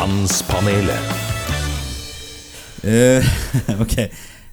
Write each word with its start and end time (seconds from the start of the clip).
Mannspanelet. 0.00 1.00
Uh, 2.84 3.24
ok, 3.82 3.96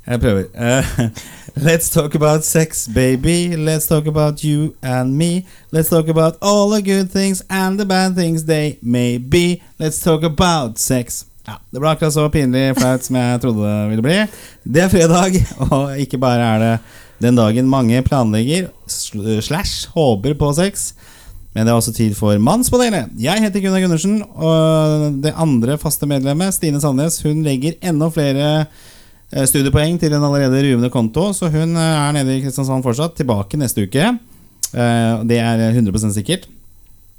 jeg 0.08 0.20
prøver. 0.20 0.44
Uh, 0.54 1.10
let's 1.56 1.90
talk 1.94 2.16
about 2.16 2.44
sex, 2.46 2.88
baby. 2.88 3.56
Let's 3.56 3.88
talk 3.88 4.08
about 4.08 4.44
you 4.44 4.74
and 4.84 5.16
me. 5.16 5.46
Let's 5.72 5.90
talk 5.90 6.10
about 6.10 6.36
all 6.42 6.70
the 6.70 6.82
good 6.82 7.10
things 7.12 7.42
and 7.50 7.80
the 7.80 7.86
bad 7.86 8.16
things 8.16 8.44
they 8.44 8.78
may 8.82 9.18
be. 9.18 9.62
Let's 9.80 10.04
talk 10.04 10.24
about 10.24 10.80
sex. 10.80 11.26
Ja, 11.48 11.54
Det 11.72 11.80
ble 11.80 11.90
akkurat 11.96 12.14
så 12.14 12.28
pinlig 12.30 12.74
flaut 12.76 13.04
som 13.08 13.16
jeg 13.16 13.42
trodde 13.42 13.64
det 13.72 13.90
ville 13.90 14.04
bli. 14.04 14.18
Det 14.68 14.84
er 14.84 14.90
fredag, 14.92 15.38
og 15.72 15.96
ikke 16.00 16.18
bare 16.20 16.44
er 16.56 16.60
det 16.66 16.74
den 17.24 17.40
dagen 17.40 17.70
mange 17.72 18.02
planlegger 18.04 18.68
sl- 18.92 19.40
slash 19.42 19.88
håper 19.96 20.36
på 20.36 20.52
sex. 20.60 20.92
Men 21.58 21.66
det 21.66 21.72
er 21.74 21.80
også 21.80 21.92
tid 21.98 22.14
for 22.14 22.38
Mannspanelet. 22.38 23.16
Jeg 23.18 23.42
heter 23.42 23.64
Gunnar 23.64 23.82
Gundersen, 23.82 24.20
og 24.38 25.16
det 25.24 25.32
andre 25.42 25.74
faste 25.82 26.06
medlemmet, 26.06 26.54
Stine 26.54 26.78
Sandnes, 26.78 27.16
hun 27.26 27.40
legger 27.42 27.80
enda 27.82 28.12
flere 28.14 28.50
eh, 28.62 29.46
studiepoeng 29.50 29.96
til 29.98 30.14
en 30.14 30.22
allerede 30.28 30.60
ruvende 30.68 30.92
konto, 30.94 31.32
så 31.34 31.50
hun 31.50 31.74
eh, 31.74 31.96
er 32.04 32.14
nede 32.14 32.36
i 32.36 32.44
Kristiansand 32.44 32.86
fortsatt. 32.86 33.16
Tilbake 33.18 33.58
neste 33.58 33.88
uke. 33.88 34.04
Eh, 34.70 35.24
Det 35.32 35.40
er 35.42 35.64
100 35.72 36.14
sikkert. 36.20 36.46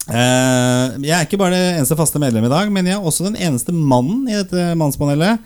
Jeg 0.08 1.12
er 1.12 1.26
ikke 1.26 1.36
bare 1.42 1.52
det 1.52 1.64
eneste 1.80 1.98
faste 1.98 2.22
medlemmet 2.22 2.48
i 2.48 2.54
dag, 2.54 2.70
men 2.72 2.86
jeg 2.86 2.94
er 2.94 3.10
også 3.10 3.26
den 3.26 3.34
eneste 3.42 3.74
mannen 3.74 4.22
i 4.30 4.38
dette 4.38 4.70
mannspanelet. 4.78 5.42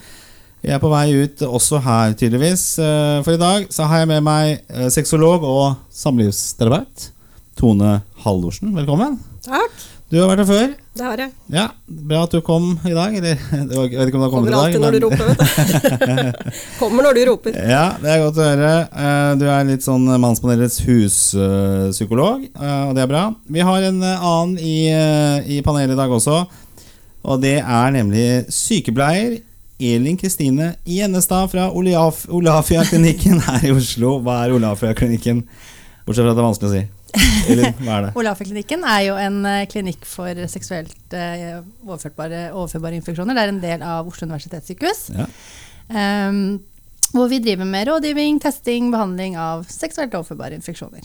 Jeg 0.62 0.76
er 0.76 0.84
på 0.84 0.92
vei 0.92 1.08
ut 1.24 1.42
også 1.48 1.80
her, 1.82 2.12
tydeligvis. 2.12 2.76
For 3.24 3.32
i 3.32 3.40
dag 3.40 3.66
så 3.74 3.88
har 3.90 4.04
jeg 4.04 4.12
med 4.12 4.22
meg 4.28 4.60
sexolog 4.94 5.42
og 5.48 5.80
samlivsterapeut. 5.90 7.08
Tone 7.58 8.00
Haldorsen, 8.24 8.72
velkommen. 8.74 9.18
Takk, 9.44 9.70
Du 10.12 10.18
har 10.20 10.28
vært 10.28 10.42
her 10.42 10.48
før. 10.48 10.72
det 10.96 11.04
har 11.04 11.16
jeg. 11.22 11.30
Ja, 11.52 11.66
Bra 11.88 12.22
at 12.26 12.30
du 12.34 12.40
kom 12.44 12.78
i 12.84 12.92
dag. 12.92 13.14
Eller 13.16 13.36
jeg 13.52 13.98
vet 13.98 14.08
ikke 14.10 14.18
om 14.18 14.22
du 14.22 14.26
har 14.26 14.32
kommet 14.32 14.52
Kommer 14.52 14.52
i 14.52 14.52
dag. 14.52 14.64
alltid 14.64 14.80
når 14.82 14.92
du 14.92 15.00
roper. 15.06 16.42
Kommer 16.80 17.06
når 17.06 17.14
du 17.18 17.22
roper. 17.30 17.56
Ja, 17.56 17.84
det 18.02 18.10
er 18.12 18.22
godt 18.24 18.40
å 18.40 18.48
høre. 18.48 18.72
Eh, 18.92 19.30
Du 19.40 19.46
er 19.48 19.64
litt 19.68 19.84
sånn 19.86 20.04
Mannspanelets 20.20 20.80
huspsykolog, 20.86 22.44
eh, 22.52 22.82
og 22.88 22.94
det 22.96 23.04
er 23.06 23.10
bra. 23.12 23.24
Vi 23.48 23.64
har 23.64 23.88
en 23.88 24.02
eh, 24.04 24.26
annen 24.32 24.58
i, 24.60 24.76
i 25.56 25.62
panelet 25.64 25.96
i 25.96 26.00
dag 26.02 26.12
også, 26.12 26.42
og 27.22 27.40
det 27.44 27.56
er 27.62 27.92
nemlig 27.94 28.26
sykepleier 28.52 29.38
Elin 29.82 30.16
Kristine 30.20 30.74
Gjennestad 30.86 31.48
fra 31.52 31.68
Olaf, 31.74 32.24
Olafia-klinikken 32.30 33.40
her 33.48 33.64
i 33.66 33.72
Oslo. 33.74 34.18
Hva 34.22 34.42
er 34.44 34.54
Olafia-klinikken? 34.58 35.40
Bortsett 36.06 36.22
fra 36.26 36.32
at 36.34 36.36
det 36.38 36.42
er 36.42 36.48
vanskelig 36.50 36.68
å 36.68 36.74
si. 36.76 36.82
Elin, 37.52 37.74
hva 37.82 37.98
er 37.98 38.06
det? 38.06 38.10
Olafia-klinikken 38.22 38.84
er 38.88 39.04
jo 39.08 39.16
en 39.20 39.38
eh, 39.48 39.64
klinikk 39.70 40.06
for 40.08 40.42
seksuelt 40.50 41.16
eh, 41.16 41.60
overførbare, 41.84 42.48
overførbare 42.54 42.98
infeksjoner. 43.00 43.36
Det 43.36 43.44
er 43.44 43.54
en 43.54 43.62
del 43.62 43.86
av 43.86 44.08
Oslo 44.08 44.28
universitetssykehus. 44.30 45.06
Ja. 45.16 45.28
Um, 45.92 46.60
hvor 47.12 47.28
vi 47.28 47.42
driver 47.44 47.68
med 47.68 47.88
rådgivning, 47.90 48.38
testing, 48.40 48.92
behandling 48.92 49.36
av 49.36 49.66
seksuelt 49.68 50.14
overførbare 50.16 50.56
infeksjoner. 50.56 51.04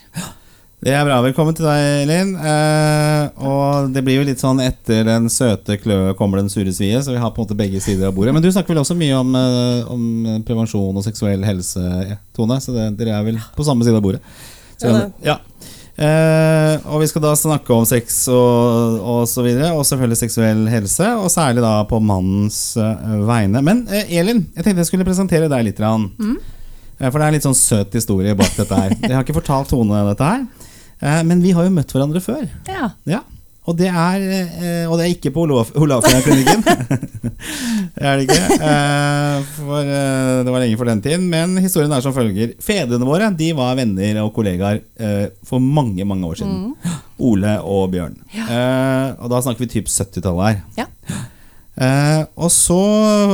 Det 0.78 0.94
er 0.94 1.02
bra. 1.08 1.18
Velkommen 1.26 1.56
til 1.58 1.66
deg, 1.66 1.84
Elin. 2.04 2.36
Eh, 2.38 3.44
og 3.50 3.90
det 3.96 4.04
blir 4.06 4.20
jo 4.20 4.28
litt 4.28 4.40
sånn 4.40 4.62
etter 4.62 5.08
den 5.08 5.26
søte 5.34 5.80
kløe 5.82 6.14
kommer 6.20 6.38
den 6.38 6.52
sure 6.54 6.70
svie, 6.72 7.00
så 7.02 7.16
vi 7.16 7.22
har 7.22 7.34
på 7.34 7.42
en 7.42 7.48
måte 7.48 7.58
begge 7.58 7.82
sider 7.82 8.12
av 8.12 8.14
bordet. 8.16 8.36
Men 8.36 8.46
du 8.46 8.52
snakker 8.54 8.76
vel 8.76 8.84
også 8.84 8.96
mye 8.96 9.18
om, 9.18 9.34
eh, 9.36 9.90
om 9.90 10.04
prevensjon 10.46 10.96
og 10.96 11.04
seksuell 11.04 11.44
helse, 11.48 11.82
Tone? 12.38 12.60
Så 12.62 12.78
det, 12.78 12.92
dere 13.02 13.18
er 13.18 13.26
vel 13.26 13.42
på 13.58 13.66
samme 13.66 13.88
side 13.88 13.98
av 13.98 14.06
bordet? 14.06 14.22
Så, 14.78 14.94
Ja, 14.94 15.10
ja. 15.34 15.38
Eh, 15.98 16.74
og 16.86 17.02
vi 17.02 17.08
skal 17.10 17.24
da 17.26 17.32
snakke 17.38 17.74
om 17.74 17.86
sex 17.90 18.20
og, 18.30 19.00
og 19.02 19.24
så 19.30 19.42
videre, 19.42 19.72
og 19.74 19.86
selvfølgelig 19.88 20.20
seksuell 20.20 20.68
helse, 20.70 21.08
og 21.18 21.32
særlig 21.34 21.64
da 21.66 21.72
på 21.90 21.98
mannens 22.04 22.60
uh, 22.78 23.16
vegne. 23.26 23.64
Men 23.66 23.82
eh, 23.90 24.12
Elin, 24.20 24.44
jeg 24.54 24.62
tenkte 24.68 24.84
jeg 24.84 24.92
skulle 24.92 25.08
presentere 25.08 25.50
deg 25.50 25.66
litt. 25.66 25.82
Mm. 25.82 26.36
Eh, 27.00 27.10
For 27.10 27.18
det 27.18 27.24
er 27.24 27.32
en 27.32 27.38
litt 27.40 27.48
sånn 27.48 27.58
søt 27.58 27.98
historie 27.98 28.38
bak 28.38 28.54
dette 28.60 28.78
her. 28.78 28.94
Jeg 29.08 29.16
har 29.16 29.26
ikke 29.26 29.40
fortalt 29.40 29.74
Tone 29.74 30.04
dette 30.12 30.30
her. 30.30 30.46
Eh, 31.02 31.24
Men 31.26 31.42
vi 31.42 31.56
har 31.58 31.66
jo 31.66 31.74
møtt 31.74 31.94
hverandre 31.94 32.22
før. 32.22 32.46
Ja. 32.70 32.92
Ja. 33.10 33.24
Og 33.68 33.76
det 33.76 33.90
er, 33.92 34.22
eh, 34.24 34.86
og 34.88 34.96
det 34.98 35.06
er 35.06 35.12
ikke 35.12 35.32
på 35.36 35.44
Olaf- 35.44 35.74
Olafia-klinikken. 35.76 36.62
det 37.98 38.06
er 38.08 38.16
det 38.22 38.28
ikke. 38.28 38.58
eh, 38.64 39.42
For 39.58 39.82
eh, 39.84 40.44
det 40.48 40.54
var 40.54 40.64
lenge 40.64 40.78
for 40.80 40.88
den 40.88 41.02
tiden. 41.04 41.26
Men 41.32 41.58
historien 41.60 41.92
er 41.92 42.04
som 42.06 42.16
følger. 42.16 42.54
Fedrene 42.64 43.08
våre 43.08 43.28
de 43.36 43.50
var 43.58 43.76
venner 43.80 44.22
og 44.24 44.32
kollegaer 44.38 44.80
eh, 45.00 45.26
for 45.48 45.60
mange 45.64 46.06
mange 46.08 46.30
år 46.32 46.40
siden. 46.40 46.72
Ole 47.20 47.58
og 47.66 47.92
Bjørn. 47.92 48.16
Eh, 48.38 49.08
Og 49.20 49.32
da 49.34 49.42
snakker 49.44 49.66
vi 49.66 49.72
typ 49.76 49.92
70-tallet 49.92 50.48
her. 50.48 50.62
Ja. 50.80 50.88
Eh, 51.78 52.22
og 52.42 52.50
så 52.50 52.74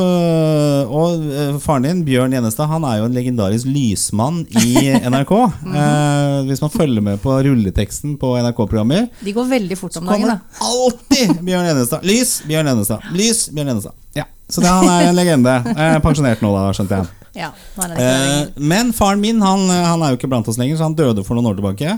øh, 0.04 0.90
Og 0.92 1.22
øh, 1.24 1.60
faren 1.64 1.86
din, 1.88 2.02
Bjørn 2.04 2.34
Gjennestad, 2.36 2.68
han 2.68 2.84
er 2.84 2.98
jo 3.00 3.06
en 3.08 3.14
legendarisk 3.16 3.70
lysmann 3.72 4.42
i 4.60 4.74
NRK. 5.14 5.32
eh, 5.32 6.40
hvis 6.50 6.60
man 6.64 6.74
følger 6.74 7.02
med 7.06 7.22
på 7.24 7.38
rulleteksten 7.46 8.18
på 8.20 8.34
NRK-programmer, 8.44 9.08
De 9.24 9.32
går 9.36 9.48
veldig 9.48 9.78
fort 9.80 9.96
om 10.02 10.10
dagen, 10.12 10.28
da. 10.34 10.40
alltid 10.60 11.38
Bjørn 11.40 11.70
Gjennestad. 11.70 12.04
Lys, 12.04 12.34
Bjørn 12.50 12.68
Gjennestad. 12.72 13.06
Lys, 13.16 13.46
Bjørn 13.56 13.72
Gjennestad. 13.72 13.96
Ja, 14.20 14.26
så 14.52 14.62
det, 14.66 14.74
han 14.76 14.90
er 14.92 15.08
en 15.08 15.16
legende. 15.22 15.54
Eh, 15.74 15.96
pensjonert 16.04 16.44
nå, 16.44 16.52
da, 16.58 16.66
skjønte 16.76 17.00
jeg. 17.00 17.12
Ja, 17.40 17.48
nå 17.78 17.86
er 17.86 17.94
det 17.94 17.96
ikke 17.96 18.04
det 18.04 18.10
Eh, 18.12 18.26
lenger. 18.28 18.50
men 18.74 18.92
faren 18.94 19.22
min 19.24 19.40
han, 19.42 19.64
han 19.72 20.04
er 20.04 20.12
jo 20.14 20.20
ikke 20.20 20.30
blant 20.34 20.52
oss 20.52 20.60
lenger, 20.60 20.78
så 20.82 20.90
han 20.90 20.98
døde 21.00 21.24
for 21.26 21.40
noen 21.40 21.48
år 21.54 21.56
tilbake. 21.62 21.96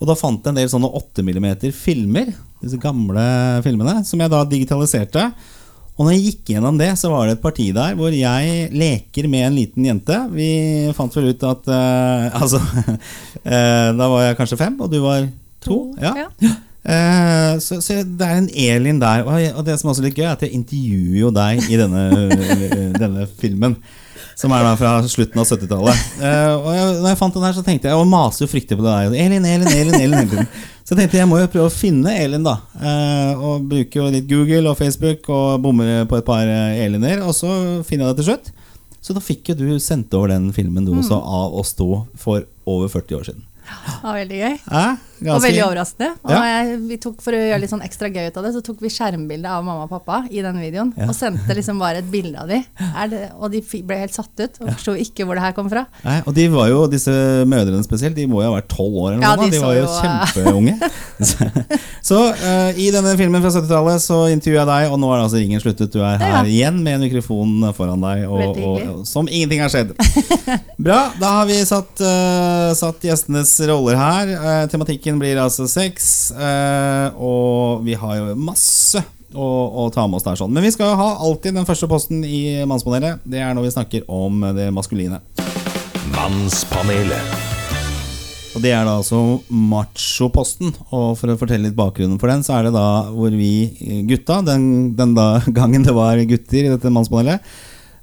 Og 0.00 0.08
da 0.08 0.16
fant 0.18 0.40
jeg 0.42 0.50
en 0.50 0.56
del 0.58 0.72
sånne 0.72 0.88
8 0.96 1.22
mm 1.22 1.46
filmer, 1.76 2.32
disse 2.64 2.80
gamle 2.82 3.22
filmene, 3.62 4.00
som 4.08 4.18
jeg 4.24 4.32
da 4.32 4.40
digitaliserte. 4.48 5.28
Og 5.94 6.08
når 6.08 6.16
jeg 6.16 6.24
gikk 6.24 6.52
gjennom 6.54 6.78
det, 6.78 6.90
så 6.98 7.10
var 7.12 7.28
det 7.28 7.36
et 7.36 7.44
parti 7.44 7.68
der 7.74 7.94
hvor 7.94 8.14
jeg 8.14 8.68
leker 8.74 9.28
med 9.30 9.46
en 9.46 9.58
liten 9.60 9.86
jente. 9.86 10.16
Vi 10.34 10.48
fant 10.96 11.14
vel 11.14 11.30
ut 11.30 11.46
at 11.46 11.70
uh, 11.70 12.34
Altså 12.42 12.58
uh, 12.58 13.88
Da 13.94 14.08
var 14.10 14.24
jeg 14.24 14.38
kanskje 14.40 14.58
fem, 14.58 14.78
og 14.82 14.90
du 14.90 14.98
var 15.04 15.28
to. 15.62 15.78
Ja. 16.02 16.16
Ja. 16.18 16.54
Uh, 16.84 17.60
så, 17.62 17.78
så 17.80 18.00
det 18.02 18.26
er 18.26 18.40
en 18.42 18.50
Elin 18.50 18.98
der. 19.00 19.22
Og, 19.22 19.38
og 19.60 19.62
det 19.68 19.78
som 19.78 19.88
er 19.88 19.94
også 19.94 20.04
litt 20.08 20.18
gøy, 20.18 20.26
er 20.26 20.34
at 20.34 20.42
jeg 20.42 20.58
intervjuer 20.58 21.20
jo 21.22 21.30
deg 21.38 21.62
i 21.70 21.78
denne, 21.78 22.08
denne 23.02 23.28
filmen. 23.38 23.78
Som 24.38 24.52
er 24.54 24.64
da 24.66 24.74
fra 24.78 24.96
slutten 25.06 25.40
av 25.40 25.46
70-tallet. 25.46 26.06
Uh, 26.18 26.54
og 26.58 26.70
jeg, 26.74 26.86
når 27.00 27.08
jeg 27.12 27.18
fant 27.20 27.36
den 27.36 27.46
her, 27.46 27.54
så 27.54 27.62
tenkte 27.66 27.90
jeg 27.90 28.00
Og 28.00 28.08
maser 28.10 28.44
jo 28.44 28.50
fryktelig 28.50 28.80
på 28.80 28.86
det 28.86 28.94
der. 28.94 29.14
Elin, 29.24 29.46
Elin, 29.46 29.70
Elin, 29.70 29.94
Elin 30.00 30.24
Elin. 30.24 30.48
Så 30.84 30.92
jeg 30.92 31.00
tenkte 31.00 31.20
jeg 31.20 31.30
må 31.30 31.38
jo 31.40 31.48
prøve 31.52 31.70
å 31.70 31.72
finne 31.72 32.12
Elin, 32.20 32.44
da. 32.44 32.58
Uh, 32.76 33.44
og 33.46 33.70
bruke 33.70 34.00
jo 34.00 34.10
litt 34.12 34.28
Google 34.28 34.68
og 34.72 34.76
Facebook 34.80 35.30
og 35.32 35.62
bommer 35.64 36.04
på 36.10 36.18
et 36.18 36.26
par 36.26 36.44
eh, 36.44 36.82
Eliner. 36.84 37.22
Og 37.24 37.32
så 37.36 37.48
finner 37.86 38.10
jeg 38.10 38.10
det 38.10 38.20
til 38.20 38.30
slutt. 38.32 38.52
Så 39.04 39.16
da 39.16 39.22
fikk 39.22 39.52
jo 39.52 39.58
du 39.60 39.66
sendt 39.84 40.12
over 40.16 40.32
den 40.32 40.50
filmen 40.56 40.84
du 40.86 40.94
også 40.96 41.16
av 41.20 41.56
oss 41.60 41.74
to 41.76 42.04
for 42.20 42.44
over 42.68 42.90
40 42.92 43.18
år 43.18 43.26
siden. 43.28 43.46
Ja, 43.64 44.12
veldig 44.12 44.38
gøy. 44.40 44.54
Eh? 44.80 44.94
Og 45.32 45.42
veldig 45.42 45.62
overraskende. 45.64 46.10
Og 46.24 46.30
Ja. 46.30 46.40
jeg, 46.44 46.78
vi 46.88 46.96
tok, 47.00 47.22
for 47.24 47.32
å 47.32 47.40
gjøre 47.40 47.60
litt 47.62 47.70
sånn 47.72 47.82
ekstra 47.86 48.10
gøy 48.12 48.26
ut 48.28 48.36
av 48.36 48.44
det, 48.44 48.52
så 48.54 48.62
tok 48.62 48.80
vi 48.84 48.88
skjermbilde 48.92 49.48
av 49.48 49.64
mamma 49.64 49.84
og 49.86 49.90
pappa 49.90 50.24
i 50.30 50.42
den 50.44 50.58
videoen. 50.60 50.92
Ja. 50.98 51.08
Og 51.08 51.14
sendte 51.16 51.54
liksom 51.56 51.78
bare 51.80 51.98
et 52.02 52.10
bilde 52.10 52.36
av 52.40 52.48
de. 52.48 52.60
Det, 53.14 53.22
og 53.38 53.50
de 53.52 53.60
ble 53.82 53.96
helt 54.02 54.14
satt 54.14 54.32
ut 54.40 54.60
og 54.60 54.68
forsto 54.74 54.94
ikke 55.00 55.24
hvor 55.24 55.34
det 55.38 55.44
her 55.46 55.52
kom 55.56 55.68
fra. 55.72 55.86
Nei, 56.04 56.18
og 56.26 56.34
de 56.34 56.48
var 56.52 56.68
jo, 56.68 56.86
disse 56.92 57.10
mødrene 57.48 57.82
spesielt, 57.84 58.14
de 58.16 58.26
må 58.26 58.42
jo 58.42 58.50
ha 58.52 58.58
vært 58.60 58.68
tolv 58.72 58.94
år 59.04 59.12
eller 59.14 59.22
Ja, 59.24 59.34
noe. 59.36 59.44
de 59.48 59.56
De, 59.56 59.62
var 59.64 59.74
jo 59.74 59.84
jo, 59.84 59.88
kjempeunge. 60.02 60.74
så 62.10 62.18
eh, 62.34 62.78
i 62.84 62.90
denne 62.94 63.14
filmen 63.18 63.42
fra 63.44 63.50
70-tallet 63.54 64.02
så 64.04 64.18
intervjuer 64.32 64.60
jeg 64.62 64.68
deg, 64.70 64.90
og 64.92 64.98
nå 65.02 65.10
er 65.14 65.22
altså 65.24 65.40
ringen 65.40 65.60
sluttet. 65.62 65.92
Du 65.94 66.00
er 66.02 66.18
her 66.20 66.34
Ja. 66.34 66.42
igjen 66.44 66.82
med 66.82 66.98
en 66.98 67.04
mikrofon 67.06 67.72
foran 67.76 68.00
deg, 68.04 68.24
og, 68.28 68.58
og, 68.58 68.82
og, 68.82 69.06
som 69.08 69.28
ingenting 69.30 69.60
har 69.64 69.70
skjedd. 69.72 69.94
Bra, 70.84 71.12
da 71.20 71.30
har 71.40 71.46
vi 71.48 71.58
satt, 71.64 72.00
uh, 72.02 72.72
satt 72.76 73.04
gjestenes 73.06 73.52
roller 73.70 73.96
her. 74.00 74.32
Uh, 74.34 74.66
tematikken 74.72 75.13
blir 75.20 75.40
altså 75.40 75.66
sex, 75.70 76.30
eh, 76.32 77.08
og 77.14 77.84
vi 77.86 77.96
har 77.98 78.18
jo 78.20 78.34
masse 78.38 79.02
å, 79.34 79.48
å 79.84 79.88
ta 79.94 80.06
med 80.06 80.20
oss 80.20 80.26
der 80.26 80.38
sånn. 80.38 80.52
Men 80.54 80.66
vi 80.66 80.74
skal 80.74 80.94
ha 80.98 81.08
alltid 81.26 81.56
den 81.58 81.68
første 81.68 81.88
posten 81.90 82.22
i 82.26 82.62
Mannspanelet. 82.68 83.24
Det 83.24 83.42
er 83.42 83.56
når 83.56 83.68
vi 83.68 83.74
snakker 83.74 84.06
om 84.10 84.46
det 84.56 84.70
maskuline. 84.74 85.20
Mannspanelet. 86.14 87.42
Og 88.54 88.62
det 88.62 88.70
er 88.70 88.86
da 88.86 88.98
altså 89.00 89.20
machoposten. 89.50 90.70
Og 90.94 91.14
for 91.18 91.32
å 91.32 91.38
fortelle 91.38 91.66
litt 91.66 91.78
bakgrunnen 91.78 92.20
for 92.22 92.30
den, 92.30 92.44
så 92.46 92.58
er 92.58 92.68
det 92.68 92.76
da 92.76 92.86
hvor 93.10 93.34
vi 93.34 94.04
gutta, 94.08 94.40
den, 94.46 94.94
den 94.98 95.16
da 95.16 95.28
gangen 95.58 95.86
det 95.86 95.94
var 95.96 96.22
gutter 96.22 96.62
i 96.62 96.70
dette 96.70 96.92
mannspanelet, 96.94 97.42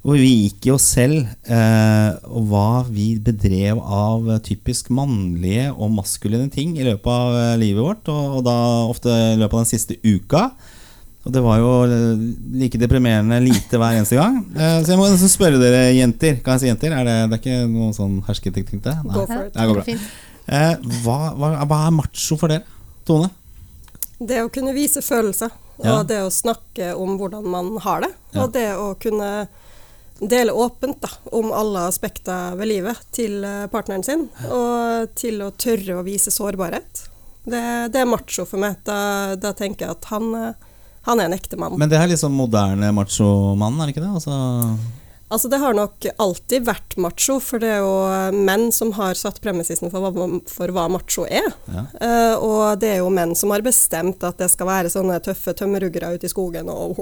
hvor 0.01 0.18
vi 0.18 0.30
gikk 0.48 0.65
i 0.65 0.71
oss 0.74 0.88
selv 0.95 1.27
eh, 1.45 2.12
og 2.25 2.48
hva 2.50 2.81
vi 2.89 3.13
bedrev 3.21 3.77
av 3.81 4.31
typisk 4.45 4.89
mannlige 4.98 5.68
og 5.75 5.92
maskuline 5.94 6.50
ting 6.53 6.74
i 6.80 6.86
løpet 6.88 7.12
av 7.13 7.38
eh, 7.38 7.57
livet 7.62 7.86
vårt, 7.86 8.09
og, 8.09 8.39
og 8.39 8.45
da 8.48 8.56
ofte 8.89 9.13
i 9.13 9.36
løpet 9.38 9.53
av 9.53 9.62
den 9.62 9.69
siste 9.69 10.00
uka. 10.01 10.48
Og 11.21 11.36
det 11.36 11.44
var 11.45 11.59
jo 11.62 11.69
eh, 11.86 12.24
like 12.63 12.81
deprimerende 12.81 13.38
lite 13.45 13.77
hver 13.77 14.00
eneste 14.00 14.18
gang. 14.18 14.39
Eh, 14.57 14.80
så 14.81 14.95
jeg 14.95 15.01
må 15.03 15.06
nesten 15.06 15.30
spørre 15.30 15.62
dere 15.62 15.92
jenter. 15.94 16.42
Kan 16.42 16.57
jeg 16.57 16.63
si 16.63 16.71
jenter? 16.71 16.97
Er 16.97 17.06
det, 17.06 17.18
det 17.30 17.38
er 17.38 17.44
ikke 17.44 17.69
noe 17.69 17.94
sånn 17.94 18.18
hersketeknikk? 18.25 18.81
det? 18.88 18.97
Nei. 19.06 19.13
Go 19.19 19.27
for 19.30 19.45
it. 19.45 19.54
Det 19.54 19.69
går 19.69 19.81
bra. 19.83 20.00
Eh, 20.51 20.92
hva, 21.06 21.19
hva, 21.38 21.54
hva 21.69 21.83
er 21.86 21.97
macho 22.01 22.42
for 22.42 22.50
dere? 22.50 22.65
Tone? 23.06 23.30
Det 24.18 24.42
å 24.42 24.50
kunne 24.54 24.74
vise 24.77 25.01
følelser 25.01 25.50
Ja. 25.81 25.95
Og 25.95 26.09
det 26.09 26.19
å 26.21 26.30
snakke 26.30 26.92
om 26.94 27.15
hvordan 27.18 27.45
man 27.50 27.71
har 27.81 28.04
det. 28.04 28.12
Ja. 28.33 28.44
Og 28.44 28.51
det 28.54 28.68
å 28.77 28.92
kunne 29.01 29.30
dele 30.21 30.51
åpent 30.51 31.01
da, 31.01 31.09
om 31.31 31.51
alle 31.51 31.88
aspekter 31.89 32.56
ved 32.59 32.69
livet 32.69 33.00
til 33.15 33.41
eh, 33.47 33.65
partneren 33.71 34.06
sin. 34.06 34.27
Og 34.50 35.12
til 35.18 35.41
å 35.45 35.51
tørre 35.51 36.00
å 36.00 36.06
vise 36.06 36.33
sårbarhet. 36.33 37.07
Det, 37.44 37.63
det 37.94 38.03
er 38.03 38.09
macho 38.09 38.45
for 38.45 38.62
meg. 38.62 38.79
Da, 38.85 39.33
da 39.41 39.53
tenker 39.57 39.88
jeg 39.88 39.97
at 39.97 40.09
han, 40.13 40.31
eh, 40.38 40.71
han 41.09 41.21
er 41.21 41.29
en 41.29 41.38
ekte 41.38 41.59
mann. 41.59 41.77
Men 41.81 41.91
det 41.91 42.00
er 42.00 42.12
liksom 42.12 42.35
moderne 42.38 42.94
machomann, 42.95 43.79
er 43.81 43.89
det 43.89 43.97
ikke 43.97 44.06
det? 44.06 44.15
Altså, 44.21 44.38
Altså 45.31 45.47
Det 45.47 45.57
har 45.57 45.73
nok 45.73 46.06
alltid 46.19 46.65
vært 46.68 46.97
macho, 47.00 47.38
for 47.39 47.63
det 47.63 47.69
er 47.71 47.77
jo 47.79 47.94
eh, 48.12 48.35
menn 48.35 48.68
som 48.75 48.91
har 48.97 49.15
satt 49.15 49.39
premissisen 49.44 49.88
for 49.94 50.03
hva, 50.03 50.25
for 50.51 50.73
hva 50.75 50.89
macho 50.91 51.23
er. 51.23 51.47
ja. 51.71 51.85
Uh, 52.01 52.35
og 52.35 52.81
det 52.81 52.89
er 52.97 53.00
jo 53.00 53.12
menn 53.13 53.31
som 53.38 53.53
har 53.56 53.63
bestemt 53.63 54.25
at 54.27 54.41
det 54.41 54.50
skal 54.51 54.68
være 54.68 54.91
sånne 54.91 55.21
tøffe 55.23 55.56
tømmerhuggere 55.56 56.18
ute 56.18 56.27
i 56.27 56.31
skogen 56.31 56.68
og 56.71 57.00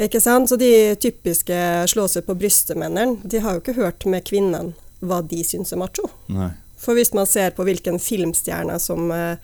Ikke 0.00 0.20
sant? 0.20 0.48
Så 0.48 0.56
de 0.56 0.94
typiske 1.00 1.56
slå 1.92 2.06
seg 2.08 2.24
på 2.26 2.36
brystet-mennene, 2.38 3.20
de 3.24 3.42
har 3.44 3.56
jo 3.56 3.62
ikke 3.64 3.76
hørt 3.80 4.06
med 4.08 4.24
kvinnen 4.28 4.72
hva 5.02 5.20
de 5.26 5.42
syns 5.44 5.74
er 5.74 5.80
macho. 5.82 6.06
Nei. 6.32 6.52
For 6.82 6.98
hvis 6.98 7.12
man 7.14 7.28
ser 7.30 7.52
på 7.54 7.66
hvilken 7.66 8.00
filmstjerne 8.02 8.78
som 8.82 9.10
eh, 9.14 9.36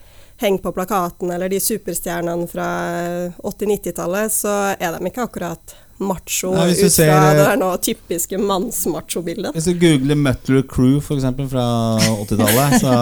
henger 0.42 0.62
på 0.62 0.72
plakaten, 0.74 1.30
eller 1.34 1.50
de 1.50 1.60
superstjernene 1.62 2.48
fra 2.50 2.70
eh, 3.02 3.36
80-90-tallet, 3.46 4.34
så 4.34 4.54
er 4.74 4.96
de 4.96 5.10
ikke 5.10 5.28
akkurat 5.28 5.76
macho 5.98 6.52
Nei, 6.54 6.70
ut 6.72 6.80
fra 6.80 6.90
ser, 6.94 7.12
det 7.12 7.30
eh, 7.30 7.40
der 7.42 7.60
nå 7.60 7.70
typiske 7.82 8.38
mannsmacho-bildet. 8.42 9.54
Hvis 9.54 9.70
du 9.70 9.78
googler 9.78 10.18
Mutler 10.18 10.66
Crew 10.70 10.98
eksempel, 11.14 11.48
fra 11.50 11.66
80-tallet, 11.98 12.78
så, 12.82 12.92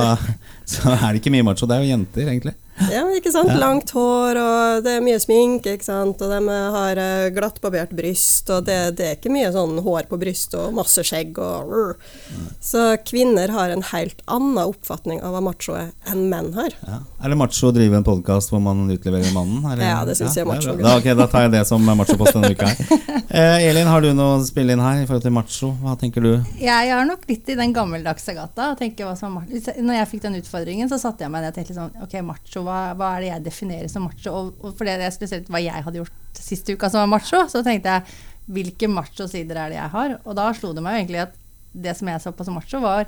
så 0.76 0.96
er 0.96 1.08
det 1.10 1.22
ikke 1.22 1.34
mye 1.36 1.48
macho. 1.48 1.68
Det 1.68 1.78
er 1.78 1.84
jo 1.84 1.92
jenter, 1.94 2.28
egentlig. 2.28 2.56
Ja, 2.92 3.02
ikke 3.16 3.32
sant? 3.32 3.50
Ja. 3.50 3.58
Langt 3.60 3.90
hår, 3.96 4.38
og 4.40 4.84
det 4.84 4.96
er 4.98 5.04
mye 5.04 5.18
sminke, 5.22 5.76
ikke 5.76 5.86
sant. 5.86 6.20
Og 6.22 6.32
de 6.32 6.56
har 6.76 7.00
eh, 7.00 7.28
glattbarbert 7.34 7.94
bryst, 7.96 8.50
og 8.52 8.66
det, 8.68 8.78
det 8.98 9.06
er 9.08 9.16
ikke 9.18 9.32
mye 9.32 9.48
sånn 9.54 9.80
hår 9.84 10.08
på 10.10 10.18
brystet 10.20 10.58
og 10.60 10.74
masse 10.76 11.04
skjegg 11.06 11.38
og. 11.42 11.96
Så 12.60 12.82
kvinner 13.06 13.52
har 13.54 13.72
en 13.72 13.84
helt 13.92 14.20
annen 14.30 14.58
oppfatning 14.60 15.22
av 15.24 15.34
hva 15.36 15.42
macho 15.44 15.76
er 15.78 15.92
enn 16.12 16.26
menn 16.32 16.52
har. 16.56 16.74
Ja. 16.86 17.00
Er 17.22 17.32
det 17.32 17.38
macho 17.40 17.70
å 17.70 17.74
drive 17.74 17.98
en 17.98 18.06
podkast 18.06 18.52
hvor 18.52 18.62
man 18.62 18.84
utleverer 18.92 19.32
mannen? 19.34 19.64
eller? 19.64 19.84
Ja, 19.86 20.00
det 20.08 20.18
synes 20.18 20.36
jeg 20.36 20.44
er 20.44 20.50
macho. 20.50 20.76
Da, 20.80 20.96
okay, 21.00 21.16
da 21.18 21.28
tar 21.30 21.46
jeg 21.46 21.54
det 21.56 21.64
som 21.68 21.84
machopost 21.86 22.36
denne 22.36 22.52
uka 22.54 22.72
her. 22.72 23.04
Eh, 23.36 23.66
Elin, 23.66 23.88
har 23.90 24.00
du 24.00 24.06
noe 24.16 24.36
å 24.38 24.44
spille 24.46 24.72
inn 24.72 24.80
her 24.80 25.00
i 25.02 25.04
forhold 25.04 25.24
til 25.26 25.32
macho? 25.34 25.72
Hva 25.82 25.96
tenker 25.98 26.22
du? 26.24 26.30
Jeg 26.62 26.92
er 26.94 27.02
nok 27.04 27.26
litt 27.28 27.50
i 27.52 27.56
den 27.58 27.74
gammeldagse 27.74 28.32
gata. 28.36 28.70
og 28.70 28.78
tenker 28.78 29.04
hva 29.04 29.16
som 29.18 29.34
er 29.34 29.42
macho. 29.42 29.74
Når 29.82 29.98
jeg 29.98 30.08
fikk 30.12 30.22
den 30.22 30.38
utfordringen, 30.38 30.88
så 30.88 30.96
satte 31.02 31.26
jeg 31.26 31.32
meg 31.34 31.42
ned 31.44 31.50
og 31.52 31.58
tenkte 31.58 31.76
sånn 31.76 32.06
Ok, 32.06 32.14
macho, 32.24 32.62
hva, 32.66 32.78
hva 32.98 33.14
er 33.14 33.24
det 33.24 33.32
jeg 33.32 33.44
definerer 33.46 33.90
som 33.92 34.06
macho? 34.06 34.32
Og, 34.32 34.54
og 34.60 34.74
for 34.76 34.88
det 34.88 34.98
er 34.98 35.14
spesielt 35.14 35.50
hva 35.52 35.62
jeg 35.62 35.84
hadde 35.86 36.02
gjort 36.02 36.40
siste 36.40 36.76
uka 36.76 36.90
som 36.92 37.02
var 37.04 37.12
macho, 37.16 37.42
så 37.50 37.62
tenkte 37.64 37.94
jeg 37.94 38.18
hvilke 38.56 38.88
macho-sider 38.90 39.58
er 39.58 39.72
det 39.72 39.78
jeg 39.80 39.92
har? 39.94 40.16
Og 40.22 40.36
da 40.38 40.50
slo 40.54 40.72
det 40.76 40.84
meg 40.84 40.96
jo 40.96 41.02
egentlig 41.04 41.22
at 41.24 41.38
det 41.76 41.94
som 41.98 42.10
jeg 42.10 42.22
så 42.22 42.32
på 42.32 42.46
som 42.46 42.56
macho, 42.56 42.80
var 42.82 43.06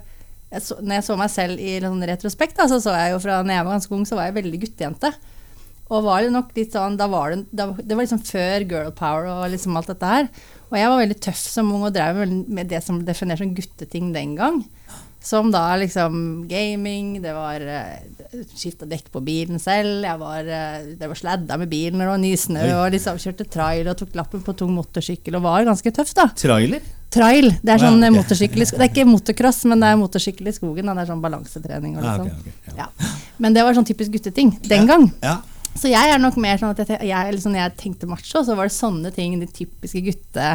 jeg 0.48 0.64
så, 0.64 0.78
Når 0.80 0.94
jeg 0.96 1.04
så 1.04 1.14
meg 1.20 1.32
selv 1.32 1.60
i 1.60 1.74
sånn 1.82 2.04
retrospekt, 2.08 2.56
da, 2.56 2.64
så 2.70 2.78
så 2.80 2.94
jeg 2.96 3.12
jo 3.12 3.18
fra 3.20 3.42
når 3.44 3.58
jeg 3.58 3.66
var 3.66 3.74
ganske 3.76 3.94
ung, 3.94 4.06
så 4.08 4.16
var 4.16 4.30
jeg 4.30 4.38
veldig 4.38 4.60
guttejente. 4.62 5.10
Og 5.88 6.04
var 6.04 6.24
det 6.24 6.32
nok 6.32 6.54
litt 6.56 6.72
sånn, 6.72 6.96
da 7.00 7.08
var 7.08 7.34
det, 7.34 7.42
da, 7.52 7.66
det 7.76 7.96
var 7.96 8.04
liksom 8.04 8.22
før 8.24 8.64
girl 8.68 8.94
power 8.96 9.28
og 9.28 9.44
liksom 9.52 9.76
alt 9.76 9.90
dette 9.92 10.12
her. 10.12 10.30
Og 10.68 10.76
jeg 10.76 10.90
var 10.92 11.00
veldig 11.00 11.18
tøff 11.24 11.40
som 11.48 11.72
ung 11.72 11.86
og 11.88 11.94
drev 11.96 12.24
med 12.28 12.68
det 12.70 12.82
som 12.84 12.98
ble 12.98 13.08
definert 13.08 13.40
som 13.40 13.54
gutteting 13.56 14.12
den 14.14 14.34
gang. 14.38 14.62
Som 15.24 15.48
da 15.50 15.72
liksom 15.80 16.46
gaming, 16.48 17.16
det 17.24 17.32
var 17.34 17.64
uh, 17.64 18.36
skifta 18.54 18.86
dekk 18.86 19.08
på 19.12 19.22
bilen 19.26 19.58
selv, 19.58 20.04
jeg 20.06 20.20
var, 20.20 20.46
uh, 20.46 20.92
det 21.00 21.08
var 21.10 21.18
sladda 21.18 21.58
med 21.58 21.72
bilen 21.72 21.98
når 21.98 22.06
det 22.06 22.12
var 22.12 22.22
nysnø, 22.22 22.62
og 22.76 22.94
liksom 22.94 23.18
kjørte 23.18 23.48
trail 23.50 23.90
og 23.90 23.98
tok 23.98 24.14
lappen 24.16 24.44
på 24.46 24.54
tung 24.60 24.70
motorsykkel 24.76 25.40
og 25.40 25.44
var 25.48 25.66
ganske 25.66 25.92
tøff, 25.96 26.14
da. 26.16 26.28
Trailer? 26.38 26.86
Trail, 27.10 27.50
det 27.64 27.72
er 27.72 27.82
sånn 27.82 27.98
ok. 27.98 28.04
okay. 28.04 28.16
motorsykkel 28.20 28.62
i 28.62 28.68
skogen. 28.68 28.84
Det 28.84 28.86
er 28.86 28.94
ikke 28.94 29.10
motocross, 29.10 29.62
men 29.72 29.82
det 29.82 29.90
er 29.90 30.00
motorsykkel 30.04 30.50
i 30.50 30.54
skogen. 30.54 30.90
Da. 30.90 30.94
Det 30.94 31.06
er 31.06 31.10
sånn 31.10 31.22
balansetrening 31.24 31.94
og 31.96 32.04
Ja, 32.04 32.16
liksom. 32.18 32.26
okay, 32.28 32.52
ok, 32.52 32.74
ja. 32.76 32.84
Ja. 32.84 33.14
Men 33.40 33.56
det 33.56 33.64
var 33.64 33.78
sånn 33.78 33.88
typisk 33.88 34.12
gutteting 34.14 34.52
den 34.68 34.90
gang. 34.90 35.08
Ja. 35.24 35.38
Så 35.78 35.90
jeg 35.90 36.14
er 36.14 36.22
nok 36.22 36.38
mer 36.40 36.58
sånn 36.60 36.72
at 36.72 36.80
jeg, 36.82 37.02
jeg, 37.06 37.34
liksom, 37.34 37.52
jeg 37.58 37.74
tenkte 37.78 38.08
macho, 38.10 38.42
så 38.44 38.56
var 38.58 38.70
det 38.70 38.74
sånne 38.74 39.12
ting, 39.14 39.36
de 39.38 39.46
typiske 39.46 40.02
gutte, 40.02 40.48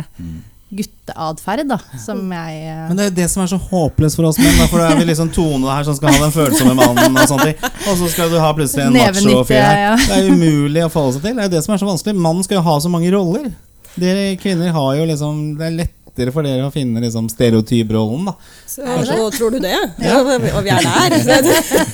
gutteatferd, 0.74 1.68
da, 1.69 1.77
som 2.01 2.19
jeg 2.33 2.60
uh... 2.65 2.83
Men 2.89 3.00
det 3.00 3.06
er 3.06 3.10
jo 3.12 3.15
det 3.21 3.27
som 3.31 3.44
er 3.45 3.51
så 3.54 3.60
håpløst 3.62 4.19
for 4.19 4.30
oss 4.30 4.39
menn. 4.42 4.56
Da, 4.60 4.68
for 4.71 4.81
da 4.81 4.89
er 4.92 5.00
vi 5.00 5.07
liksom 5.07 5.31
Tone 5.36 5.69
her 5.69 5.88
som 5.88 5.98
skal 5.98 6.15
ha 6.15 6.24
den 6.25 6.36
følsomme 6.36 6.75
mannen, 6.80 7.15
og 7.15 7.30
sånne 7.30 7.51
ting. 7.51 7.68
Og 7.88 8.00
så 8.01 8.10
skal 8.15 8.33
du 8.33 8.39
ha 8.42 8.50
plutselig 8.57 8.88
en 8.88 8.98
macho-fyr 8.98 9.60
her. 9.62 9.81
ja. 9.86 9.94
Det 10.01 10.18
er 10.18 10.31
umulig 10.33 10.88
å 10.88 10.92
forholde 10.94 11.19
seg 11.19 11.27
til. 11.27 11.38
Det 11.38 11.45
er 11.45 11.51
jo 11.51 11.56
det 11.56 11.63
som 11.68 11.75
er 11.75 11.83
så 11.83 11.92
vanskelig. 11.92 12.19
Mannen 12.27 12.48
skal 12.48 12.60
jo 12.60 12.65
ha 12.68 12.77
så 12.83 12.92
mange 12.92 13.13
roller. 13.13 13.51
Dere 13.94 14.31
kvinner 14.42 14.74
har 14.74 14.95
jo 14.98 15.04
liksom 15.06 15.42
Det 15.60 15.68
er 15.68 15.75
lettere 16.13 16.31
for 16.33 16.45
dere 16.45 16.68
å 16.68 16.71
finne 16.74 17.01
liksom 17.01 17.25
stereotyprollen, 17.31 18.25
da. 18.27 18.33
Så, 18.69 18.83
så 19.06 19.15
tror 19.33 19.51
du 19.51 19.60
det? 19.63 19.74
Ja, 20.04 20.19
og 20.21 20.63
vi 20.63 20.69
er 20.69 20.83
der. 20.86 21.15
Det, 21.44 21.54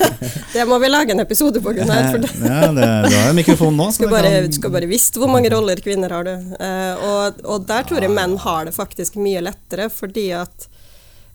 det 0.54 0.66
må 0.68 0.80
vi 0.82 0.90
lage 0.90 1.12
en 1.16 1.20
episode 1.24 1.62
på, 1.64 1.72
Gunnar. 1.78 2.10
For 2.12 2.20
det, 2.24 2.32
Ja, 2.44 2.72
det, 2.76 2.90
du 3.08 3.16
har 3.16 3.30
jo 3.30 3.38
mikrofon 3.38 3.78
nå. 3.80 3.88
så 3.92 4.02
skal 4.02 4.12
bare, 4.12 4.32
kan- 4.44 4.52
skal 4.58 4.74
bare 4.76 4.90
visst 4.90 5.16
hvor 5.20 5.32
mange 5.32 5.50
roller 5.54 5.80
kvinner 5.84 6.12
har 6.18 6.28
du. 6.28 6.34
Eh, 6.60 7.06
og, 7.08 7.40
og 7.46 7.66
der 7.70 7.88
tror 7.88 8.04
jeg 8.04 8.12
menn 8.12 8.36
har 8.44 8.68
det 8.68 8.76
faktisk 8.76 9.16
mye 9.22 9.42
lettere, 9.46 9.88
fordi 9.94 10.28
at 10.36 10.68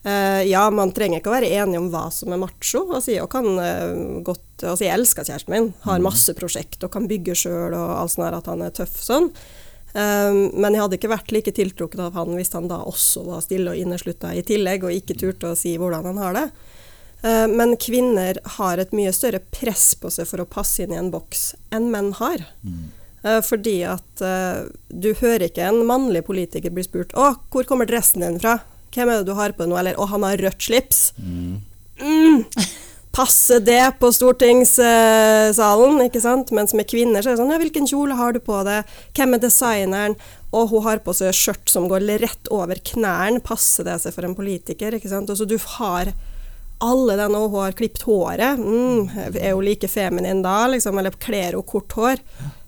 eh, 0.05 0.43
ja, 0.51 0.67
man 0.69 0.93
trenger 0.95 1.21
ikke 1.23 1.31
å 1.33 1.37
være 1.39 1.49
enig 1.57 1.79
om 1.81 1.89
hva 1.93 2.05
som 2.13 2.33
er 2.35 2.41
macho. 2.45 2.85
Altså, 2.93 3.15
jeg, 3.15 3.25
kan, 3.33 3.49
eh, 3.61 4.21
godt, 4.27 4.45
altså, 4.61 4.85
jeg 4.85 4.93
elsker 4.99 5.25
kjæresten 5.31 5.55
min, 5.57 5.71
har 5.87 6.03
masse 6.05 6.37
prosjekt 6.37 6.85
og 6.85 6.93
kan 6.93 7.09
bygge 7.09 7.37
sjøl 7.45 7.73
og 7.73 7.95
alt 8.03 8.13
sånt 8.13 8.29
at 8.43 8.51
han 8.53 8.65
er 8.67 8.75
tøff 8.77 8.99
sånn. 9.01 9.31
Um, 9.95 10.49
men 10.59 10.75
jeg 10.75 10.83
hadde 10.83 10.97
ikke 10.97 11.11
vært 11.13 11.29
like 11.31 11.51
tiltrukket 11.55 12.01
av 12.03 12.17
han 12.17 12.33
hvis 12.35 12.51
han 12.51 12.65
da 12.67 12.81
også 12.83 13.21
var 13.29 13.43
stille 13.45 13.71
og 13.71 13.79
inneslutta 13.79 14.33
i 14.35 14.43
tillegg, 14.43 14.83
og 14.83 14.91
ikke 14.91 15.15
turte 15.15 15.53
å 15.53 15.55
si 15.55 15.77
hvordan 15.79 16.09
han 16.09 16.19
har 16.19 16.35
det. 16.35 16.43
Uh, 17.23 17.45
men 17.47 17.77
kvinner 17.79 18.41
har 18.57 18.81
et 18.81 18.91
mye 18.97 19.13
større 19.15 19.39
press 19.55 19.93
på 19.95 20.11
seg 20.11 20.27
for 20.27 20.43
å 20.43 20.49
passe 20.51 20.83
inn 20.83 20.91
i 20.91 20.99
en 20.99 21.13
boks 21.13 21.53
enn 21.75 21.87
menn 21.93 22.13
har. 22.19 22.43
Mm. 22.67 22.85
fordi 23.41 23.79
at 23.89 24.21
uh, 24.21 24.67
du 24.93 25.07
hører 25.17 25.47
ikke 25.47 25.65
en 25.65 25.79
mannlig 25.89 26.21
politiker 26.27 26.69
bli 26.69 26.83
spurt 26.85 27.15
'Å, 27.17 27.31
hvor 27.49 27.65
kommer 27.65 27.87
dressen 27.89 28.21
din 28.21 28.37
fra?' 28.37 28.59
'Hvem 28.93 29.09
er 29.09 29.17
det 29.17 29.31
du 29.31 29.33
har 29.33 29.55
på 29.57 29.65
nå?' 29.65 29.79
Eller 29.79 29.95
'Å, 29.95 30.05
han 30.11 30.27
har 30.27 30.37
rødt 30.37 30.61
slips'. 30.61 31.15
Mm. 31.17 31.63
Passe 33.15 33.61
det 33.63 33.93
på 34.01 34.09
stortingssalen, 34.11 36.01
ikke 36.03 36.19
sant? 36.19 36.49
Mens 36.51 36.73
med 36.75 36.87
kvinner 36.91 37.23
så 37.23 37.31
er 37.31 37.37
det 37.37 37.39
sånn 37.39 37.53
Ja, 37.53 37.59
hvilken 37.61 37.87
kjole 37.87 38.17
har 38.19 38.35
du 38.35 38.41
på 38.43 38.57
deg? 38.67 38.89
Hvem 39.15 39.37
er 39.37 39.43
designeren? 39.45 40.17
Og 40.51 40.73
hun 40.73 40.83
har 40.83 40.99
på 41.03 41.15
seg 41.15 41.31
skjørt 41.35 41.71
som 41.71 41.87
går 41.91 42.03
rett 42.19 42.51
over 42.51 42.75
knærne. 42.91 43.39
Passer 43.43 43.87
det 43.87 44.01
seg 44.03 44.15
for 44.15 44.27
en 44.27 44.35
politiker? 44.35 44.97
ikke 44.97 45.11
sant? 45.11 45.31
Og 45.31 45.39
så 45.39 45.47
du 45.47 45.55
har 45.77 46.11
alle 46.83 47.15
den, 47.15 47.37
og 47.39 47.55
hun 47.55 47.63
har 47.63 47.77
klipt 47.79 48.03
håret. 48.03 48.59
Mm, 48.59 49.07
er 49.39 49.55
hun 49.55 49.63
like 49.63 49.87
feminin 49.87 50.43
da, 50.43 50.65
liksom? 50.67 50.99
Eller 50.99 51.15
kler 51.15 51.55
hun 51.55 51.63
kort 51.63 51.95
hår? 51.95 52.19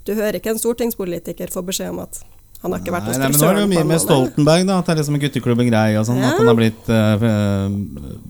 Du 0.07 0.15
hører 0.15 0.39
ikke 0.39 0.55
en 0.55 0.63
stortingspolitiker 0.63 1.51
få 1.51 1.65
beskjed 1.67 1.91
om 1.91 2.05
at 2.05 2.23
han 2.67 2.75
har 2.75 2.83
ikke 2.83 2.93
vært 2.93 3.09
hos 3.09 3.19
men 3.23 3.35
nå 3.39 3.49
er 3.49 3.57
det 3.57 3.63
jo 3.63 3.69
mye 3.73 3.85
med. 3.87 4.01
Stoltenberg, 4.03 4.65
da. 4.67 4.77
At 4.81 4.89
det 4.89 4.93
er 4.93 4.99
liksom 5.01 5.19
gutteklubben 5.23 5.69
grei 5.71 5.87
og 5.97 6.07
sånn. 6.07 6.19
Ja. 6.21 6.33
At 6.33 6.41
han 6.41 6.51
har 6.51 6.57
blitt 6.59 6.89
uh, 6.91 7.27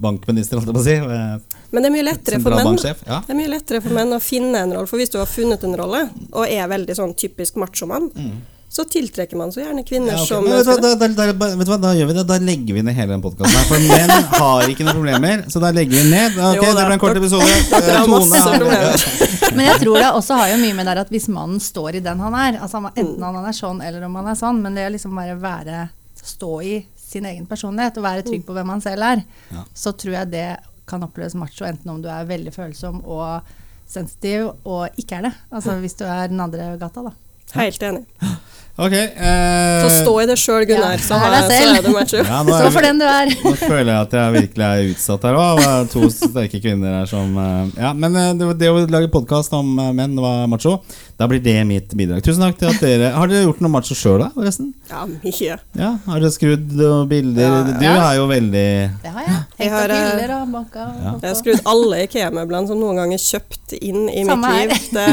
bankminister, 0.07 0.59
holdt 0.61 0.69
jeg 0.71 0.77
på 0.77 0.83
å 0.83 0.87
si. 0.87 0.97
eh, 0.97 1.63
Men 1.73 1.83
det 1.83 1.89
er 1.89 1.95
mye 1.97 2.05
lettere 2.07 2.41
for 2.43 2.55
menn. 2.57 2.77
Ja. 2.85 3.21
Det 3.25 3.33
er 3.33 3.39
mye 3.41 3.51
lettere 3.51 3.81
for 3.83 3.97
menn 3.97 4.13
å 4.15 4.21
finne 4.23 4.61
en 4.63 4.75
rolle, 4.77 4.89
for 4.89 5.01
hvis 5.01 5.11
du 5.13 5.17
har 5.19 5.27
funnet 5.29 5.65
en 5.67 5.75
rolle, 5.79 6.05
og 6.31 6.45
er 6.45 6.69
veldig 6.71 6.95
sånn 7.01 7.15
typisk 7.17 7.57
machomann, 7.59 8.11
så 8.69 8.83
tiltrekker 8.83 9.39
man 9.39 9.51
så 9.51 9.61
gjerne 9.61 9.83
kvinner. 9.87 10.11
Ja, 10.11 10.19
okay. 10.19 10.27
som 10.27 10.43
vet, 10.43 10.65
du 10.65 10.69
hva, 10.69 10.75
da, 10.83 11.07
da, 11.07 11.27
da, 11.31 11.47
vet 11.55 11.67
du 11.67 11.71
hva, 11.71 11.77
da 11.81 11.93
gjør 11.95 12.09
vi 12.09 12.15
det. 12.17 12.25
Da 12.27 12.37
legger 12.43 12.75
vi 12.75 12.83
ned 12.83 12.97
hele 12.97 13.13
den 13.15 13.23
podkasten. 13.23 13.63
For 13.69 13.85
menn 13.87 14.11
har 14.11 14.71
ikke 14.73 14.83
noen 14.83 14.97
problemer, 14.99 15.43
så 15.53 15.61
da 15.63 15.71
legger 15.75 15.95
vi 15.95 16.11
ned. 16.11 16.35
Ok, 16.35 16.59
Jo 16.59 16.65
da, 16.67 16.73
det 16.75 16.87
ble 16.89 16.97
en 16.97 17.03
kort 17.03 17.21
episode. 17.21 17.47
Eh, 17.77 18.03
Tone. 18.05 18.41
Men 19.55 19.65
jeg 19.69 19.79
tror 19.81 19.99
det 20.01 20.07
også 20.11 20.37
har 20.39 20.51
jo 20.51 20.57
mye 20.59 20.75
med 20.75 20.87
det 20.89 21.03
at 21.05 21.11
hvis 21.13 21.27
mannen 21.31 21.61
står 21.63 21.97
i 21.99 22.01
den 22.03 22.19
han 22.21 22.35
er, 22.37 22.57
altså 22.63 22.81
enten 22.89 23.23
han 23.23 23.37
er 23.47 23.55
sånn 23.55 23.79
eller 23.85 24.03
om 24.07 24.17
han 24.19 24.29
er 24.31 24.37
sånn, 24.37 24.59
men 24.61 24.75
det 24.77 24.87
å 24.87 24.91
liksom 24.93 25.15
bare 25.17 25.35
være 25.39 25.77
stå 26.19 26.51
i 26.65 26.73
sin 26.99 27.25
egen 27.29 27.45
personlighet 27.49 27.97
og 27.99 28.05
være 28.05 28.25
trygg 28.27 28.43
på 28.47 28.55
hvem 28.57 28.73
han 28.73 28.83
selv 28.83 29.07
er, 29.07 29.23
Ja. 29.53 29.63
så 29.73 29.93
tror 29.97 30.17
jeg 30.19 30.31
det 30.33 30.47
kan 30.89 31.03
oppleves 31.05 31.35
macho 31.39 31.65
enten 31.67 31.91
om 31.93 32.01
du 32.03 32.09
er 32.11 32.27
veldig 32.27 32.53
følsom 32.55 32.99
og 33.05 33.47
sensitiv 33.87 34.51
og 34.67 34.99
ikke 34.99 35.21
er 35.21 35.29
det. 35.29 35.33
Altså 35.51 35.77
hvis 35.81 35.97
du 35.99 36.05
er 36.07 36.27
den 36.31 36.43
andre 36.43 36.73
gata, 36.81 37.07
da. 37.07 37.15
Helt 37.55 37.83
enig. 37.83 38.05
Ok. 38.77 38.93
Eh, 38.93 39.81
Så 39.81 39.89
stå 40.03 40.11
i 40.21 40.25
det 40.29 40.35
sjøl, 40.37 40.65
Gunnar, 40.69 40.91
Ja, 40.93 41.01
så, 41.01 41.17
deg 41.17 41.47
så 41.49 41.55
er 41.73 41.81
du 41.81 41.89
macho. 41.95 42.19
ja, 42.21 42.41
nå, 42.45 42.53
Stå 42.53 42.67
er, 42.67 42.73
for 42.75 42.85
den 42.85 42.99
du 43.01 43.05
er. 43.09 43.31
nå 43.41 43.53
føler 43.57 43.89
jeg 43.89 44.01
at 44.03 44.13
jeg 44.19 44.35
virkelig 44.35 44.65
er 44.67 44.91
utsatt 44.91 45.25
her 45.25 45.39
òg. 45.41 45.61
To 45.95 46.09
sterke 46.13 46.61
kvinner 46.61 46.99
her 46.99 47.09
som 47.09 47.33
eh, 47.41 47.71
Ja, 47.81 47.93
men 47.97 48.15
eh, 48.15 48.33
det, 48.37 48.51
det 48.61 48.69
å 48.69 48.83
lage 48.85 49.09
podkast 49.13 49.55
om 49.57 49.73
eh, 49.81 49.89
menn 49.97 50.13
var 50.21 50.45
macho. 50.51 50.75
Da 51.17 51.25
blir 51.25 51.41
det 51.41 51.55
mitt 51.65 51.95
bidrag. 51.97 52.21
Tusen 52.21 52.43
takk 52.45 52.59
til 52.61 52.69
at 52.69 52.77
dere 52.83 53.09
Har 53.17 53.31
dere 53.31 53.47
gjort 53.47 53.63
noe 53.65 53.73
macho 53.73 53.97
sjøl, 53.97 54.19
da, 54.21 54.29
forresten? 54.35 54.69
Ja, 54.91 55.01
mye. 55.09 55.57
Ja, 55.73 55.89
Har 56.05 56.21
dere 56.21 56.31
skrudd 56.37 56.69
noen 56.77 57.09
bilder? 57.09 57.49
Ja, 57.49 57.63
Du 57.81 57.87
er 57.89 58.13
jo 58.19 58.27
veldig 58.29 58.67
Det 59.01 59.15
har 59.15 59.25
jeg. 59.25 59.39
Jeg 59.57 59.65
Hengt 59.65 59.73
har, 59.73 59.95
opp 59.97 60.05
bilder 60.11 60.35
og 60.37 60.53
banka 60.53 60.85
Ja. 61.01 61.15
Jeg 61.23 61.31
har 61.31 61.39
skrudd 61.41 61.65
alle 61.73 62.03
IKEA-møblene 62.05 62.69
som 62.69 62.77
noen 62.85 63.01
gang 63.01 63.17
er 63.17 63.21
kjøpt 63.25 63.73
inn 63.81 64.05
i 64.13 64.21
Samme 64.27 64.53
mitt 64.53 64.53
her. 64.53 64.69
liv. 64.69 64.87
Det, 64.93 65.07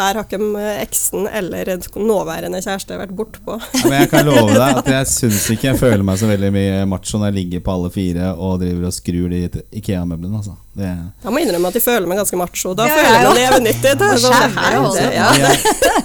her 0.00 0.18
har 0.18 0.22
ikke 0.26 0.42
eksen 0.82 1.28
eller 1.30 1.70
nåværende 1.94 2.60
kjæreste 2.64 2.98
vært 2.98 3.03
bortpå. 3.12 3.58
Ja, 3.60 3.80
Men 3.84 3.96
jeg 4.00 4.10
kan 4.10 4.26
love 4.26 4.52
deg 4.54 4.78
at 4.80 4.88
jeg 4.88 5.06
syns 5.10 5.44
ikke 5.52 5.68
jeg 5.72 5.78
føler 5.80 6.04
meg 6.06 6.16
så 6.20 6.28
veldig 6.30 6.50
mye 6.54 6.84
macho 6.88 7.18
når 7.20 7.30
jeg 7.32 7.36
ligger 7.40 7.64
på 7.66 7.74
alle 7.74 7.90
fire 7.94 8.30
og 8.34 8.60
driver 8.62 8.86
og 8.88 8.94
skrur 8.96 9.28
de 9.32 9.40
Ikea-møblene. 9.80 10.38
Altså. 10.40 10.54
Det, 10.74 10.88
Jeg 11.22 11.30
må 11.30 11.38
innrømme 11.38 11.68
at 11.70 11.76
jeg 11.78 11.84
føler 11.84 12.08
meg 12.10 12.18
ganske 12.18 12.38
macho. 12.40 12.72
Da 12.74 12.86
Ja, 12.88 12.94
føler 12.96 13.14
jeg 13.14 13.26
meg 13.28 13.36
levenyttig. 13.42 13.92
Det 14.00 14.08
sånn, 14.24 14.56
det 14.96 15.10
ja. 15.14 15.28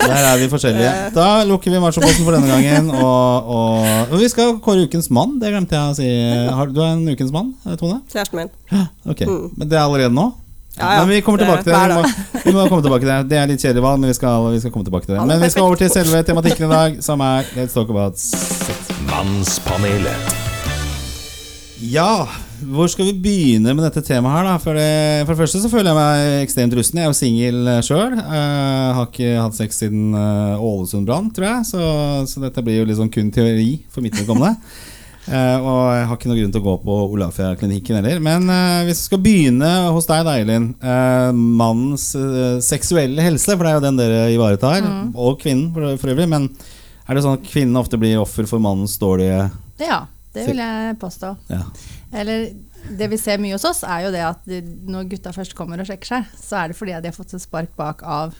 der, 0.03 0.27
er 0.33 0.35
vi 0.43 0.49
forskjellige. 0.51 0.91
Da 1.15 1.29
lukker 1.49 1.73
vi 1.73 1.81
machoposten 1.81 2.27
for 2.27 2.37
denne 2.37 2.51
gangen. 2.51 2.91
Og, 2.99 3.49
og, 3.55 3.87
og 4.11 4.19
vi 4.21 4.29
skal 4.29 4.59
kåre 4.65 4.85
ukens 4.85 5.09
mann. 5.13 5.39
Det 5.41 5.49
glemte 5.55 5.79
jeg 5.79 5.93
å 5.93 5.97
si. 5.97 6.11
Har, 6.59 6.69
du 6.75 6.83
er 6.85 6.93
en 6.97 7.07
ukens 7.09 7.33
mann, 7.33 7.55
Tone? 7.81 8.01
Kjæresten 8.13 8.43
min. 8.43 8.53
Ok, 9.09 9.25
Men 9.57 9.65
det 9.71 9.79
er 9.79 9.87
allerede 9.87 10.13
nå? 10.13 10.29
Ja, 10.79 10.93
ja. 10.95 11.00
Men 11.03 11.09
vi 11.12 11.21
kommer 11.21 11.41
tilbake 11.41 11.63
til 11.63 11.74
det. 11.74 11.79
Vi 11.83 11.95
må, 11.95 12.43
vi 12.45 12.53
må 12.55 12.67
komme 12.71 12.83
tilbake 12.86 13.03
til 13.03 13.12
det. 13.12 13.17
Det 13.31 13.39
er 13.39 13.50
litt 13.51 13.63
kjedelig 13.63 13.83
valg, 13.83 14.00
men 14.00 14.13
vi 14.13 14.15
skal, 14.15 14.45
vi 14.53 14.59
skal 14.63 14.71
komme 14.71 14.88
tilbake 14.88 15.09
til 15.09 15.17
det. 15.17 15.25
Men 15.27 15.41
vi 15.43 15.50
skal 15.51 15.67
over 15.67 15.79
til 15.81 15.91
selve 15.91 16.21
tematikken 16.27 16.69
i 16.69 16.71
dag, 16.71 17.00
som 17.03 17.24
er 17.25 17.50
Let's 17.57 17.75
talk 17.75 17.91
about 17.91 18.19
sex. 18.21 18.93
Mannspanelet. 19.09 20.38
Ja, 21.79 22.27
hvor 22.71 22.89
skal 22.91 23.07
vi 23.07 23.15
begynne 23.24 23.71
med 23.75 23.86
dette 23.88 24.03
temaet 24.03 24.36
her, 24.36 24.48
da? 24.50 24.55
For 24.59 24.75
det, 24.75 24.89
for 25.24 25.31
det 25.33 25.39
første 25.39 25.62
så 25.63 25.71
føler 25.71 25.91
jeg 25.91 26.00
meg 26.00 26.43
ekstremt 26.43 26.75
rusten. 26.75 27.00
Jeg 27.00 27.07
er 27.07 27.12
jo 27.12 27.17
singel 27.19 27.69
sjøl. 27.88 28.15
har 28.19 29.05
ikke 29.07 29.33
hatt 29.39 29.55
sex 29.55 29.79
siden 29.83 30.13
eh, 30.15 30.63
Ålesund 30.69 31.07
brann, 31.07 31.29
tror 31.36 31.48
jeg. 31.48 31.67
Så, 31.71 31.91
så 32.27 32.43
dette 32.43 32.63
blir 32.63 32.81
jo 32.81 32.88
liksom 32.89 33.12
kun 33.12 33.31
teori 33.36 33.81
for 33.91 34.03
mitt 34.03 34.15
vedkommende. 34.19 34.55
Eh, 35.27 35.57
og 35.59 35.79
jeg 35.93 36.05
har 36.09 36.15
ikke 36.17 36.29
noen 36.31 36.39
grunn 36.39 36.53
til 36.55 36.61
å 36.61 36.65
gå 36.69 36.75
på 36.85 36.93
Olafia-klinikken 37.13 37.99
heller. 37.99 38.21
Men 38.23 38.47
eh, 38.49 38.83
hvis 38.88 39.01
vi 39.03 39.07
skal 39.09 39.21
begynne 39.25 39.71
hos 39.93 40.07
deg, 40.09 40.23
da, 40.25 40.38
Eilin. 40.39 40.69
eh, 40.79 41.31
mannens 41.35 42.07
seksuelle 42.65 43.25
helse, 43.25 43.51
for 43.55 43.65
det 43.67 43.73
er 43.73 43.77
jo 43.79 43.83
den 43.85 43.99
dere 43.99 44.21
ivaretar. 44.33 44.88
Og 45.13 45.38
kvinnen, 45.43 45.69
for, 45.75 45.91
for 46.01 46.13
øvrig. 46.15 46.29
Men 46.31 46.47
er 47.09 47.17
det 47.19 47.25
sånn 47.25 47.38
at 47.39 47.45
kvinnen 47.51 47.77
ofte 47.81 47.99
blir 48.01 48.17
offer 48.21 48.47
for 48.49 48.61
mannens 48.63 48.97
dårlige 49.01 49.49
Ja, 49.81 50.03
det 50.33 50.47
vil 50.49 50.63
jeg 50.63 50.97
påstå. 51.01 51.35
ja. 51.51 51.63
Eller 52.09 52.47
det 52.97 53.05
vi 53.11 53.17
ser 53.21 53.38
mye 53.38 53.53
hos 53.53 53.65
oss, 53.69 53.83
er 53.85 54.07
jo 54.07 54.11
det 54.15 54.21
at 54.25 54.47
når 54.89 55.09
gutta 55.11 55.33
først 55.35 55.53
kommer 55.53 55.81
og 55.83 55.85
sjekker 55.85 56.09
seg, 56.09 56.29
så 56.41 56.55
er 56.63 56.71
det 56.71 56.77
fordi 56.79 56.95
de 56.95 57.09
har 57.11 57.13
fått 57.13 57.35
et 57.38 57.43
spark 57.43 57.75
bak 57.77 58.01
av 58.01 58.33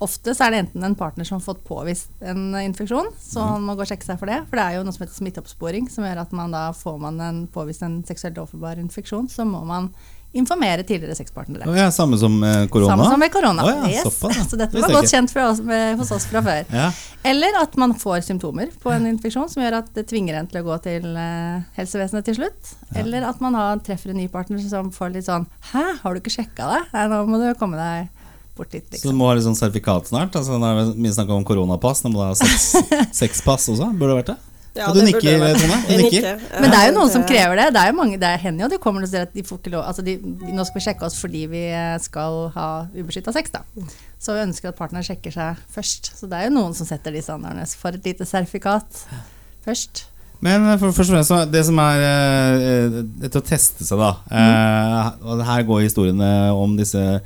Ofte 0.00 0.32
så 0.32 0.46
er 0.46 0.54
det 0.54 0.60
enten 0.64 0.84
en 0.86 0.94
partner 0.96 1.28
som 1.28 1.36
har 1.36 1.44
fått 1.44 1.60
påvist 1.68 2.22
en 2.24 2.54
infeksjon, 2.56 3.10
så 3.20 3.44
han 3.50 3.66
må 3.66 3.74
gå 3.76 3.84
og 3.84 3.90
sjekke 3.90 4.06
seg 4.06 4.20
for 4.20 4.32
det. 4.32 4.38
For 4.48 4.56
det 4.56 4.64
er 4.64 4.78
jo 4.78 4.86
noe 4.86 4.96
som 4.96 5.04
heter 5.04 5.18
smitteoppsporing, 5.18 5.90
som 5.92 6.06
gjør 6.08 6.22
at 6.22 6.32
man 6.36 6.56
da 6.56 6.70
får 6.76 6.96
man 7.02 7.20
en 7.20 7.42
påvist 7.52 7.84
en 7.84 8.00
seksuelt 8.08 8.40
overførbar 8.40 8.80
infeksjon, 8.80 9.28
så 9.28 9.44
må 9.44 9.60
man 9.68 9.90
informere 10.32 10.82
tidligere 10.86 11.14
sexpartnere. 11.18 11.66
Oh, 11.68 11.78
ja, 11.78 11.90
samme 11.90 12.18
som 12.18 12.38
med 12.40 12.70
korona? 12.70 12.94
Samme 12.94 13.04
som 13.10 13.20
med 13.20 13.32
korona. 13.32 13.64
oh, 13.64 13.70
ja, 13.70 13.88
yes. 13.90 14.02
såpass, 14.02 14.36
ja. 14.38 14.44
Så 14.44 14.56
dette 14.56 14.80
var 14.80 14.92
godt 14.94 15.10
kjent 15.10 15.34
oss, 15.36 15.60
med, 15.60 15.98
hos 15.98 16.12
oss 16.14 16.26
fra 16.30 16.42
før. 16.46 16.62
Ja. 16.70 16.90
Eller 17.26 17.58
at 17.60 17.74
man 17.76 17.96
får 17.98 18.22
symptomer 18.28 18.70
på 18.82 18.92
en 18.94 19.08
infeksjon 19.10 19.50
som 19.50 19.64
gjør 19.64 19.80
at 19.82 19.90
det 19.96 20.06
tvinger 20.10 20.38
en 20.38 20.48
til 20.50 20.62
å 20.62 20.68
gå 20.70 20.78
til 20.86 21.10
eh, 21.18 21.66
helsevesenet 21.76 22.30
til 22.30 22.38
slutt. 22.38 22.72
Eller 22.94 23.26
at 23.26 23.42
man 23.42 23.58
har, 23.58 23.82
treffer 23.84 24.14
en 24.14 24.20
ny 24.22 24.28
partner 24.30 24.62
som 24.70 24.94
får 24.94 25.12
litt 25.16 25.26
sånn 25.26 25.48
Hæ, 25.72 25.84
har 26.00 26.14
du 26.14 26.22
ikke 26.22 26.32
sjekka 26.38 26.70
deg? 26.70 26.88
Nei, 26.94 27.04
nå 27.10 27.20
må 27.26 27.42
du 27.42 27.50
komme 27.58 27.80
deg 27.80 28.19
bort 28.60 28.70
dit. 28.76 28.84
Så 28.84 28.92
du 28.92 29.08
Liksom. 29.10 29.18
må 29.18 29.30
ha 29.30 29.34
litt 29.38 29.46
sånn 29.48 29.58
sertifikat 29.58 30.12
snart? 30.12 30.36
Altså, 30.38 30.60
det 30.60 30.70
er 30.70 30.94
mye 31.00 31.16
snakk 31.16 31.32
om 31.34 31.44
koronapass. 31.48 32.04
Nå 32.04 32.12
må 32.14 32.20
du 32.22 32.28
ha 32.28 32.38
sex- 32.38 32.76
sexpass 33.24 33.66
også? 33.74 33.90
Burde 33.96 34.12
det 34.14 34.20
vært 34.22 34.32
det? 34.34 34.38
Ja, 34.78 34.86
Og 34.86 34.94
du 34.94 35.00
nikker. 35.02 35.40
Tone? 35.58 35.78
Du 35.88 35.96
nikker? 35.98 36.26
Men 36.62 36.70
det 36.70 36.76
er 36.78 36.84
jo 36.86 36.92
noen 37.00 37.08
Eh, 37.08 37.12
som 37.16 37.24
krever 37.26 37.58
det. 37.58 37.64
Det 37.74 37.80
er 37.82 37.88
jo 37.90 37.96
mange, 37.98 38.18
det 38.22 38.28
hender 38.38 38.62
jo 38.62 38.68
at 38.68 38.74
de 38.76 38.78
kommer 38.84 39.02
og 39.02 39.10
sier 39.10 39.24
at 39.26 39.32
de 39.34 39.42
får 39.42 39.58
ikke 39.58 39.72
lov 39.74 39.82
altså 39.82 40.04
de, 40.06 40.12
Nå 40.54 40.62
skal 40.68 40.78
vi 40.78 40.84
sjekke 40.84 41.08
oss 41.08 41.16
fordi 41.18 41.40
vi 41.50 41.62
eh, 41.74 41.96
skal 42.04 42.36
ha 42.54 42.68
ubeskytta 42.94 43.34
sex, 43.34 43.50
da. 43.50 43.64
Så 44.22 44.36
vi 44.36 44.44
ønsker 44.46 44.70
at 44.70 44.78
partneren 44.78 45.02
sjekker 45.08 45.34
seg 45.34 45.58
først. 45.74 46.12
Så 46.20 46.30
det 46.30 46.38
er 46.38 46.46
jo 46.46 46.54
noen 46.60 46.76
som 46.78 46.86
setter 46.86 47.10
de 47.18 47.24
standardene 47.26 47.66
for 47.82 47.98
et 47.98 48.06
lite 48.12 48.28
sertifikat 48.30 49.02
først. 49.66 50.04
Men 50.40 50.62
eh, 50.70 50.78
for, 50.80 50.94
først 50.94 51.10
og 51.10 51.18
fremst, 51.18 51.52
det 51.52 51.64
som 51.66 51.82
er 51.82 52.06
eh, 52.06 53.00
dette 53.26 53.42
å 53.42 53.44
teste 53.50 53.84
seg, 53.84 53.98
da. 54.00 54.14
Eh, 54.30 55.44
her 55.50 55.66
går 55.68 55.82
historiene 55.88 56.30
om 56.54 56.78
disse 56.78 57.02
eh, 57.18 57.20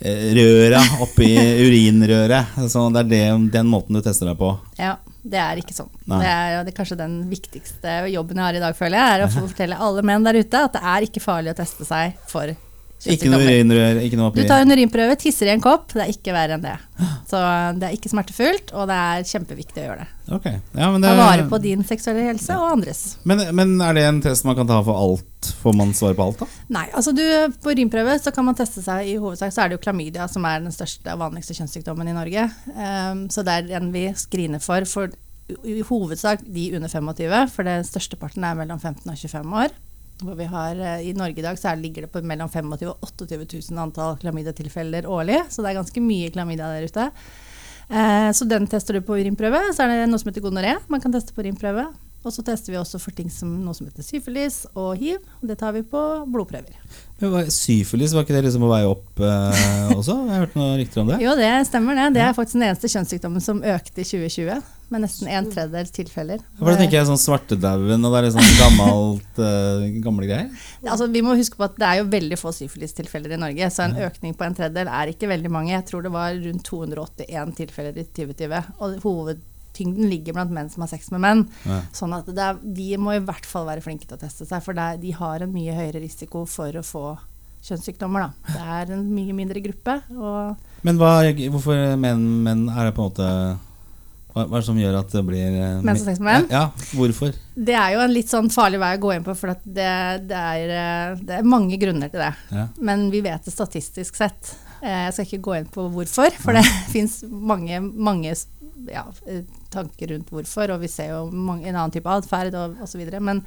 røra 0.00 0.80
oppi 1.04 1.28
urinrøret. 1.36 2.56
Så 2.72 2.86
det 2.94 3.04
er 3.04 3.10
det, 3.10 3.22
den 3.52 3.70
måten 3.70 3.96
du 3.96 4.02
tester 4.04 4.30
deg 4.30 4.38
på. 4.40 4.54
Ja, 4.80 4.94
det 5.22 5.40
er 5.42 5.60
ikke 5.60 5.76
sånn. 5.76 5.90
Nei. 6.08 6.22
Det 6.22 6.32
er, 6.32 6.56
det 6.64 6.72
er 6.72 6.78
kanskje 6.78 6.98
den 7.00 7.20
viktigste 7.30 7.96
jobben 8.12 8.40
jeg 8.40 8.46
har 8.46 8.58
i 8.58 8.64
dag, 8.64 8.76
føler 8.78 9.00
jeg, 9.00 9.18
er 9.18 9.26
å 9.26 9.30
fortelle 9.34 9.80
alle 9.88 10.04
menn 10.06 10.26
der 10.26 10.40
ute 10.40 10.64
at 10.70 10.76
det 10.78 10.84
er 10.94 11.08
ikke 11.08 11.24
farlig 11.24 11.52
å 11.52 11.60
teste 11.60 11.88
seg 11.88 12.16
for 12.30 12.54
Ikke 13.08 13.30
noe 13.32 13.40
urinrør, 13.46 13.98
ikke 14.04 14.18
noe 14.20 14.32
Du 14.36 14.42
tar 14.44 14.60
en 14.60 14.74
urinprøve, 14.74 15.16
tisser 15.20 15.48
i 15.48 15.54
en 15.54 15.62
kopp, 15.64 15.94
det 15.94 16.02
er 16.04 16.10
ikke 16.12 16.34
verre 16.36 16.58
enn 16.58 16.64
det. 16.64 16.76
Så 17.30 17.38
det 17.80 17.86
er 17.88 17.94
ikke 17.96 18.10
smertefullt, 18.12 18.74
og 18.76 18.90
det 18.90 18.96
er 19.00 19.28
kjempeviktig 19.30 19.80
å 19.80 19.86
gjøre 19.86 20.02
det. 20.02 20.08
Okay. 20.36 20.58
ja, 20.76 20.90
men, 20.92 21.00
det, 21.02 21.08
Ta 21.10 21.16
vare 21.18 21.46
på 21.50 21.58
din 21.64 21.80
seksuelle 21.86 22.26
helse 22.28 22.54
og 22.60 22.74
andres. 22.76 23.00
men, 23.26 23.40
men 23.56 23.72
er 23.82 23.96
det 23.96 24.04
en 24.06 24.20
test 24.22 24.44
man 24.46 24.58
kan 24.58 24.68
ta 24.68 24.82
for 24.86 25.00
alt? 25.00 25.48
Får 25.62 25.74
man 25.76 25.94
svar 25.96 26.12
på 26.18 26.26
alt, 26.28 26.42
da? 26.42 26.60
Nei, 26.76 26.84
altså 26.92 27.14
du, 27.16 27.24
på 27.64 27.72
urinprøve 27.72 28.18
så 28.20 28.34
kan 28.36 28.44
man 28.46 28.58
teste 28.58 28.84
seg 28.84 29.08
i 29.08 29.16
hovedsak, 29.16 29.54
så 29.54 29.64
er 29.64 29.70
det 29.70 29.78
jo 29.78 29.84
klamydia 29.86 30.28
som 30.28 30.44
er 30.44 30.60
den 30.60 30.74
største 30.74 31.16
og 31.16 31.24
vanligste 31.24 31.56
kjønnssykdommen 31.56 32.12
i 32.12 32.16
Norge. 32.16 32.46
Um, 32.76 33.24
så 33.32 33.46
det 33.46 33.56
er 33.56 33.68
den 33.72 33.90
vi 33.96 34.06
screener 34.20 34.60
for, 34.62 34.84
for 34.90 35.08
i 35.64 35.80
i 35.80 35.82
hovedsak 35.82 36.44
de 36.46 36.68
under 36.76 36.88
25, 36.88 37.48
for 37.50 37.66
det 37.66 37.80
størsteparten 37.88 38.44
er 38.46 38.58
mellom 38.58 38.78
15 38.78 39.08
og 39.10 39.16
25 39.18 39.56
år. 39.64 39.72
Hvor 40.20 40.36
vi 40.36 40.48
har, 40.50 40.76
eh, 40.76 41.06
I 41.08 41.14
Norge 41.16 41.40
i 41.40 41.44
dag 41.44 41.58
så 41.58 41.70
er, 41.70 41.80
ligger 41.80 42.04
det 42.04 42.12
på 42.12 42.22
mellom 42.22 42.50
25 42.50 42.90
og 42.90 43.06
28 43.06 43.46
000 43.70 43.80
antall 43.80 44.18
klamydiatilfeller 44.20 45.08
årlig, 45.08 45.40
så 45.48 45.62
det 45.62 45.70
er 45.70 45.80
ganske 45.80 46.04
mye 46.04 46.30
klamydia 46.34 46.68
der 46.74 46.86
ute. 46.88 47.06
Eh, 47.90 48.28
så 48.36 48.46
den 48.46 48.68
tester 48.70 48.94
du 48.94 49.00
på 49.06 49.16
urinprøve. 49.18 49.72
Så 49.74 49.84
er 49.84 49.94
det 49.94 50.10
noe 50.10 50.20
som 50.20 50.30
heter 50.30 50.44
gonoré, 50.44 50.76
man 50.92 51.02
kan 51.02 51.14
teste 51.14 51.34
på 51.34 51.42
urinprøve. 51.42 51.88
Og 52.20 52.34
så 52.34 52.42
tester 52.44 52.74
vi 52.74 52.76
også 52.76 52.98
for 53.00 53.16
ting 53.16 53.30
som 53.32 53.48
noe 53.64 53.72
som 53.72 53.86
heter 53.88 54.04
syfilis 54.04 54.66
og 54.76 54.90
hiv. 55.00 55.22
og 55.40 55.46
Det 55.48 55.56
tar 55.62 55.72
vi 55.72 55.80
på 55.88 56.00
blodprøver. 56.28 56.74
Men 57.20 57.30
hva- 57.32 57.46
Syfilis, 57.52 58.12
var 58.12 58.26
ikke 58.26 58.34
det 58.36 58.44
liksom 58.44 58.60
på 58.64 58.68
vei 58.68 58.82
opp 58.84 59.20
eh, 59.24 59.94
også? 59.94 60.18
Jeg 60.26 60.34
har 60.34 60.42
hørt 60.44 60.54
noen 60.58 60.76
rykter 60.82 61.00
om 61.00 61.08
det. 61.14 61.16
Jo, 61.24 61.32
det 61.38 61.48
stemmer 61.70 61.96
det. 61.96 62.10
Det 62.18 62.22
er 62.26 62.36
faktisk 62.36 62.58
den 62.58 62.66
eneste 62.68 62.90
kjønnssykdommen 62.92 63.40
som 63.44 63.62
økte 63.64 64.04
i 64.04 64.04
2020. 64.04 64.60
Med 64.90 65.04
nesten 65.04 65.28
en 65.30 65.46
tredjedel 65.48 65.90
tilfeller. 65.94 66.40
Da 66.58 66.72
tenker 66.76 66.96
jeg 66.98 67.06
sånn 67.08 67.20
svartedauden, 67.22 68.04
og 68.04 68.10
det 68.12 68.18
er 68.20 68.24
litt 68.26 68.34
sånn 68.36 68.56
gammelt, 68.58 69.38
eh, 69.38 69.84
gamle 70.02 70.26
greier. 70.26 70.48
Altså, 70.82 71.06
vi 71.14 71.22
må 71.22 71.36
huske 71.38 71.56
på 71.60 71.68
at 71.68 71.76
det 71.78 71.86
er 71.88 72.00
jo 72.02 72.08
veldig 72.10 72.38
få 72.40 72.50
syfilistilfeller 72.56 73.36
i 73.36 73.38
Norge, 73.40 73.68
så 73.70 73.86
en 73.86 73.94
økning 74.08 74.34
på 74.36 74.44
en 74.48 74.56
tredjedel 74.58 74.90
er 74.90 75.12
ikke 75.14 75.30
veldig 75.30 75.52
mange. 75.54 75.72
Jeg 75.76 75.86
tror 75.88 76.02
det 76.04 76.12
var 76.12 76.34
rundt 76.34 76.66
281 76.66 77.54
tilfeller 77.62 77.96
i 78.02 78.04
2020. 78.18 78.74
Og 78.82 78.98
hovedtyngden 79.70 80.08
ligger 80.10 80.32
blant 80.34 80.50
menn 80.52 80.70
som 80.70 80.82
har 80.82 80.88
sex 80.88 81.10
med 81.10 81.20
menn. 81.20 81.44
Ja. 81.64 81.82
Sånn 81.92 82.14
at 82.14 82.26
det 82.26 82.38
er, 82.38 82.58
de 82.62 82.96
må 82.98 83.14
i 83.14 83.22
hvert 83.22 83.46
fall 83.46 83.66
være 83.66 83.80
flinke 83.80 84.06
til 84.06 84.16
å 84.16 84.20
teste 84.20 84.46
seg, 84.46 84.62
for 84.62 84.74
er, 84.74 84.98
de 84.98 85.12
har 85.12 85.40
en 85.42 85.52
mye 85.52 85.74
høyere 85.74 86.00
risiko 86.00 86.44
for 86.46 86.70
å 86.76 86.82
få 86.82 87.16
kjønnssykdommer. 87.62 88.20
Da. 88.20 88.54
Det 88.54 88.60
er 88.60 88.94
en 88.96 89.08
mye 89.12 89.34
mindre 89.36 89.60
gruppe. 89.60 90.00
Men 90.82 90.96
hva, 91.00 91.20
hvorfor 91.50 91.96
menn, 92.00 92.22
menn 92.44 92.68
er 92.70 92.88
det 92.88 92.94
på 92.96 93.04
en 93.04 93.10
måte 93.10 93.32
hva, 94.30 94.44
er 94.46 94.60
det 94.60 94.66
som 94.68 94.78
gjør 94.78 94.94
at 95.00 95.10
det 95.10 95.20
blir 95.26 95.42
eh, 95.58 95.80
Menn 95.82 95.96
som 95.98 96.06
har 96.06 96.12
sex 96.12 96.20
med 96.22 96.28
menn? 96.28 96.44
Ja, 96.54 96.68
hvorfor? 96.94 97.34
det 97.60 97.74
er 97.74 97.96
jo 97.96 98.02
en 98.04 98.12
litt 98.14 98.30
sånn 98.30 98.46
farlig 98.54 98.78
vei 98.78 98.92
å 98.94 99.00
gå 99.02 99.10
inn 99.16 99.24
på, 99.26 99.34
for 99.34 99.50
det, 99.66 99.88
det, 100.30 100.38
er, 100.38 100.70
eh, 100.70 101.16
det 101.26 101.40
er 101.40 101.48
mange 101.50 101.74
grunner 101.82 102.12
til 102.12 102.22
det. 102.22 102.30
Ja. 102.54 102.68
Men 102.78 103.08
vi 103.10 103.24
vet 103.26 103.42
det 103.44 103.52
statistisk 103.52 104.20
sett. 104.22 104.52
Eh, 104.80 105.08
Jeg 105.08 105.16
skal 105.16 105.26
ikke 105.26 105.42
gå 105.48 105.56
inn 105.58 105.66
på 105.74 105.88
hvorfor, 105.92 106.30
for 106.40 106.54
det 106.56 106.62
fins 106.94 107.24
mange, 107.26 107.82
mange 107.82 108.36
ja, 108.88 109.04
eh, 109.26 109.42
tanker 109.70 110.14
rundt 110.14 110.30
hvorfor, 110.32 110.70
og 110.74 110.80
vi 110.80 110.88
ser 110.88 111.12
jo 111.14 111.26
mange, 111.30 111.66
en 111.68 111.76
annen 111.76 111.92
type 111.94 112.08
atferd 112.08 112.54
osv. 112.82 113.02
Men 113.20 113.42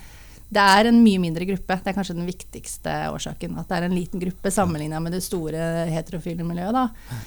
det 0.53 0.61
er 0.61 0.85
en 0.91 0.99
mye 1.03 1.21
mindre 1.21 1.47
gruppe. 1.49 1.79
Det 1.81 1.89
er 1.89 1.97
kanskje 1.97 2.17
den 2.19 2.29
viktigste 2.29 2.91
årsaken. 3.13 3.55
At 3.57 3.71
det 3.71 3.79
er 3.79 3.87
en 3.87 3.95
liten 3.97 4.21
gruppe 4.21 4.51
sammenligna 4.53 4.99
med 5.01 5.15
det 5.15 5.23
store 5.25 5.87
heterofile 5.89 6.45
miljøet. 6.45 6.75
Da. 6.77 7.17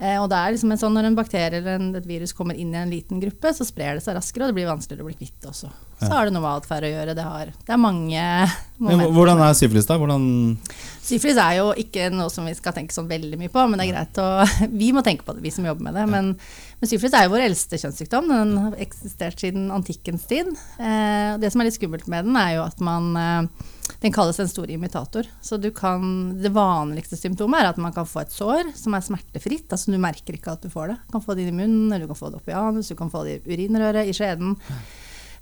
Eh, 0.00 0.16
og 0.16 0.30
det 0.32 0.38
er 0.40 0.54
liksom 0.54 0.70
en 0.72 0.78
sånn 0.80 0.94
Når 0.96 1.10
en 1.10 1.16
bakterie 1.18 1.58
eller 1.58 1.74
en, 1.76 1.90
et 1.98 2.06
virus 2.08 2.32
kommer 2.32 2.56
inn 2.56 2.70
i 2.72 2.78
en 2.80 2.88
liten 2.88 3.20
gruppe, 3.20 3.52
så 3.52 3.66
sprer 3.68 3.98
det 3.98 4.04
seg 4.06 4.16
raskere, 4.16 4.46
og 4.46 4.48
det 4.48 4.56
blir 4.56 4.70
vanskeligere 4.70 5.04
å 5.04 5.10
bli 5.10 5.18
kvitt 5.18 5.44
også. 5.50 5.68
Så 6.00 6.08
Ja. 6.08 6.14
har 6.14 6.24
det 6.24 6.32
noe 6.32 6.40
med 6.40 6.62
atferd 6.62 6.86
å 6.88 6.92
gjøre. 6.94 7.14
Det, 7.18 7.26
har, 7.26 7.50
det 7.52 7.74
er 7.74 7.76
mange, 7.76 8.22
Men 8.80 9.02
hvordan 9.12 9.42
er 9.44 9.52
syfilis, 9.52 9.84
da? 9.84 9.98
Hvordan 10.00 10.56
Syfilis 11.04 11.36
er 11.36 11.58
jo 11.58 11.74
ikke 11.76 12.08
noe 12.14 12.30
som 12.32 12.46
vi 12.48 12.54
skal 12.56 12.72
tenke 12.72 12.94
sånn 12.96 13.10
veldig 13.10 13.36
mye 13.36 13.52
på, 13.52 13.66
men 13.68 13.76
det 13.76 13.88
er 13.88 13.92
greit 13.92 14.20
å 14.22 14.28
Vi 14.80 14.92
må 14.96 15.04
tenke 15.04 15.26
på 15.26 15.34
det, 15.36 15.42
vi 15.44 15.52
som 15.52 15.68
jobber 15.68 15.90
med 15.90 15.98
det. 16.00 16.06
Men, 16.08 16.32
men 16.80 16.88
syfilis 16.88 17.12
er 17.12 17.26
jo 17.26 17.34
vår 17.34 17.44
eldste 17.44 17.76
kjønnssykdom. 17.80 18.30
Den 18.32 18.54
har 18.56 18.78
eksistert 18.80 19.42
siden 19.42 19.68
antikkens 19.74 20.24
tid. 20.30 20.48
Eh, 20.80 21.34
det 21.40 21.50
som 21.52 21.60
er 21.60 21.68
litt 21.68 21.76
skummelt 21.76 22.08
med 22.08 22.24
den, 22.24 22.38
er 22.40 22.54
jo 22.56 22.64
at 22.64 22.80
man 22.84 23.10
eh, 23.20 23.68
Den 24.00 24.14
kalles 24.14 24.38
en 24.40 24.48
stor 24.48 24.70
imitator. 24.70 25.26
Så 25.44 25.58
du 25.60 25.68
kan 25.76 26.38
Det 26.40 26.52
vanligste 26.54 27.18
symptomet 27.20 27.60
er 27.60 27.68
at 27.72 27.80
man 27.82 27.92
kan 27.92 28.08
få 28.08 28.22
et 28.22 28.32
sår 28.32 28.72
som 28.78 28.96
er 28.96 29.04
smertefritt. 29.04 29.68
Altså 29.68 29.92
du 29.92 29.98
merker 30.00 30.38
ikke 30.38 30.54
at 30.56 30.64
du 30.64 30.72
får 30.72 30.94
det. 30.94 30.96
Du 31.04 31.18
kan 31.18 31.24
få 31.26 31.36
det 31.36 31.44
inn 31.44 31.52
i 31.52 31.58
munnen, 31.60 31.92
eller 31.92 32.06
du 32.06 32.14
kan 32.14 32.22
få 32.22 32.32
det 32.32 32.40
opp 32.40 32.48
i 32.48 32.56
anus, 32.56 32.88
du 32.88 32.96
kan 32.96 33.12
få 33.12 33.26
det 33.26 33.40
i 33.42 33.56
urinrøret, 33.58 34.08
i 34.08 34.16
skjeden. 34.16 34.56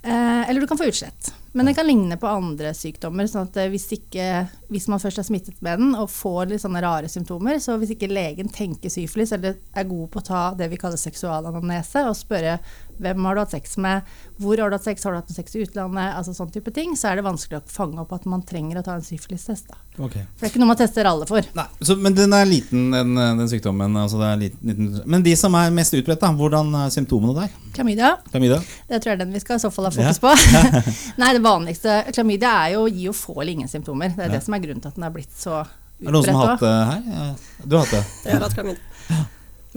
Eh, 0.02 0.50
eller 0.50 0.61
du 0.61 0.67
kan 0.67 0.78
få 0.78 0.85
utslett. 0.85 1.35
Men 1.52 1.67
den 1.67 1.75
kan 1.75 1.87
ligne 1.87 2.17
på 2.17 2.26
andre 2.26 2.71
sykdommer. 2.75 3.26
sånn 3.26 3.49
at 3.49 3.57
eh, 3.59 3.71
hvis, 3.73 3.88
ikke, 3.97 4.47
hvis 4.71 4.87
man 4.88 5.00
først 5.02 5.19
er 5.19 5.26
smittet 5.26 5.59
med 5.64 5.81
den 5.81 5.97
og 5.99 6.11
får 6.12 6.52
litt 6.52 6.62
sånne 6.62 6.83
rare 6.85 7.11
symptomer, 7.11 7.59
så 7.59 7.75
hvis 7.81 7.97
ikke 7.97 8.11
legen 8.12 8.52
tenker 8.52 8.93
syfilis 8.95 9.35
eller 9.35 9.59
er 9.75 9.88
god 9.90 10.07
på 10.12 10.23
å 10.23 10.28
ta 10.28 10.43
det 10.59 10.71
vi 10.71 10.78
kaller 10.78 11.00
seksualanamnese 11.00 12.05
og 12.07 12.14
spørre 12.17 12.61
hvem 13.02 13.26
har 13.28 13.37
du 13.37 13.40
hatt 13.43 13.55
sex 13.55 13.76
med, 13.81 14.07
hvor 14.43 14.61
har 14.61 14.71
du 14.71 14.76
hatt 14.76 14.87
sex, 14.87 15.05
har 15.07 15.14
du 15.14 15.21
hatt 15.21 15.33
sex 15.35 15.57
i 15.57 15.62
utlandet, 15.64 16.12
altså 16.19 16.35
sånn 16.37 16.50
type 16.55 16.73
ting, 16.75 16.95
så 16.99 17.11
er 17.11 17.19
det 17.19 17.26
vanskelig 17.26 17.61
å 17.61 17.64
fange 17.73 18.00
opp 18.02 18.12
at 18.17 18.26
man 18.31 18.43
trenger 18.47 18.81
å 18.81 18.85
ta 18.87 18.97
en 18.99 19.05
syfilistest. 19.07 19.71
da. 19.71 19.81
For 19.99 20.12
det 20.14 20.47
er 20.47 20.52
ikke 20.52 20.61
noe 20.62 20.71
man 20.71 20.78
tester 20.78 21.09
alle 21.11 21.26
for. 21.26 21.47
Nei, 21.59 21.64
så, 21.83 21.97
men 21.99 22.14
den 22.14 22.35
er 22.37 22.47
liten, 22.47 22.90
den, 22.95 23.14
den 23.19 23.50
sykdommen. 23.50 23.97
Altså 23.99 24.21
det 24.21 24.28
er 24.28 24.43
liten, 24.45 24.71
liten. 24.71 25.02
Men 25.11 25.25
de 25.26 25.35
som 25.38 25.57
er 25.59 25.75
mest 25.75 25.97
utbredt, 25.99 26.23
da, 26.23 26.31
hvordan 26.38 26.71
er 26.85 26.95
symptomene 26.95 27.35
der? 27.40 27.57
Klamydia, 27.75 28.12
Klamydia? 28.31 28.61
det 28.90 29.02
tror 29.02 29.12
jeg 29.12 29.19
er 29.19 29.25
den 29.25 29.35
vi 29.35 29.43
skal 29.43 29.59
i 29.59 29.64
så 29.64 29.73
fall 29.75 29.90
ha 29.90 29.95
fokus 29.95 30.23
på. 30.23 30.35
Nei, 31.23 31.33
det 31.35 31.43
vanligste 31.45 32.00
Klamydia 32.12 32.55
er 32.67 32.76
jo, 32.76 32.87
gir 32.90 33.11
jo 33.11 33.17
få 33.17 33.40
eller 33.40 33.55
ingen 33.57 33.71
symptomer. 33.71 34.14
Det 34.14 34.28
er 34.28 34.38
det 34.38 34.45
som 34.47 34.55
er 34.55 34.62
grunnen 34.64 34.85
til 34.85 34.93
at 34.93 35.00
den 35.00 35.09
er 35.09 35.14
blitt 35.14 35.35
så 35.35 35.62
utbredt. 35.64 35.85
Er 35.99 36.07
det 36.07 36.14
noen 36.14 36.28
som 36.28 36.37
har 36.38 36.52
hatt 36.52 36.61
det 36.62 36.75
her? 36.93 37.07
Ja. 37.11 37.64
Du 37.64 37.75
har 37.75 37.87
hatt 37.87 37.95
det? 37.97 38.02
Jeg 38.23 38.37
har 38.37 38.45
hatt 38.47 38.55
klamydia. 38.55 39.25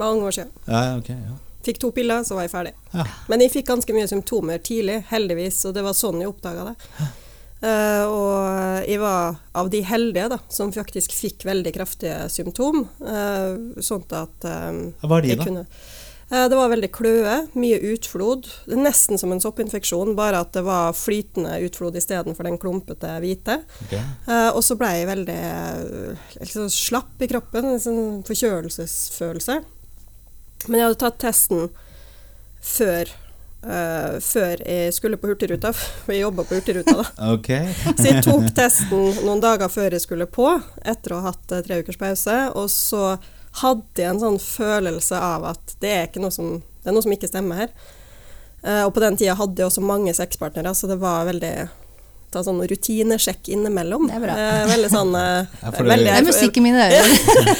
Mange 0.01 0.27
år 0.29 0.35
siden. 0.37 0.51
Ja, 0.67 0.83
ja, 0.85 0.97
ok. 1.01 1.09
Ja. 1.09 1.50
Fikk 1.65 1.81
to 1.81 1.91
piller, 1.95 2.23
så 2.25 2.37
var 2.37 2.47
jeg 2.47 2.53
ferdig. 2.53 2.75
Ja. 2.93 3.05
Men 3.29 3.43
jeg 3.43 3.53
fikk 3.53 3.67
ganske 3.69 3.93
mye 3.95 4.09
symptomer 4.09 4.61
tidlig, 4.63 5.01
heldigvis, 5.11 5.63
og 5.69 5.75
det 5.77 5.85
var 5.85 5.97
sånn 5.97 6.23
jeg 6.23 6.31
oppdaga 6.31 6.71
det. 6.71 7.09
Uh, 7.61 8.05
og 8.09 8.87
jeg 8.89 8.97
var 8.97 9.35
av 9.53 9.67
de 9.69 9.83
heldige 9.85 10.31
da, 10.33 10.39
som 10.49 10.71
faktisk 10.73 11.13
fikk 11.13 11.43
veldig 11.45 11.73
kraftige 11.75 12.23
symptom, 12.33 12.87
uh, 13.05 13.77
sånn 13.77 14.07
at 14.17 14.47
eh, 14.49 14.79
Hva 15.03 15.19
er 15.19 15.27
de, 15.27 15.35
da? 15.37 15.45
kunne 15.45 15.61
uh, 15.67 16.47
Det 16.49 16.57
var 16.57 16.71
veldig 16.71 16.89
kløe, 16.95 17.35
mye 17.53 17.77
utflod. 17.91 18.49
Nesten 18.73 19.21
som 19.21 19.35
en 19.35 19.43
soppinfeksjon, 19.43 20.15
bare 20.17 20.41
at 20.41 20.55
det 20.57 20.63
var 20.65 20.97
flytende 20.97 21.59
utflod 21.67 21.99
istedenfor 22.01 22.49
den 22.49 22.57
klumpete 22.61 23.13
hvite. 23.21 23.59
Okay. 23.85 24.01
Og 24.55 24.63
så 24.65 24.79
ble 24.79 24.89
jeg 24.95 25.11
veldig 25.11 25.37
liksom 26.39 26.71
slapp 26.73 27.21
i 27.21 27.29
kroppen, 27.29 27.75
en 27.75 27.83
sånn 27.83 28.03
forkjølelsesfølelse. 28.25 29.59
Men 30.67 30.79
jeg 30.79 30.89
hadde 30.89 31.01
tatt 31.05 31.19
testen 31.23 31.67
før, 32.61 33.17
Uh, 33.61 34.15
før 34.25 34.57
jeg 34.65 34.89
skulle 34.89 35.19
på 35.21 35.29
Hurtigruta, 35.29 35.69
for 35.77 36.15
jeg 36.15 36.23
jobba 36.23 36.47
på 36.49 36.57
Hurtigruta 36.57 36.95
da. 36.97 37.03
Ok. 37.35 37.51
Så 37.93 38.07
jeg 38.07 38.23
tok 38.25 38.47
testen 38.57 39.19
noen 39.21 39.43
dager 39.43 39.69
før 39.69 39.93
jeg 39.93 40.01
skulle 40.01 40.25
på, 40.25 40.47
etter 40.81 41.13
å 41.13 41.19
ha 41.21 41.29
hatt 41.29 41.53
eh, 41.53 41.61
tre 41.67 41.77
ukers 41.83 41.99
pause. 42.01 42.37
Og 42.57 42.71
så 42.73 43.19
hadde 43.61 44.01
jeg 44.01 44.15
en 44.15 44.23
sånn 44.23 44.39
følelse 44.41 45.19
av 45.21 45.45
at 45.51 45.75
det 45.83 45.93
er, 45.93 46.09
noe, 46.23 46.33
som, 46.33 46.55
det 46.81 46.89
er 46.89 46.97
noe 46.97 47.05
som 47.05 47.13
ikke 47.13 47.29
stemmer 47.29 47.61
her. 47.61 47.75
Uh, 48.65 48.81
og 48.87 48.95
på 48.97 49.05
den 49.05 49.21
tida 49.21 49.37
hadde 49.37 49.61
jeg 49.61 49.69
også 49.69 49.85
mange 49.85 50.17
sexpartnere, 50.17 50.73
så 50.73 50.89
det 50.89 50.97
var 51.05 51.29
veldig 51.29 51.53
ta 52.31 52.43
sånn 52.45 52.61
rutinesjekk 52.67 53.51
innimellom. 53.55 54.07
Det 54.07 54.17
er 54.17 54.23
bra. 54.23 54.35
Eh, 54.39 54.61
veldig 54.71 54.91
sånn 54.93 55.15
eh, 55.19 55.49
Ja, 55.65 55.73
veldig, 55.75 56.07
Det 56.07 56.17
er 56.17 56.27
musikk 56.27 56.59
i 56.59 56.63
mine 56.63 56.85
ører. 56.87 57.15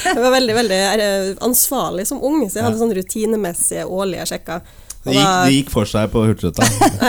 Jeg 0.06 0.22
var 0.24 0.36
veldig, 0.38 0.56
veldig 0.62 0.80
eh, 0.92 1.32
ansvarlig 1.48 2.08
som 2.10 2.24
ung, 2.24 2.46
så 2.48 2.62
jeg 2.62 2.68
hadde 2.70 2.80
sånn 2.80 2.96
rutinemessige 2.96 3.86
årlige 3.86 4.30
sjekker. 4.32 4.63
Det 5.01 5.16
gikk, 5.18 5.30
det 5.48 5.56
gikk 5.56 5.72
for 5.74 5.90
seg 5.90 6.12
på 6.13 6.24
Hurtigruta. 6.28 6.68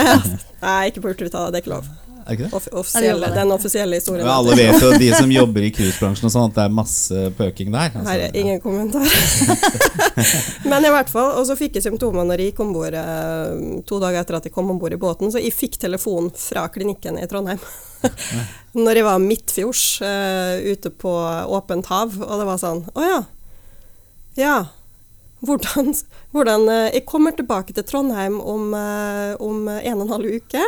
Nei, 0.64 0.78
ikke 0.88 1.04
på 1.04 1.12
Hurtigruta, 1.12 1.50
det 1.52 1.60
er 1.60 1.64
ikke 1.64 1.74
lov. 1.74 1.90
Er 2.26 2.36
ikke 2.36 2.46
det? 2.46 2.52
Off 2.56 2.68
offisielle, 2.70 3.26
det. 3.26 3.34
den 3.34 3.52
offisielle 3.54 3.98
historien. 3.98 4.24
Men 4.26 4.34
alle 4.34 4.56
vet 4.56 4.82
jo, 4.82 4.90
de 4.98 5.08
som 5.14 5.32
jobber 5.32 5.66
i 5.66 5.70
cruisebransjen, 5.74 6.28
og 6.28 6.34
sånn, 6.34 6.50
at 6.50 6.58
det 6.58 6.64
er 6.64 6.74
masse 6.76 7.22
pøking 7.38 7.72
der. 7.74 7.90
altså. 7.90 8.06
Her 8.10 8.24
er 8.28 8.36
ingen 8.38 8.60
kommentar. 8.62 9.06
Men 10.70 10.86
i 10.86 10.92
hvert 10.92 11.10
fall, 11.12 11.32
og 11.40 11.46
så 11.48 11.56
fikk 11.58 11.78
jeg 11.78 11.86
symptomer 11.86 12.26
når 12.28 12.42
jeg 12.42 12.52
gikk 12.52 12.62
om 12.64 12.74
bord 12.74 12.96
eh, 12.98 13.80
to 13.88 13.98
dager 14.02 14.22
etter 14.22 14.38
at 14.38 14.48
jeg 14.48 14.54
kom 14.54 14.70
om 14.72 14.80
bord 14.82 14.94
i 14.94 15.00
båten. 15.00 15.32
Så 15.32 15.42
jeg 15.42 15.54
fikk 15.56 15.80
telefon 15.82 16.30
fra 16.36 16.66
klinikken 16.72 17.18
i 17.20 17.26
Trondheim. 17.30 17.60
når 18.84 19.00
jeg 19.00 19.06
var 19.06 19.22
midtfjords 19.22 19.86
eh, 20.06 20.70
ute 20.72 20.92
på 21.02 21.12
åpent 21.58 21.90
hav, 21.92 22.16
og 22.22 22.40
det 22.40 22.46
var 22.48 22.58
sånn 22.58 22.80
Å 22.94 23.04
ja. 23.06 23.18
Ja. 24.38 24.56
Hvordan, 25.42 25.92
hvordan 26.34 26.66
eh, 26.70 26.88
Jeg 26.96 27.06
kommer 27.10 27.34
tilbake 27.36 27.74
til 27.76 27.86
Trondheim 27.86 28.40
om, 28.40 28.72
om 28.72 29.68
en 29.76 30.00
og 30.00 30.06
en 30.06 30.16
halv 30.16 30.40
uke. 30.40 30.66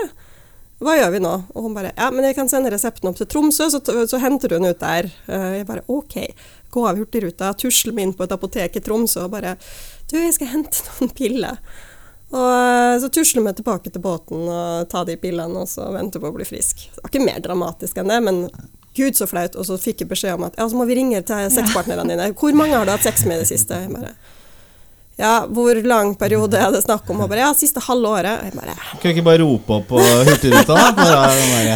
Hva 0.82 0.96
gjør 0.98 1.12
vi 1.14 1.20
nå? 1.22 1.32
Og 1.54 1.62
hun 1.68 1.74
bare 1.76 1.92
Ja, 1.96 2.10
men 2.10 2.24
jeg 2.26 2.34
kan 2.36 2.48
sende 2.50 2.72
resepten 2.74 3.08
opp 3.08 3.16
til 3.20 3.28
Tromsø, 3.30 3.68
så, 3.70 3.80
så 3.80 4.18
henter 4.22 4.56
den 4.56 4.66
ut 4.66 4.80
der. 4.82 5.08
Eh, 5.30 5.48
Jeg 5.60 5.66
bare 5.68 5.84
OK. 5.92 6.16
Gå 6.74 6.84
av 6.88 6.98
Hurtigruta, 6.98 7.52
tusle 7.54 7.92
meg 7.94 8.08
inn 8.08 8.14
på 8.18 8.26
et 8.26 8.34
apotek 8.34 8.76
i 8.76 8.82
Tromsø 8.84 9.24
og 9.28 9.34
bare 9.36 9.54
Du, 10.10 10.16
jeg 10.18 10.34
skal 10.36 10.50
hente 10.56 10.82
noen 10.98 11.12
piller. 11.14 11.60
Og 12.34 12.48
eh, 12.50 12.96
så 13.04 13.10
tusler 13.14 13.44
vi 13.46 13.52
tilbake 13.60 13.92
til 13.94 14.02
båten 14.02 14.48
og 14.50 14.88
tar 14.90 15.06
de 15.06 15.14
pillene 15.20 15.62
og 15.62 15.70
så 15.70 15.86
venter 15.94 16.20
på 16.22 16.32
å 16.32 16.34
bli 16.36 16.46
frisk. 16.48 16.88
Det 16.96 17.04
var 17.04 17.12
ikke 17.12 17.26
mer 17.28 17.44
dramatisk 17.44 18.00
enn 18.02 18.10
det, 18.10 18.20
men 18.26 18.42
gud 18.98 19.14
så 19.18 19.28
flaut. 19.30 19.54
Og 19.54 19.66
så 19.70 19.78
fikk 19.78 20.02
jeg 20.02 20.10
beskjed 20.10 20.34
om 20.40 20.48
at 20.48 20.58
ja, 20.58 20.66
så 20.68 20.76
må 20.78 20.88
vi 20.90 20.98
ringe 20.98 21.22
til 21.26 21.50
sexpartnerne 21.54 22.10
dine. 22.10 22.32
Hvor 22.38 22.54
mange 22.58 22.74
har 22.74 22.86
du 22.88 22.92
hatt 22.94 23.06
sex 23.06 23.22
med 23.28 23.38
i 23.38 23.44
det 23.44 23.52
siste? 23.54 23.78
Jeg 23.86 23.94
bare 23.94 24.12
ja, 25.16 25.44
hvor 25.46 25.78
lang 25.86 26.14
periode 26.18 26.58
er 26.58 26.72
det 26.74 26.82
snakk 26.82 27.10
om? 27.12 27.20
Og 27.22 27.30
bare, 27.30 27.44
ja, 27.44 27.50
siste 27.54 27.82
halve 27.86 28.10
året. 28.16 28.48
Jeg 28.48 28.56
bare, 28.56 28.74
Kan 28.74 29.02
du 29.04 29.08
ikke 29.12 29.26
bare 29.28 29.42
rope 29.44 29.76
opp 29.76 29.86
på 29.92 30.00
Hurtigruta, 30.00 30.74
da? 30.74 31.12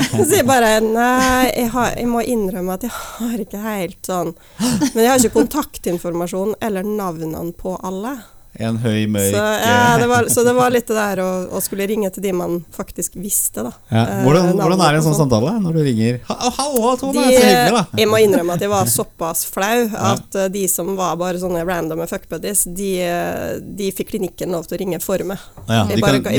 Så 0.11 0.27
sier 0.27 0.49
bare 0.49 0.73
nei, 0.83 1.53
jeg, 1.53 1.69
har, 1.75 1.93
jeg 1.95 2.09
må 2.11 2.25
innrømme 2.27 2.75
at 2.75 2.89
jeg 2.89 2.95
har 2.95 3.45
ikke 3.45 3.61
helt 3.63 3.99
sånn 4.07 4.33
Men 4.59 5.05
jeg 5.05 5.11
har 5.13 5.23
ikke 5.23 5.37
kontaktinformasjon 5.39 6.57
eller 6.65 6.87
navnene 6.87 7.53
på 7.59 7.77
alle. 7.87 8.17
En 8.59 8.77
høy, 8.83 9.05
mørk 9.07 9.31
Så, 9.31 9.43
ja, 9.63 9.97
det 10.01 10.07
var, 10.11 10.27
så 10.35 10.43
det 10.47 10.53
var 10.57 10.73
litt 10.75 10.89
det 10.91 10.97
der 10.99 11.21
å, 11.23 11.29
å 11.55 11.61
skulle 11.63 11.87
ringe 11.87 12.11
til 12.15 12.25
de 12.25 12.33
man 12.35 12.57
faktisk 12.75 13.15
visste, 13.23 13.63
da. 13.69 13.73
ja. 13.93 14.03
Eh, 14.03 14.23
hvordan, 14.27 14.51
hvordan 14.59 14.83
er 14.83 14.99
en 14.99 15.05
sånn 15.05 15.15
sånn. 15.15 15.29
samtale 15.31 15.53
når 15.63 15.79
du 15.79 15.83
ringer? 15.87 16.19
Ha- 16.29 16.51
Hallo, 16.59 16.93
Tone! 17.01 17.15
De, 17.15 17.37
så 17.37 17.45
hyggelig, 17.47 17.77
da. 17.77 17.85
jeg 18.03 18.11
må 18.11 18.21
innrømme 18.25 18.57
at 18.59 18.65
jeg 18.67 18.73
var 18.73 18.91
såpass 18.99 19.45
flau 19.55 19.87
at 20.13 20.39
ja. 20.43 20.49
de 20.59 20.65
som 20.73 20.91
var 20.99 21.17
bare 21.21 21.39
sånne 21.43 21.63
randome 21.69 22.09
fuckbuddies, 22.11 22.65
de, 22.75 22.91
eh, 23.07 23.55
de 23.63 23.93
fikk 23.95 24.11
klinikken 24.15 24.53
lov 24.55 24.67
til 24.67 24.79
å 24.79 24.83
ringe 24.83 25.01
for 25.05 25.23
meg. 25.29 25.39
De 25.69 25.79
Jeg 25.79 26.03
bare 26.03 26.19
ga- 26.19 26.35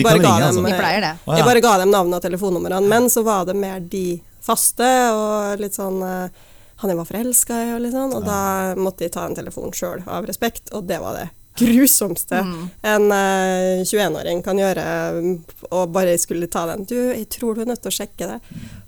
dem, 1.79 1.87
det. 1.87 1.91
Navnet 1.95 2.19
og 2.19 2.23
telefonnumrene, 2.27 2.83
men 2.87 3.09
så 3.09 3.23
var 3.23 3.45
det 3.47 3.55
mer 3.55 3.79
de 3.79 4.19
faste 4.43 4.87
og 5.15 5.59
litt 5.61 5.75
sånn 5.77 5.99
eh, 6.03 6.45
han 6.79 6.89
jeg 6.93 6.95
var 6.99 7.07
forelska 7.09 7.55
i, 7.59 7.71
og 7.75 7.81
litt 7.83 7.91
sånn, 7.91 8.13
og 8.15 8.23
da 8.23 8.73
måtte 8.79 9.03
jeg 9.03 9.11
ta 9.11 9.25
en 9.27 9.35
telefon 9.35 9.73
sjøl, 9.75 9.99
av 10.07 10.23
respekt, 10.29 10.71
og 10.71 10.85
det 10.87 10.99
var 11.03 11.17
det 11.17 11.25
grusomste 11.59 12.41
en 12.81 13.11
eh, 13.15 13.81
21-åring 13.83 14.43
kan 14.45 14.59
gjøre, 14.59 14.85
mm, 15.19 15.33
og 15.69 15.93
bare 15.95 16.17
skulle 16.21 16.49
ta 16.51 16.65
den. 16.71 16.85
Du, 16.89 16.97
jeg 16.97 17.27
tror 17.33 17.55
du 17.55 17.63
er 17.63 17.71
nødt 17.71 17.83
til 17.83 17.91
å 17.93 17.97
sjekke 17.99 18.29
det. 18.29 18.39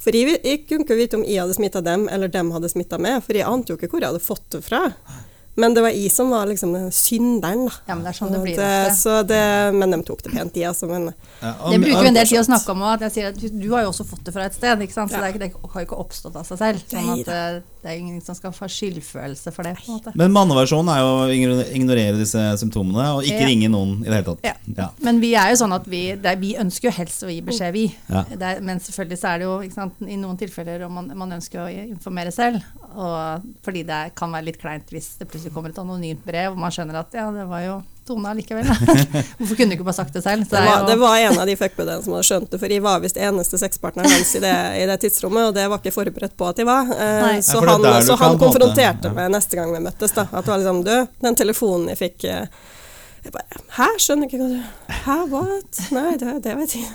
For 0.02 0.16
jeg, 0.16 0.40
jeg 0.44 0.64
kunne 0.68 0.88
ikke 0.88 1.00
vite 1.00 1.20
om 1.20 1.26
jeg 1.28 1.44
hadde 1.44 1.58
smitta 1.58 1.84
dem, 1.86 2.08
eller 2.12 2.32
dem 2.32 2.54
hadde 2.56 2.72
smitta 2.72 3.00
meg, 3.02 3.22
for 3.26 3.38
jeg 3.38 3.48
ante 3.48 3.74
jo 3.74 3.80
ikke 3.80 3.92
hvor 3.94 4.04
jeg 4.04 4.14
hadde 4.14 4.26
fått 4.26 4.48
det 4.56 4.64
fra. 4.66 4.86
Men 5.56 5.74
det 5.76 5.82
var 5.84 5.90
jeg 5.92 6.12
som 6.12 6.30
var 6.32 6.46
liksom 6.48 6.74
synderen, 6.96 7.66
da. 7.68 7.74
Ja, 7.88 7.96
men 7.96 8.04
det 8.06 8.12
er 8.14 8.18
sånn 8.18 8.32
det 8.32 8.40
blir 8.42 8.56
det, 8.56 8.94
så 8.96 9.18
det, 9.28 9.42
men 9.76 9.92
de 9.92 10.00
tok 10.08 10.22
det 10.24 10.32
pent, 10.32 10.54
de, 10.56 10.62
altså. 10.70 10.88
Men 10.88 11.10
Ja, 11.42 11.56
og- 11.60 11.72
Det 11.74 11.82
bruker 11.82 12.02
vi 12.02 12.08
en 12.08 12.14
del 12.14 12.28
tid 12.28 12.40
å 12.40 12.46
snakke 12.48 12.70
om 12.72 12.82
òg. 12.82 13.04
Du, 13.42 13.50
du 13.50 13.70
har 13.74 13.84
jo 13.84 13.90
også 13.92 14.06
fått 14.08 14.24
det 14.24 14.34
fra 14.34 14.46
et 14.46 14.54
sted, 14.54 14.80
ikke 14.80 14.94
sant? 14.94 15.12
så 15.12 15.20
Ja. 15.20 15.32
det, 15.32 15.36
er 15.36 15.40
det 15.40 15.54
har 15.74 15.82
jo 15.82 15.88
ikke 15.88 16.00
oppstått 16.00 16.36
av 16.36 16.46
seg 16.46 16.58
selv. 16.58 16.80
Sånn 16.88 17.10
at 17.20 17.28
eh, 17.28 17.60
det 17.84 17.90
er 17.92 17.98
ingen 17.98 18.22
som 18.22 18.36
skal 18.36 18.52
få 18.52 18.68
skyldfølelse 18.70 19.52
for 19.52 19.64
det. 19.64 19.76
på 19.76 19.90
en 19.92 19.98
måte. 20.00 20.16
Men 20.16 20.32
manneversjonen 20.32 20.90
er 20.96 21.00
jo 21.02 21.12
å 21.58 21.66
ignorere 21.76 22.18
disse 22.18 22.38
symptomene, 22.62 23.16
og 23.18 23.24
ikke 23.24 23.42
Ja. 23.42 23.48
ringe 23.48 23.70
noen 23.70 24.00
i 24.06 24.10
det 24.10 24.14
hele 24.14 24.24
tatt. 24.36 24.40
Ja. 24.44 24.54
Ja. 24.78 24.90
Men 25.02 25.20
vi 25.20 25.34
er 25.36 25.50
jo 25.52 25.56
sånn 25.66 25.74
at 25.74 25.86
vi, 25.86 26.16
det 26.16 26.26
er, 26.32 26.36
vi 26.38 26.56
ønsker 26.56 26.84
jo 26.92 26.92
helst 26.92 27.24
å 27.24 27.28
gi 27.34 27.42
beskjed, 27.42 27.74
vi. 27.74 27.96
Ja. 28.10 28.24
Det 28.24 28.42
er, 28.42 28.62
men 28.62 28.80
selvfølgelig 28.80 29.18
så 29.20 29.34
er 29.34 29.38
det 29.40 29.46
jo 29.50 29.60
ikke 29.66 29.74
sant, 29.74 29.94
i 30.08 30.16
noen 30.16 30.38
tilfeller 30.38 30.86
om 30.86 30.94
man, 30.94 31.12
man 31.18 31.32
ønsker 31.40 31.60
å 31.66 31.68
informere 31.90 32.32
selv. 32.32 32.62
Og 32.96 33.42
fordi 33.66 33.84
det 33.88 34.16
kan 34.16 34.32
være 34.32 34.46
litt 34.46 34.60
kleint 34.62 34.88
hvis 34.92 35.18
det 35.18 35.28
plutselig 35.28 35.41
kommer 35.50 35.74
et 35.74 35.80
anonymt 35.82 36.22
brev, 36.26 36.54
og 36.54 36.60
man 36.62 36.74
skjønner 36.74 37.00
at 37.02 37.18
ja, 37.18 37.26
det 37.34 37.48
var 37.50 37.64
jo 37.66 37.82
Tone 38.06 38.32
allikevel. 38.32 38.66
Hvorfor 39.38 39.56
kunne 39.56 39.70
du 39.70 39.76
ikke 39.76 39.86
bare 39.86 39.98
sagt 39.98 40.14
det 40.14 40.24
selv? 40.26 40.46
Så 40.46 40.56
det 40.56 40.62
er 40.62 40.70
var, 40.70 40.86
det 40.90 40.96
var 41.02 41.18
en 41.22 41.38
av 41.42 41.46
de 41.50 41.54
fuckbuddiene 41.58 42.02
som 42.02 42.16
hadde 42.16 42.28
skjønt 42.28 42.50
det, 42.50 42.60
for 42.64 42.74
jeg 42.74 42.82
var 42.82 43.04
visst 43.04 43.20
eneste 43.22 43.60
sexpartneren 43.62 44.10
hans 44.10 44.32
i 44.38 44.42
det, 44.42 44.56
i 44.82 44.88
det 44.90 44.98
tidsrommet, 45.04 45.52
og 45.52 45.54
det 45.58 45.68
var 45.70 45.82
ikke 45.82 45.94
forberedt 45.94 46.34
på 46.38 46.50
at 46.50 46.62
jeg 46.62 46.70
var. 46.70 46.90
Eh, 46.96 47.20
Nei. 47.28 47.36
så 47.46 47.62
det 47.62 47.76
er 47.76 47.88
han, 47.94 48.08
så 48.10 48.18
han 48.22 48.42
konfronterte 48.42 49.14
meg 49.14 49.30
neste 49.36 49.60
gang 49.60 49.70
vi 49.76 49.84
møttes, 49.86 50.18
da. 50.18 50.26
At 50.32 50.50
det 50.50 50.54
var 50.54 50.64
liksom 50.64 50.82
Du, 50.88 50.96
den 51.28 51.38
telefonen 51.38 51.94
jeg 51.94 52.02
fikk 52.02 52.26
eh, 52.32 52.50
Jeg 53.22 53.36
bare 53.38 53.64
Hæ, 53.78 53.92
skjønner 54.02 54.28
ikke 54.28 54.42
hva 54.42 54.50
du 54.50 55.00
Hæ, 55.06 55.22
what? 55.36 55.86
Nei, 55.94 56.18
det, 56.18 56.36
det 56.48 56.58
vet 56.58 56.78
jeg 56.80 56.90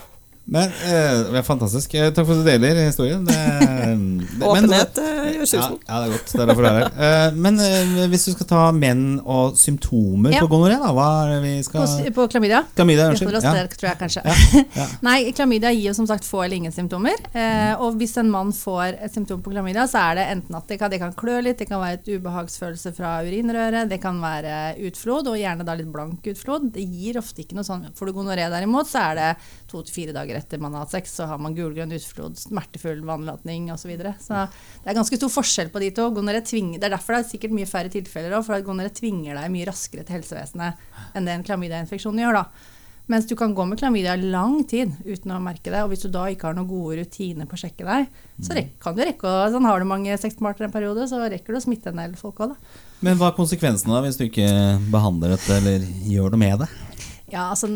Men 0.46 0.70
eh, 0.86 1.24
det 1.32 1.40
er 1.40 1.42
fantastisk. 1.46 1.94
Eh, 1.98 2.12
Takk 2.14 2.26
for 2.28 2.38
at 2.38 2.44
du 2.44 2.46
deler 2.46 2.78
historien. 2.86 3.24
Det, 3.26 3.34
det, 3.34 4.46
Åpenhet 4.46 4.98
eh, 5.02 5.16
gjør 5.32 5.40
ja, 5.42 5.46
susen. 5.50 5.72
ja, 5.88 5.96
det 5.98 6.04
er 6.06 6.12
godt. 6.12 6.28
Det 6.30 6.42
er 6.44 6.50
derfor 6.52 6.66
det 6.66 6.70
er 6.70 6.76
her. 6.78 6.92
Eh, 7.06 7.38
Men 7.46 7.58
eh, 7.64 8.04
hvis 8.12 8.26
du 8.28 8.30
skal 8.36 8.48
ta 8.52 8.60
menn 8.76 9.00
og 9.24 9.56
symptomer 9.58 10.36
Ja. 10.36 10.42
på 10.44 10.50
gonoré, 10.52 10.76
da? 10.78 10.92
Hva 10.94 11.06
er 11.24 11.32
det 11.34 11.40
vi 11.42 11.54
skal 11.66 11.88
på 12.14 12.28
klamydia? 12.30 12.60
Klamydia, 12.78 13.08
unnskyld. 13.10 13.40
Ja. 13.42 13.54
der, 13.58 13.70
tror 13.74 13.88
jeg 13.90 13.98
kanskje. 14.04 14.22
ja. 14.78 14.86
Nei, 15.08 15.16
klamydia 15.34 15.72
gir 15.74 15.88
jo 15.90 15.96
som 15.98 16.06
sagt 16.06 16.28
få 16.28 16.44
eller 16.44 16.60
ingen 16.60 16.74
symptomer. 16.76 17.18
Eh, 17.34 17.74
og 17.82 17.98
hvis 17.98 18.14
en 18.22 18.30
mann 18.30 18.54
får 18.54 19.00
et 19.08 19.18
symptom 19.18 19.42
på 19.42 19.50
klamydia, 19.56 19.88
så 19.90 20.04
er 20.12 20.20
det 20.20 20.28
enten 20.36 20.60
at 20.60 20.70
det 20.70 20.78
kan, 20.78 20.94
det 20.94 21.02
kan 21.02 21.16
klø 21.18 21.40
litt, 21.42 21.58
det 21.58 21.66
kan 21.72 21.82
være 21.82 21.98
et 21.98 22.12
ubehagsfølelse 22.20 22.94
fra 22.96 23.16
urinrøret, 23.26 23.90
det 23.90 23.98
kan 24.06 24.22
være 24.22 24.76
utflod, 24.92 25.26
og 25.34 25.42
gjerne 25.42 25.66
da 25.66 25.74
litt 25.82 25.90
blank 25.90 26.30
utflod. 26.36 26.70
Det 26.78 26.86
gir 26.86 27.18
ofte 27.18 27.42
ikke 27.42 27.58
noe 27.58 27.66
sånn 27.66 27.88
Får 27.98 28.08
du 28.12 28.14
gonoré 28.16 28.46
derimot, 28.52 28.86
så 28.90 29.02
er 29.10 29.18
det 29.18 29.28
to 29.70 29.82
til 29.82 29.94
fire 29.94 30.14
dager 30.14 30.35
etter 30.38 30.60
man 30.62 30.76
har 30.76 30.84
hatt 30.84 30.94
sex, 30.94 31.16
så 31.18 31.26
har 31.30 31.40
man 31.42 31.56
gulgrønn 31.56 31.94
utflod, 31.96 32.38
smertefull 32.40 33.02
vannlatning 33.08 33.70
osv. 33.72 33.86
Så, 33.86 33.90
videre. 33.92 34.16
så 34.18 34.46
det 34.82 34.90
er 34.90 34.96
ganske 34.98 35.18
stor 35.20 35.30
forskjell 35.30 35.68
på 35.70 35.82
de 35.82 35.92
to. 35.94 36.08
Tvinger, 36.16 36.80
det 36.80 36.88
er 36.88 36.96
derfor 36.96 37.14
det 37.14 37.20
er 37.20 37.28
sikkert 37.28 37.54
mye 37.54 37.68
færre 37.70 37.92
tilfeller 37.92 38.34
òg, 38.34 38.46
for 38.48 38.64
gonoré 38.66 38.90
tvinger 38.94 39.38
deg 39.38 39.52
mye 39.54 39.68
raskere 39.68 40.02
til 40.06 40.18
helsevesenet 40.18 41.14
enn 41.14 41.28
det 41.28 41.36
en 41.36 41.46
klamydiainfeksjon 41.46 42.18
gjør. 42.24 42.40
da. 42.40 42.72
Mens 43.06 43.28
du 43.30 43.36
kan 43.38 43.54
gå 43.54 43.64
med 43.64 43.78
klamydia 43.78 44.16
i 44.18 44.30
lang 44.32 44.64
tid 44.66 44.96
uten 45.06 45.30
å 45.30 45.38
merke 45.42 45.70
det. 45.70 45.78
Og 45.84 45.92
hvis 45.92 46.02
du 46.02 46.08
da 46.10 46.24
ikke 46.30 46.48
har 46.48 46.56
noen 46.56 46.66
gode 46.66 46.98
rutiner 46.98 47.46
på 47.46 47.54
å 47.54 47.60
sjekke 47.60 47.86
deg, 47.86 48.08
så 48.42 48.56
kan 48.82 48.96
du 48.96 49.04
rekke 49.06 49.30
å 49.30 49.46
sånn 49.54 49.68
Har 49.68 49.78
du 49.78 49.86
mange 49.86 50.16
sexpartnere 50.18 50.66
en 50.66 50.74
periode, 50.74 51.06
så 51.06 51.22
rekker 51.22 51.54
du 51.54 51.60
å 51.60 51.62
smitte 51.62 51.92
en 51.92 52.02
del 52.02 52.18
folk 52.18 52.42
òg, 52.42 52.56
da. 52.56 52.82
Men 53.06 53.20
hva 53.20 53.30
er 53.30 53.38
konsekvensene 53.38 53.94
da 53.94 54.02
hvis 54.02 54.18
du 54.18 54.26
ikke 54.26 54.50
behandler 54.90 55.36
dette 55.36 55.60
eller 55.60 55.86
gjør 56.10 56.34
noe 56.34 56.42
med 56.42 56.64
det? 56.64 56.70
Ja, 57.30 57.52
altså 57.52 57.70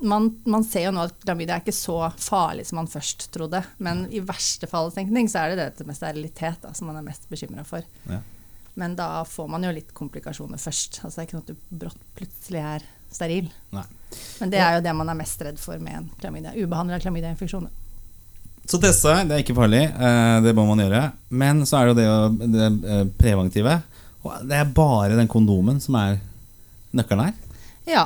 man, 0.00 0.28
man 0.48 0.64
ser 0.64 0.86
jo 0.88 0.92
nå 0.96 1.04
at 1.08 1.18
klamydia 1.22 1.56
er 1.58 1.62
ikke 1.64 1.74
så 1.76 1.96
farlig 2.18 2.64
som 2.68 2.78
man 2.80 2.88
først 2.90 3.28
trodde. 3.34 3.60
Men 3.82 4.06
i 4.10 4.20
verste 4.24 4.66
fallstenkning 4.70 5.28
så 5.30 5.42
er 5.44 5.52
det 5.52 5.60
dette 5.66 5.86
med 5.88 5.98
sterilitet 5.98 6.62
da, 6.64 6.72
som 6.74 6.88
man 6.90 6.98
er 7.00 7.06
mest 7.06 7.28
bekymra 7.30 7.64
for. 7.68 7.84
Ja. 8.08 8.20
Men 8.80 8.94
da 8.96 9.24
får 9.28 9.50
man 9.52 9.66
jo 9.66 9.70
litt 9.76 9.92
komplikasjoner 9.94 10.58
først. 10.60 11.02
Altså 11.04 11.18
det 11.18 11.22
er 11.24 11.28
ikke 11.28 11.38
noe 11.40 11.44
at 11.44 11.52
du 11.52 11.78
brått 11.84 12.04
plutselig 12.16 12.62
er 12.64 12.86
steril. 13.12 13.50
Nei. 13.76 13.84
Men 14.40 14.52
det 14.54 14.60
er 14.64 14.78
jo 14.78 14.84
det 14.86 14.94
man 14.96 15.12
er 15.12 15.18
mest 15.18 15.42
redd 15.44 15.60
for 15.60 15.78
med 15.84 15.98
en 15.98 16.10
klamydia. 16.20 16.54
Ubehandla 16.56 16.98
klamydiainfeksjon. 17.04 17.68
Så 18.62 18.78
teste 18.80 19.12
det 19.28 19.34
er 19.36 19.42
ikke 19.42 19.56
farlig. 19.58 19.82
eh, 19.90 20.40
Det 20.44 20.54
må 20.56 20.64
man 20.68 20.80
gjøre. 20.80 21.02
Men 21.34 21.64
så 21.68 21.80
er 21.82 21.92
det 21.92 22.06
jo 22.06 22.16
det, 22.38 22.48
det 22.54 22.66
eh, 22.94 23.04
preventive. 23.18 23.76
Og 24.22 24.44
det 24.48 24.56
er 24.62 24.72
bare 24.72 25.16
den 25.18 25.28
kondomen 25.28 25.80
som 25.82 25.96
er 25.98 26.20
nøkkelen 26.94 27.24
her. 27.28 27.34
Ja. 27.90 28.04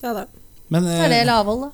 Det 0.00 0.08
er 0.08 0.14
det. 0.22 0.28
Men, 0.70 0.84
Så 0.86 1.02
er 1.02 1.10
det 1.10 1.18
eh, 1.24 1.26
lavhold, 1.26 1.64
da. 1.64 1.70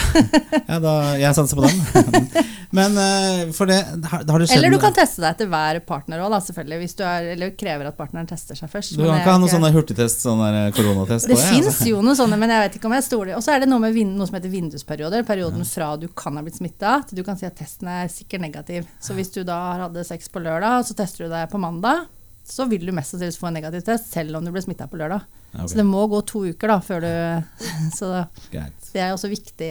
ja, 0.70 0.76
da, 0.80 0.92
jeg 1.20 1.36
satser 1.36 1.58
på 1.58 1.66
den. 1.66 2.28
Men 2.78 2.94
eh, 2.96 3.50
for 3.52 3.68
det 3.68 3.76
har, 4.08 4.22
har 4.24 4.40
det 4.40 4.46
skjedd 4.48 4.56
Eller 4.56 4.72
du 4.72 4.78
kan 4.80 4.94
teste 4.96 5.20
deg 5.20 5.34
etter 5.34 5.50
hver 5.52 5.80
partner 5.84 6.22
òg, 6.24 6.38
selvfølgelig. 6.46 6.78
Hvis 6.80 6.96
du 6.96 7.02
er, 7.04 7.26
eller 7.34 7.52
krever 7.60 7.90
at 7.90 7.98
partneren 7.98 8.30
tester 8.30 8.56
seg 8.56 8.72
først. 8.72 8.94
Du 8.96 9.02
kan 9.04 9.18
ikke 9.18 9.34
ha 9.34 9.42
noen 9.42 9.52
sånne 9.52 9.68
hurtigtest, 9.74 10.24
sånn 10.24 10.40
koronatest 10.72 11.28
Det 11.28 11.36
på 11.36 11.42
det? 11.42 11.50
fins 11.50 11.68
altså. 11.74 11.90
jo 11.90 12.00
noen 12.06 12.16
sånne, 12.22 12.38
men 12.40 12.54
jeg 12.54 12.64
vet 12.64 12.80
ikke 12.80 12.88
om 12.88 12.96
jeg 12.96 13.06
stoler. 13.10 13.34
Og 13.36 13.44
så 13.44 13.52
er 13.52 13.66
det 13.66 13.68
noe 13.68 13.84
med 13.84 14.00
noe 14.14 14.30
som 14.30 14.40
heter 14.40 14.54
vindusperioder. 14.54 15.28
Perioden 15.28 15.68
fra 15.68 15.90
du 16.00 16.08
kan 16.16 16.40
ha 16.40 16.46
blitt 16.46 16.56
smitta 16.62 16.96
til 17.04 17.20
du 17.20 17.26
kan 17.28 17.36
si 17.36 17.44
at 17.50 17.58
testen 17.60 17.92
er 17.92 18.08
sikkert 18.12 18.46
negativ. 18.46 18.88
Så 19.04 19.12
hvis 19.18 19.34
du 19.36 19.42
da 19.44 19.60
hatt 19.84 20.00
sex 20.08 20.32
på 20.32 20.40
lørdag, 20.40 20.80
og 20.80 20.88
så 20.88 20.96
tester 20.96 21.28
du 21.28 21.34
deg 21.36 21.52
på 21.52 21.60
mandag, 21.60 22.08
så 22.48 22.64
vil 22.72 22.88
du 22.88 22.96
mest 22.96 23.12
sannsynligvis 23.12 23.40
få 23.44 23.52
en 23.52 23.60
negativ 23.60 23.84
test, 23.92 24.08
selv 24.16 24.40
om 24.40 24.48
du 24.48 24.54
ble 24.54 24.64
smitta 24.64 24.88
på 24.88 24.96
lørdag. 25.04 25.28
Ja, 25.52 25.62
ok. 25.62 25.70
Så 25.70 25.78
det 25.78 25.86
må 25.88 26.04
gå 26.10 26.20
to 26.28 26.44
uker 26.48 26.72
da, 26.72 26.78
før 26.84 27.04
du 27.04 27.10
Så 27.98 28.10
da, 28.10 28.22
det 28.52 29.00
er 29.00 29.12
også 29.12 29.30
viktig. 29.32 29.70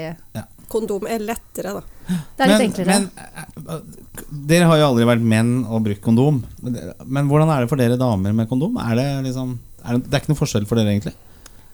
Kondom 0.72 1.08
er 1.10 1.24
lettere, 1.24 1.74
da. 1.76 1.82
Det 2.38 2.46
er 2.46 2.54
litt 2.54 2.68
enklere. 2.70 3.00
Men, 3.02 3.10
eh, 3.18 3.82
dere 4.52 4.70
har 4.70 4.80
jo 4.80 4.92
aldri 4.92 5.10
vært 5.10 5.26
menn 5.34 5.52
og 5.66 5.84
brukt 5.88 6.04
kondom. 6.06 6.40
Men 6.62 7.28
hvordan 7.28 7.52
er 7.52 7.66
det 7.66 7.72
for 7.72 7.82
dere 7.82 8.00
damer 8.00 8.34
med 8.36 8.50
kondom? 8.50 8.80
Er 8.82 8.96
det, 9.00 9.10
liksom, 9.28 9.58
er 9.84 9.98
det, 9.98 10.08
det 10.08 10.16
er 10.16 10.24
ikke 10.24 10.34
noe 10.34 10.42
forskjell 10.44 10.70
for 10.70 10.80
dere, 10.80 10.96
egentlig? 10.96 11.18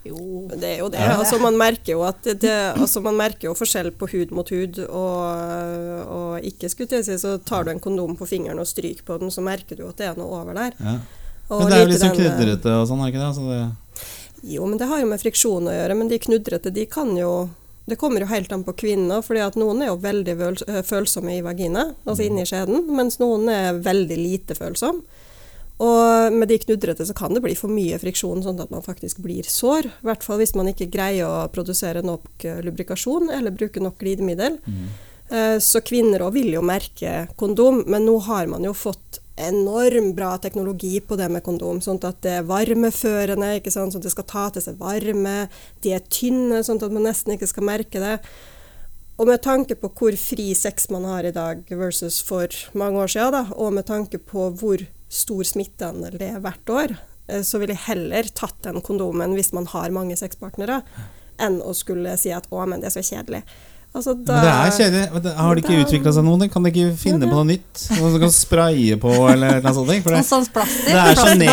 jo. 0.08 0.48
Det 0.54 0.68
er 0.68 0.82
jo 0.82 0.90
det. 0.92 1.02
Ja. 1.02 1.18
Altså, 1.20 1.40
man 1.42 1.58
merker 1.60 1.94
jo 1.96 2.04
at 2.08 2.22
det, 2.26 2.40
det, 2.44 2.56
altså, 2.78 3.02
man 3.06 3.18
merker 3.20 3.50
jo 3.50 3.56
forskjell 3.58 3.92
på 3.98 4.10
hud 4.14 4.34
mot 4.36 4.50
hud, 4.54 4.82
og, 4.88 6.10
og 6.18 6.48
ikke 6.48 6.72
skulle 6.72 6.92
til 6.92 7.04
å 7.04 7.08
si, 7.08 7.18
så 7.22 7.38
tar 7.44 7.68
du 7.68 7.74
en 7.74 7.84
kondom 7.84 8.18
på 8.20 8.28
fingeren 8.30 8.62
og 8.62 8.70
stryker 8.70 9.06
på 9.08 9.20
den, 9.22 9.34
så 9.34 9.44
merker 9.46 9.80
du 9.80 9.88
at 9.90 10.00
det 10.00 10.12
er 10.12 10.20
noe 10.20 10.42
over 10.42 10.58
der. 10.58 10.78
Ja. 10.82 10.98
Men 11.50 11.70
det 11.70 11.78
er 11.78 11.86
jo 11.86 11.92
litt 11.92 12.02
sånn 12.02 12.12
eh, 12.12 12.18
knudrete 12.18 12.74
og 12.76 12.90
sånn, 12.90 13.04
er 13.04 13.14
ikke 13.14 13.22
det? 13.22 13.30
Altså 13.30 13.46
det 13.48 14.50
Jo, 14.54 14.66
men 14.68 14.80
det 14.80 14.90
har 14.90 15.00
jo 15.02 15.12
med 15.12 15.22
friksjon 15.22 15.70
å 15.70 15.76
gjøre. 15.76 15.96
Men 16.00 16.12
de 16.12 16.20
knudrete, 16.24 16.74
de 16.76 16.86
kan 16.92 17.14
jo 17.18 17.32
Det 17.88 17.96
kommer 18.00 18.20
jo 18.20 18.28
helt 18.28 18.52
an 18.52 18.66
på 18.68 18.76
kvinner, 18.76 19.22
fordi 19.24 19.46
at 19.46 19.56
noen 19.56 19.80
er 19.80 19.94
jo 19.94 20.02
veldig 20.04 20.34
øh, 20.44 20.82
følsomme 20.84 21.38
i 21.38 21.44
vagina, 21.46 21.94
altså 22.04 22.26
inni 22.26 22.44
skjeden, 22.44 22.84
mens 22.92 23.16
noen 23.22 23.48
er 23.48 23.80
veldig 23.80 24.18
lite 24.20 24.58
følsom. 24.58 25.00
Og 25.80 26.34
med 26.36 26.52
de 26.52 26.58
knudrete 26.60 27.06
så 27.08 27.16
kan 27.16 27.32
det 27.32 27.40
bli 27.46 27.56
for 27.56 27.72
mye 27.72 27.96
friksjon, 28.02 28.44
sånn 28.44 28.60
at 28.60 28.74
man 28.76 28.84
faktisk 28.84 29.22
blir 29.24 29.48
sår. 29.48 29.88
I 29.88 30.10
hvert 30.10 30.28
fall 30.28 30.42
hvis 30.42 30.52
man 30.60 30.68
ikke 30.68 30.90
greier 30.92 31.30
å 31.30 31.48
produsere 31.54 32.04
nok 32.04 32.44
eh, 32.44 32.60
lubrikasjon 32.68 33.32
eller 33.32 33.56
bruke 33.56 33.80
nok 33.80 33.96
glidemiddel. 34.04 34.60
Mm. 34.68 34.88
Så 35.60 35.82
kvinner 35.84 36.24
òg 36.24 36.38
vil 36.38 36.54
jo 36.54 36.62
merke 36.64 37.26
kondom, 37.36 37.82
men 37.92 38.06
nå 38.08 38.14
har 38.30 38.46
man 38.48 38.64
jo 38.64 38.72
fått 38.72 39.07
enorm 39.38 40.12
bra 40.18 40.34
teknologi 40.42 41.00
på 41.00 41.16
det 41.20 41.30
med 41.32 41.44
kondom. 41.46 41.80
Sånn 41.84 42.02
at 42.08 42.20
det 42.26 42.36
er 42.40 42.48
varmeførende, 42.50 43.54
ikke 43.60 43.74
sant? 43.74 43.94
sånn 43.94 44.02
at 44.02 44.10
det 44.10 44.14
skal 44.16 44.30
ta 44.30 44.46
til 44.54 44.66
seg 44.66 44.78
varme. 44.82 45.38
De 45.86 45.94
er 45.96 46.06
tynne, 46.10 46.64
sånn 46.66 46.82
at 46.82 46.94
man 46.94 47.06
nesten 47.08 47.36
ikke 47.36 47.50
skal 47.50 47.68
merke 47.70 48.02
det. 48.04 48.16
Og 49.18 49.30
med 49.30 49.42
tanke 49.42 49.78
på 49.80 49.90
hvor 49.98 50.18
fri 50.22 50.52
sex 50.58 50.92
man 50.94 51.08
har 51.10 51.26
i 51.26 51.34
dag 51.34 51.64
versus 51.74 52.20
for 52.26 52.54
mange 52.78 53.02
år 53.02 53.14
siden, 53.14 53.34
da, 53.34 53.44
og 53.58 53.74
med 53.74 53.88
tanke 53.90 54.22
på 54.22 54.52
hvor 54.60 54.84
stor 55.10 55.48
smitteandel 55.48 56.20
det 56.22 56.34
er 56.36 56.44
hvert 56.44 56.70
år, 56.70 56.98
eh, 57.28 57.42
så 57.42 57.58
ville 57.58 57.74
jeg 57.74 57.88
heller 57.88 58.30
tatt 58.38 58.60
den 58.68 58.84
kondomen 58.86 59.34
hvis 59.38 59.54
man 59.58 59.70
har 59.74 59.96
mange 59.96 60.18
sexpartnere, 60.20 60.84
enn 61.42 61.58
å 61.62 61.74
skulle 61.78 62.14
si 62.18 62.30
at 62.34 62.50
'å, 62.50 62.66
men 62.68 62.82
det 62.82 62.92
er 62.92 63.02
så 63.02 63.06
kjedelig'. 63.06 63.46
Altså, 63.98 64.14
Men 64.18 64.44
det 64.46 64.52
er 64.54 64.74
kjedelig. 64.78 65.34
Har 65.38 65.58
det 65.58 65.64
ikke 65.64 65.80
utvikla 65.84 66.14
seg 66.16 66.26
noe? 66.28 66.48
Kan 66.54 66.66
de 66.68 66.72
ikke 66.74 66.92
finne 67.02 67.28
på 67.30 67.34
noe 67.34 67.48
nytt? 67.50 67.84
Noe 67.98 68.12
som 68.14 68.20
kan 68.22 68.34
spraye 68.36 68.98
på, 69.02 69.14
eller 69.32 69.62
noe 69.66 69.74
sånt? 69.74 69.94
For 70.06 70.14
det, 70.14 70.24
Sånn 70.28 70.46
sånn 70.46 70.72
det 70.88 70.96
er 71.02 71.18
så 71.18 71.34
ned 71.38 71.48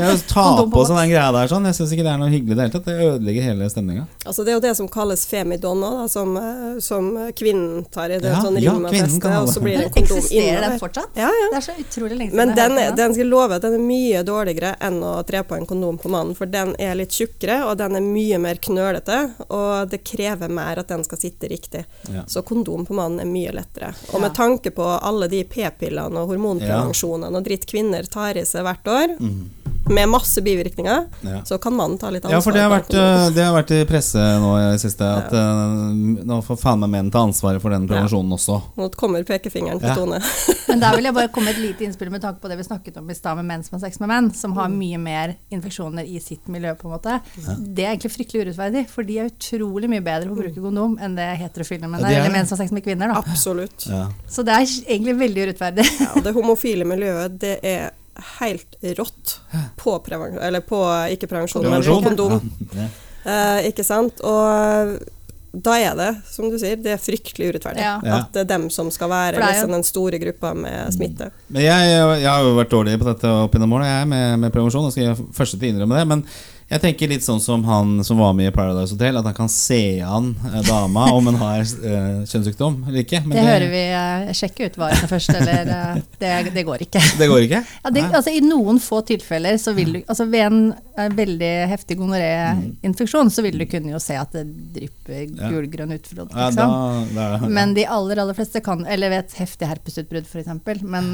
ja, 0.00 0.12
Ta 0.30 0.44
på 0.74 0.84
seg 0.88 0.96
den 0.98 1.10
greia 1.12 1.30
der 1.34 1.50
sånn. 1.50 1.68
Jeg 1.68 1.78
syns 1.78 1.94
ikke 1.96 2.06
det 2.06 2.12
er 2.14 2.20
noe 2.22 2.30
hyggelig 2.32 2.54
i 2.54 2.58
det 2.58 2.66
hele 2.66 2.74
tatt. 2.76 2.88
Det 2.88 3.08
ødelegger 3.10 3.48
hele 3.50 3.68
stemninga. 3.72 4.06
Altså 4.24 4.44
det 4.46 4.54
er 4.54 4.58
jo 4.58 4.62
det 4.64 4.74
som 4.78 4.88
kalles 4.92 5.24
femidon 5.28 5.84
òg, 5.84 6.04
som, 6.12 6.36
eh, 6.40 6.78
som 6.84 7.10
kvinnen 7.36 7.84
tar 7.94 8.14
i 8.14 8.20
det 8.22 8.32
Ja, 8.32 8.40
sånn 8.44 8.58
ja, 8.62 8.72
rim 8.72 8.86
og 8.88 8.94
kvinnen 8.94 9.10
feste, 9.12 9.22
kan 9.24 9.36
ha 9.36 9.42
det. 9.44 9.54
så 9.54 9.64
blir 9.64 9.80
det 9.82 9.90
kondom 9.94 10.20
Eksisterer 10.22 10.64
den 10.68 10.78
fortsatt? 10.80 11.18
Ja, 11.20 11.28
ja. 11.28 11.48
Det 11.52 11.60
er 11.60 11.66
så 11.68 11.76
utrolig 11.84 12.18
lenge 12.20 12.30
siden 12.32 12.40
Men 12.40 12.54
jeg 12.54 12.60
den, 12.62 12.78
er, 12.84 12.94
den 13.02 13.16
skal 13.18 13.30
love 13.34 13.58
at 13.58 13.66
den 13.66 13.76
er 13.78 13.84
mye 13.84 14.22
dårligere 14.26 14.74
enn 14.88 15.00
å 15.04 15.14
tre 15.28 15.42
på 15.44 15.58
en 15.58 15.66
kondom 15.68 15.98
på 16.00 16.12
mannen, 16.12 16.36
for 16.38 16.50
den 16.50 16.72
er 16.80 16.94
litt 16.98 17.12
tjukkere, 17.14 17.60
og 17.68 17.76
den 17.82 17.98
er 17.98 18.04
mye 18.06 18.38
mer 18.40 18.60
knølete, 18.62 19.18
og 19.50 19.90
det 19.90 20.00
krever 20.06 20.52
mer 20.52 20.80
at 20.82 20.88
den 20.92 21.02
skal 21.06 21.20
sitte 21.20 21.50
riktig. 21.50 21.73
Ja. 22.12 22.24
Så 22.30 22.42
kondom 22.46 22.86
på 22.86 22.94
mannen 22.96 23.22
er 23.24 23.30
mye 23.30 23.52
lettere. 23.54 23.92
Og 24.12 24.22
med 24.22 24.34
tanke 24.36 24.70
på 24.74 24.86
alle 24.94 25.28
de 25.32 25.42
p-pillene 25.48 26.22
og 26.22 26.32
hormonprevensjonene 26.32 27.40
og 27.40 27.46
dritt 27.46 27.66
kvinner 27.70 28.06
tar 28.10 28.38
i 28.40 28.46
seg 28.48 28.66
hvert 28.66 28.90
år, 28.94 29.16
med 29.90 30.08
masse 30.08 30.40
bivirkninger, 30.42 31.06
Ja. 31.22 31.40
så 31.44 31.58
kan 31.60 31.74
mannen 31.76 31.98
ta 31.98 32.08
litt 32.10 32.24
ansvar. 32.24 32.36
Ja, 32.36 32.40
for 32.40 32.52
det 32.52 32.60
har, 32.62 32.70
vært, 32.72 32.94
øh, 32.94 33.34
det 33.34 33.44
har 33.44 33.52
vært 33.52 33.70
i 33.76 33.84
presse 33.84 34.16
nå 34.40 34.52
i 34.56 34.72
det 34.72 34.80
siste 34.80 35.04
at 35.04 35.32
øh, 35.32 36.24
nå 36.24 36.38
får 36.46 36.56
faen 36.62 36.80
meg 36.80 36.90
menn 36.94 37.10
ta 37.12 37.20
ansvaret 37.26 37.60
for 37.60 37.70
den 37.74 37.84
prevensjonen 37.90 38.32
også. 38.32 38.60
Nå 38.80 38.88
kommer 38.96 39.24
pekefingeren 39.28 39.80
til 39.82 39.88
Ja. 39.90 39.94
Tone. 39.98 40.20
Men 40.68 40.80
der 40.80 40.96
vil 40.96 41.04
jeg 41.04 41.14
bare 41.14 41.28
komme 41.28 41.50
med 41.52 41.58
et 41.58 41.62
lite 41.66 41.84
innspill 41.84 42.10
med 42.10 42.22
tanke 42.24 42.40
på 42.40 42.48
det 42.48 42.56
vi 42.58 42.64
snakket 42.64 42.96
om 42.96 43.10
i 43.10 43.14
stad 43.14 43.36
med 43.36 43.44
menn 43.50 43.62
som 43.66 43.76
har 43.78 43.84
sex 43.86 44.00
med 44.00 44.08
menn, 44.08 44.30
som 44.34 44.54
har 44.56 44.68
mye 44.72 44.98
mer 44.98 45.34
infeksjoner 45.52 46.08
i 46.08 46.18
sitt 46.24 46.48
miljø, 46.48 46.72
på 46.80 46.88
en 46.88 46.94
måte. 46.96 47.18
Det 47.36 47.84
er 47.84 47.92
egentlig 47.92 48.12
fryktelig 48.14 48.46
urettferdig, 48.46 48.86
for 48.88 49.04
de 49.04 49.18
er 49.20 49.28
utrolig 49.28 49.90
mye 49.92 50.00
bedre 50.04 50.30
på 50.30 50.38
å 50.38 50.40
bruke 50.40 50.62
kondom 50.64 50.96
enn 51.02 51.14
det 51.18 51.28
heterofile 51.42 51.86
menn 51.90 52.00
Ja, 52.00 52.08
er, 52.08 52.14
er 52.14 52.24
eller 52.24 52.32
menn 52.38 52.46
som 52.48 52.56
har 52.56 52.64
sex 52.64 52.72
med 52.72 52.84
kvinner, 52.86 53.12
da. 53.12 53.20
Absolutt. 53.20 53.84
Ja. 53.90 54.06
Så 54.30 54.42
det 54.46 54.56
er 54.56 54.64
egentlig 54.88 55.18
veldig 55.20 55.44
urettferdig. 55.50 55.86
Ja, 56.00 56.14
det 56.24 56.32
homofile 56.34 56.88
miljøet, 56.88 57.36
det 57.44 57.58
er 57.62 57.92
helt 58.38 58.78
rått 58.98 59.38
på 59.80 59.96
prevensjon, 60.06 60.42
eller 60.42 60.64
på 60.64 60.80
ikke 61.14 61.30
prevensjon, 61.30 61.66
men 61.68 61.82
kondom. 61.82 62.38
Ja. 62.74 62.88
Eh, 63.24 63.70
ikke 63.70 63.84
sant? 63.86 64.20
Og 64.20 64.96
da 65.54 65.74
er 65.78 65.94
det, 65.98 66.08
som 66.26 66.48
du 66.50 66.56
sier, 66.58 66.78
det 66.82 66.96
er 66.96 67.00
fryktelig 67.00 67.52
urettferdig. 67.52 67.82
Ja. 67.84 67.98
At 68.18 68.32
det 68.34 68.42
er 68.42 68.48
dem 68.56 68.66
som 68.74 68.90
skal 68.94 69.10
være 69.12 69.38
liksom, 69.38 69.70
den 69.76 69.86
store 69.86 70.18
gruppa 70.22 70.50
med 70.58 70.90
smitte. 70.96 71.30
Men 71.54 71.62
jeg, 71.62 71.92
jeg 71.94 72.28
har 72.28 72.42
jo 72.42 72.56
vært 72.58 72.72
dårlig 72.74 72.96
på 72.98 73.06
dette 73.06 73.30
opp 73.44 73.54
gjennom 73.54 73.76
årene, 73.78 73.92
jeg, 73.92 74.08
med, 74.10 74.26
med 74.42 74.54
prevensjon. 74.54 74.88
Og 74.88 74.94
skal 74.94 75.06
jeg 75.06 75.28
første 75.36 75.60
til 75.60 75.70
å 75.70 75.72
innrømme 75.76 76.00
det. 76.00 76.08
Men 76.10 76.24
Jeg 76.64 76.80
tenker 76.80 77.10
litt 77.10 77.24
sånn 77.24 77.42
som 77.44 77.60
han 77.68 77.98
som 78.06 78.16
var 78.22 78.32
med 78.36 78.48
i 78.48 78.52
Paradise 78.54 78.94
Hotel, 78.94 79.18
at 79.20 79.26
han 79.28 79.34
kan 79.36 79.50
se 79.52 80.00
an 80.00 80.30
eh, 80.48 80.62
dama 80.64 81.04
om 81.12 81.26
hun 81.28 81.36
har 81.36 81.60
eh, 81.60 82.22
kjønnssykdom 82.24 82.78
eller 82.88 83.02
ikke. 83.02 83.20
Men 83.26 83.36
Det 83.36 83.42
hører 83.44 83.72
vi 83.74 83.82
eh, 83.98 84.30
sjekke 84.38 84.70
ut 84.70 84.78
varene 84.80 85.10
først, 85.10 85.34
eller 85.36 85.72
eh, 85.74 85.98
det, 86.22 86.32
det 86.56 86.64
går 86.64 86.86
ikke. 86.86 87.02
Det 87.20 87.28
går 87.28 87.44
ikke? 87.44 87.60
Ja, 87.68 87.92
det, 87.92 88.06
altså, 88.08 88.32
I 88.32 88.40
noen 88.46 88.80
få 88.80 89.02
tilfeller 89.04 89.60
så 89.60 89.74
vil 89.76 89.98
du 89.98 90.00
altså 90.00 90.24
Ved 90.32 90.46
en 90.46 90.58
eh, 90.72 91.10
veldig 91.12 91.52
heftig 91.68 91.98
gonoréinfeksjon 92.00 93.30
så 93.34 93.44
vil 93.44 93.60
du 93.60 93.66
kunne 93.68 93.92
jo 93.92 94.00
se 94.00 94.16
at 94.18 94.32
det 94.32 94.46
drypper 94.78 95.28
gulgrønn 95.36 95.92
utflod. 95.98 96.32
Ja, 96.32 96.48
da, 96.56 96.68
da, 97.12 97.28
ja. 97.36 97.52
Men 97.60 97.76
de 97.76 97.84
aller 97.84 98.22
aller 98.24 98.36
fleste 98.36 98.62
kan 98.64 98.86
Eller 98.88 99.12
ved 99.12 99.26
et 99.26 99.36
heftig 99.42 99.68
herpesutbrudd 99.68 100.24
f.eks. 100.24 100.80
Men 100.80 101.12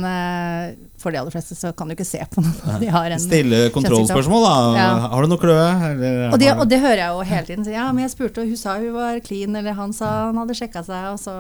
for 1.01 1.11
de 1.11 1.21
aller 1.21 1.35
fleste 1.35 1.59
så 1.59 1.75
kan 1.77 1.91
du 1.91 1.97
ikke 1.97 2.07
se 2.07 2.23
på 2.31 2.45
noen. 2.45 2.79
De 2.81 2.91
har 2.93 3.11
en 3.11 3.21
Stille 3.23 3.67
kontrollspørsmål, 3.75 4.47
da. 4.47 4.57
Ja. 4.79 4.89
Har 5.11 5.27
du 5.27 5.33
noe 5.33 5.40
kløe? 5.41 6.31
Og 6.33 6.39
det, 6.43 6.51
og 6.57 6.69
det 6.71 6.79
hører 6.83 7.01
jeg 7.03 7.09
jo 7.17 7.25
hele 7.33 7.47
tiden. 7.49 7.65
Så, 7.67 7.73
ja, 7.75 7.89
men 7.93 8.05
jeg 8.07 8.13
spurte, 8.15 8.43
og 8.45 8.53
hun 8.53 8.57
sa 8.61 8.77
hun 8.79 8.93
var 8.95 9.19
clean, 9.27 9.57
eller 9.57 9.73
han 9.79 9.93
sa 9.97 10.11
han 10.29 10.39
hadde 10.43 10.57
sjekka 10.61 10.85
seg, 10.87 11.11
og 11.15 11.19
så 11.23 11.37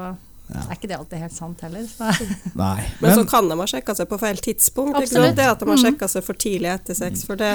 Ja. 0.50 0.64
er 0.66 0.74
ikke 0.74 0.88
det 0.90 0.96
alltid 0.98 1.18
helt 1.22 1.32
sant 1.36 1.60
heller. 1.62 1.84
Nei. 2.58 2.80
Men, 3.00 3.12
så 3.14 3.22
kan 3.30 3.46
de 3.48 3.54
ha 3.60 3.66
sjekka 3.70 3.94
seg 3.94 4.08
på 4.10 4.18
feil 4.18 4.40
tidspunkt. 4.42 4.96
Ikke 4.98 5.06
Absolutt. 5.06 5.28
sant? 5.28 5.36
Det 5.38 5.46
at 5.46 5.60
de 5.60 5.68
har 5.68 5.76
Mhm. 5.76 5.84
sjekka 5.84 6.08
seg 6.10 6.24
for 6.26 6.34
tidlig 6.34 6.72
etter 6.74 6.94
sex. 6.98 7.22
For 7.24 7.36
det, 7.38 7.52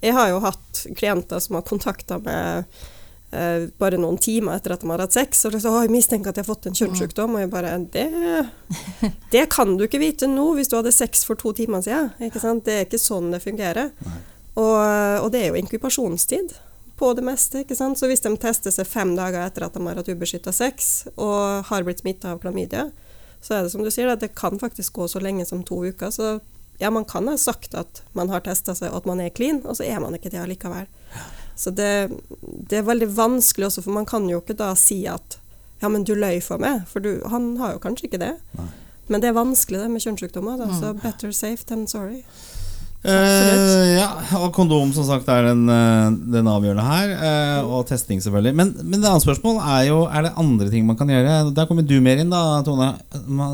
jeg 0.00 0.14
har 0.16 0.30
jo 0.30 0.40
hatt 0.40 0.86
klienter 0.96 1.38
som 1.44 1.58
har 1.58 1.62
kontakta 1.68 2.16
meg 2.24 2.64
eh, 3.32 3.66
bare 3.78 3.98
noen 4.00 4.16
timer 4.18 4.56
etter 4.56 4.72
at 4.72 4.80
de 4.80 4.88
har 4.90 4.98
hatt 5.04 5.12
sex, 5.12 5.44
og 5.46 5.52
de 5.52 5.60
sa 5.60 5.82
jeg 5.84 5.90
mistenker 5.92 6.30
at 6.32 6.36
jeg 6.40 6.46
har 6.46 6.54
fått 6.54 6.66
en 6.66 6.72
kjønnssykdom. 6.80 7.36
Og 7.36 7.40
jeg 7.44 7.50
bare 7.52 7.76
det, 7.92 8.08
det 9.36 9.44
kan 9.52 9.76
du 9.76 9.84
ikke 9.86 10.00
vite 10.00 10.26
nå 10.26 10.48
hvis 10.56 10.68
du 10.72 10.76
hadde 10.80 10.90
sex 10.96 11.22
for 11.28 11.36
to 11.36 11.52
timer 11.52 11.84
siden. 11.84 12.08
Ikke 12.24 12.40
sant? 12.42 12.64
Det 12.64 12.72
er 12.74 12.84
ikke 12.88 12.98
sånn 12.98 13.30
det 13.36 13.42
fungerer. 13.44 13.92
Og, 14.58 14.80
og 15.24 15.28
det 15.32 15.44
er 15.44 15.52
jo 15.52 15.60
inkubasjonstid 15.60 16.56
på 17.00 17.12
det 17.16 17.24
meste. 17.24 17.62
ikke 17.62 17.76
sant? 17.78 17.98
Så 17.98 18.10
hvis 18.10 18.24
de 18.24 18.32
tester 18.40 18.74
seg 18.74 18.88
fem 18.88 19.14
dager 19.16 19.40
etter 19.46 19.64
at 19.66 19.76
de 19.76 19.84
har 19.86 20.00
hatt 20.00 20.10
ubeskytta 20.10 20.52
sex 20.52 20.90
og 21.14 21.68
har 21.70 21.86
blitt 21.86 22.02
smitta 22.02 22.34
av 22.34 22.42
klamydia, 22.42 22.90
så 23.40 23.56
er 23.56 23.64
det 23.64 23.72
som 23.72 23.84
du 23.84 23.88
sier, 23.88 24.10
at 24.12 24.20
det 24.20 24.34
kan 24.36 24.60
faktisk 24.60 24.98
gå 24.98 25.06
så 25.08 25.22
lenge 25.22 25.46
som 25.48 25.62
to 25.64 25.78
uker. 25.88 26.12
Så 26.12 26.40
ja, 26.80 26.90
man 26.92 27.06
kan 27.08 27.28
ha 27.28 27.36
sagt 27.40 27.74
at 27.78 28.02
man 28.16 28.28
har 28.32 28.44
testa 28.44 28.74
seg 28.76 28.92
og 28.92 29.02
at 29.02 29.08
man 29.08 29.22
er 29.24 29.32
clean, 29.32 29.62
og 29.64 29.78
så 29.78 29.86
er 29.88 30.02
man 30.02 30.16
ikke 30.16 30.32
det 30.32 30.42
allikevel. 30.42 30.88
Så 31.56 31.72
det, 31.76 32.10
det 32.68 32.80
er 32.80 32.88
veldig 32.88 33.08
vanskelig 33.16 33.70
også, 33.70 33.84
for 33.84 33.96
man 33.96 34.08
kan 34.08 34.28
jo 34.28 34.40
ikke 34.40 34.56
da 34.60 34.74
si 34.76 35.02
at 35.08 35.38
ja, 35.80 35.88
men 35.88 36.04
du 36.04 36.12
løy 36.16 36.42
for 36.44 36.60
meg, 36.60 36.84
for 36.88 37.00
du, 37.04 37.14
han 37.32 37.54
har 37.60 37.74
jo 37.76 37.82
kanskje 37.84 38.10
ikke 38.10 38.20
det. 38.20 38.34
Nei. 38.60 38.68
Men 39.10 39.22
det 39.24 39.30
er 39.30 39.36
vanskelig 39.40 39.80
det 39.80 39.88
med 39.90 40.04
kjønnssykdommer, 40.04 40.60
da, 40.60 40.68
så 40.76 40.92
better 41.00 41.32
safe 41.34 41.66
than 41.66 41.88
sorry. 41.90 42.20
Eh, 43.00 43.94
ja, 43.96 44.08
og 44.36 44.50
kondom 44.52 44.90
som 44.92 45.06
sagt 45.08 45.28
er 45.32 45.46
den, 45.48 45.62
eh, 45.72 46.10
den 46.34 46.48
avgjørende 46.52 46.84
her. 46.84 47.12
eh, 47.16 47.64
og 47.64 47.86
testing, 47.88 48.20
selvfølgelig. 48.20 48.54
Men, 48.54 48.74
men 48.82 49.00
det 49.00 49.08
andre 49.08 49.24
spørsmål 49.24 49.56
er 49.64 49.86
jo 49.88 50.02
Er 50.04 50.22
det 50.26 50.32
andre 50.36 50.68
ting 50.70 50.84
man 50.86 50.96
kan 51.00 51.08
gjøre. 51.08 51.54
Der 51.56 51.66
kommer 51.66 51.86
du 51.86 51.96
mer 52.04 52.20
inn, 52.20 52.28
da, 52.30 52.60
Tone. 52.66 52.90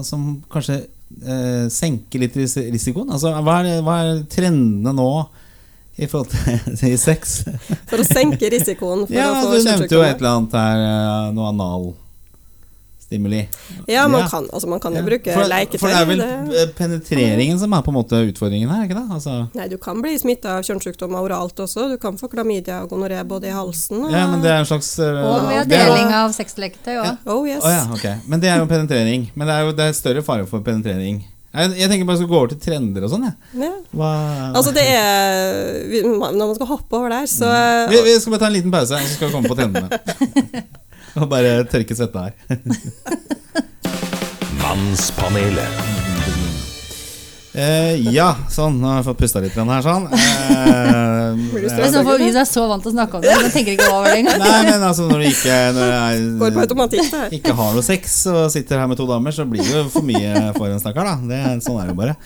Som 0.04 0.42
kanskje 0.50 0.80
eh, 1.22 1.68
senker 1.70 2.24
litt 2.24 2.34
risikoen. 2.36 3.10
Altså, 3.14 3.30
hva, 3.38 3.60
er, 3.62 3.82
hva 3.86 4.00
er 4.02 4.24
trendene 4.32 4.92
nå 4.98 5.10
i 5.96 6.08
forhold 6.10 6.28
til, 6.34 6.90
i 6.92 6.96
sex? 7.00 7.44
For 7.86 8.02
å 8.02 8.04
senke 8.08 8.50
risikoen 8.52 9.06
for 9.06 9.14
Ja, 9.14 9.30
å 9.30 9.46
få 9.46 9.60
Du 9.60 9.70
nevnte 9.70 9.94
jo 9.94 10.02
et 10.02 10.18
eller 10.18 10.34
annet 10.40 10.58
her. 10.58 10.82
eh, 10.90 11.30
Noe 11.38 11.52
analstimuli. 13.10 13.48
Ja, 13.86 14.08
man 14.08 14.20
Ja. 14.20 14.28
kan, 14.28 14.48
altså 14.52 14.66
man 14.68 14.80
kan 14.80 14.92
jo 14.92 14.98
Ja. 14.98 15.04
bruke 15.04 15.32
for, 15.32 15.42
leketøy. 15.42 15.78
For 15.78 15.88
det 15.88 15.96
er 15.96 16.04
vel 16.06 16.18
det- 16.18 16.62
eh, 16.62 16.66
penetreringen 16.76 17.58
som 17.58 17.72
er 17.72 17.82
på 17.82 17.88
en 17.88 17.94
måte 17.94 18.32
utfordringen 18.32 18.68
her, 18.68 18.82
ikke 18.84 18.94
det? 18.94 19.10
Altså, 19.10 19.48
Nei, 19.54 19.68
du 19.68 19.76
kan 19.78 20.00
bli 20.02 20.18
smitta 20.18 20.46
av 20.58 20.62
kjønnssykdommer 20.64 21.18
oralt 21.20 21.54
også. 21.56 21.88
Du 21.90 21.96
kan 21.98 22.16
få 22.16 22.28
klamydia 22.30 22.82
og 22.82 22.90
gonoré 22.90 23.22
både 23.26 23.44
i 23.44 23.50
halsen 23.52 24.04
og 24.04 24.10
ja, 24.10 24.26
men 24.26 24.42
det 24.42 24.50
er 24.50 24.58
en 24.58 24.64
slags 24.66 24.96
Uh, 24.98 25.02
Og 25.04 25.48
ved 25.48 25.68
deling 25.68 26.12
av 26.12 26.30
sexleketøy 26.32 26.96
òg. 27.02 27.18
Oh 27.26 27.46
yes. 27.46 27.62
Å 27.62 27.68
ja, 27.70 27.92
ok. 27.92 28.28
Men 28.28 28.40
det 28.40 28.48
er 28.48 28.58
jo 28.58 28.66
penetrering. 28.66 29.30
Men 29.34 29.46
det 29.46 29.54
er 29.54 29.60
jo 29.66 29.72
det 29.72 29.80
er 29.88 29.92
større 29.92 30.22
fare 30.22 30.46
for 30.46 30.60
penetrering. 30.60 31.24
Jeg, 31.54 31.70
jeg 31.78 31.88
tenker 31.90 32.04
bare 32.06 32.16
jeg 32.18 32.26
skal 32.26 32.28
gå 32.28 32.36
over 32.36 32.48
til 32.48 32.58
trender 32.58 33.02
og 33.04 33.10
sånn. 33.10 33.22
jeg. 33.24 33.34
Ja. 33.62 33.72
Hva 33.94 34.54
Altså 34.54 34.72
det 34.74 34.84
er 34.88 36.02
Når 36.04 36.46
man 36.46 36.54
skal 36.54 36.66
hoppe 36.66 36.92
over 36.96 37.08
der, 37.10 37.24
så 37.26 37.44
Mm. 37.46 37.90
vi, 37.90 38.02
vi 38.02 38.18
skal 38.20 38.30
bare 38.32 38.38
ta 38.40 38.46
en 38.46 38.52
liten 38.52 38.70
pause, 38.70 38.88
så 38.98 39.14
skal 39.14 39.28
vi 39.28 39.34
komme 39.34 39.48
på 39.48 39.56
trendene. 39.56 39.88
og 41.16 41.30
bare 41.32 41.64
tørke 41.70 41.96
svetta 41.96 42.28
her. 42.28 42.34
Mannspanelet. 44.62 46.05
Eh, 47.56 48.12
ja, 48.12 48.28
sånn. 48.52 48.76
Nå 48.82 48.90
har 48.90 48.98
jeg 49.00 49.06
fått 49.06 49.20
pusta 49.22 49.40
litt 49.40 49.54
her, 49.56 49.84
sånn. 49.84 50.08
Eh, 50.12 51.14
Det 51.56 51.70
er 51.72 51.92
sånn 51.92 52.04
for 52.06 52.20
Vi 52.20 52.28
som 52.30 52.40
er 52.42 52.48
så 52.48 52.64
vant 52.68 52.84
til 52.84 52.92
å 52.92 52.94
snakke 52.94 53.18
om 53.18 53.24
det, 53.24 53.32
så 53.32 53.50
tenker 53.54 53.76
ikke 53.76 53.88
over 53.90 54.10
det 54.12 54.18
engang. 54.20 54.42
Nei, 54.42 54.60
men 54.68 54.84
altså 54.84 55.06
når 55.08 55.22
du 55.24 55.28
ikke 55.30 55.56
når 55.76 55.92
jeg, 55.94 57.40
ikke 57.40 57.54
har 57.56 57.74
noe 57.76 57.84
sex 57.86 58.18
og 58.32 58.42
sitter 58.52 58.82
her 58.82 58.90
med 58.90 59.00
to 59.00 59.06
damer, 59.08 59.34
så 59.34 59.46
blir 59.48 59.64
det 59.64 59.72
jo 59.72 59.86
for 59.92 60.06
mye 60.06 60.52
for 60.56 60.68
en 60.68 60.82
stakkar, 60.82 61.08
da. 61.08 61.16
Det, 61.30 61.40
sånn 61.64 61.80
er 61.80 61.88
det 61.88 61.96
jo 61.96 61.98
bare. 62.02 62.16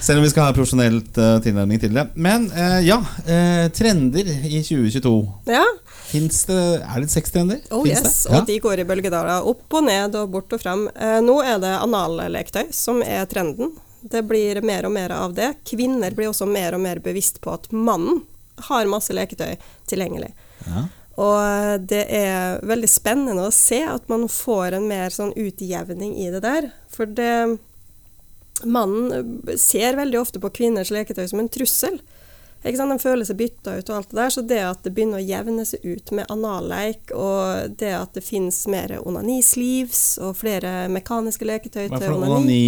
Selv 0.00 0.20
om 0.20 0.26
vi 0.26 0.32
skal 0.32 0.48
ha 0.48 0.56
profesjonelt 0.56 1.20
uh, 1.20 1.38
tilnærming 1.44 1.80
til 1.82 1.96
det. 1.96 2.06
Men 2.14 2.50
eh, 2.52 2.78
ja, 2.86 3.00
eh, 3.24 3.66
trender 3.74 4.28
i 4.28 4.60
2022. 4.60 5.14
Ja. 5.50 5.64
Fins 6.06 6.44
det 6.46 6.60
Er 6.86 7.02
det 7.02 7.10
sextrender? 7.10 7.58
Oh 7.74 7.82
Finns 7.82 8.04
yes. 8.04 8.20
det? 8.26 8.32
Ja. 8.32 8.40
Og 8.40 8.50
de 8.50 8.58
går 8.62 8.82
i 8.82 8.86
bølgedaler. 8.88 9.48
Opp 9.50 9.78
og 9.78 9.88
ned 9.88 10.14
og 10.20 10.30
bort 10.36 10.54
og 10.54 10.62
frem. 10.62 10.86
Eh, 10.94 11.18
nå 11.24 11.40
er 11.42 11.58
det 11.62 11.72
analleketøy 11.80 12.70
som 12.76 13.02
er 13.02 13.26
trenden. 13.30 13.74
Det 14.10 14.22
blir 14.28 14.60
mer 14.66 14.86
og 14.88 14.94
mer 14.94 15.14
av 15.16 15.34
det. 15.36 15.52
Kvinner 15.68 16.14
blir 16.16 16.30
også 16.30 16.48
mer 16.48 16.76
og 16.76 16.82
mer 16.84 17.00
bevisst 17.04 17.40
på 17.44 17.54
at 17.56 17.68
mannen 17.72 18.22
har 18.68 18.88
masse 18.88 19.12
leketøy 19.12 19.56
tilgjengelig. 19.90 20.32
Ja. 20.66 20.86
Og 21.16 21.86
det 21.88 22.02
er 22.12 22.60
veldig 22.66 22.88
spennende 22.92 23.46
å 23.48 23.54
se 23.54 23.80
at 23.88 24.08
man 24.12 24.26
får 24.28 24.76
en 24.76 24.88
mer 24.88 25.12
sånn 25.14 25.32
utjevning 25.36 26.12
i 26.20 26.28
det 26.34 26.42
der. 26.44 26.70
For 26.92 27.08
det 27.08 27.56
Mannen 28.64 29.42
ser 29.60 29.98
veldig 29.98 30.16
ofte 30.16 30.40
på 30.40 30.48
kvinners 30.48 30.88
leketøy 30.88 31.26
som 31.28 31.42
en 31.42 31.50
trussel. 31.52 31.98
Ikke 32.64 32.78
sant? 32.80 32.94
De 32.94 33.02
føler 33.02 33.28
seg 33.28 33.38
bytta 33.38 33.76
ut 33.76 33.90
og 33.90 33.96
alt 33.98 34.12
det 34.12 34.18
der. 34.18 34.32
Så 34.32 34.44
det 34.48 34.60
at 34.64 34.86
det 34.86 34.92
begynner 34.96 35.20
å 35.20 35.26
jevne 35.26 35.66
seg 35.68 35.84
ut 35.84 36.12
med 36.16 36.30
analleik, 36.32 37.12
og 37.14 37.76
det 37.78 37.92
at 37.98 38.16
det 38.16 38.24
finnes 38.26 38.58
mer 38.72 38.96
onanisleeves 39.02 40.04
og 40.24 40.38
flere 40.40 40.86
mekaniske 40.92 41.46
leketøy 41.46 41.84
til 41.84 42.08
onani 42.16 42.32
onani? 42.32 42.62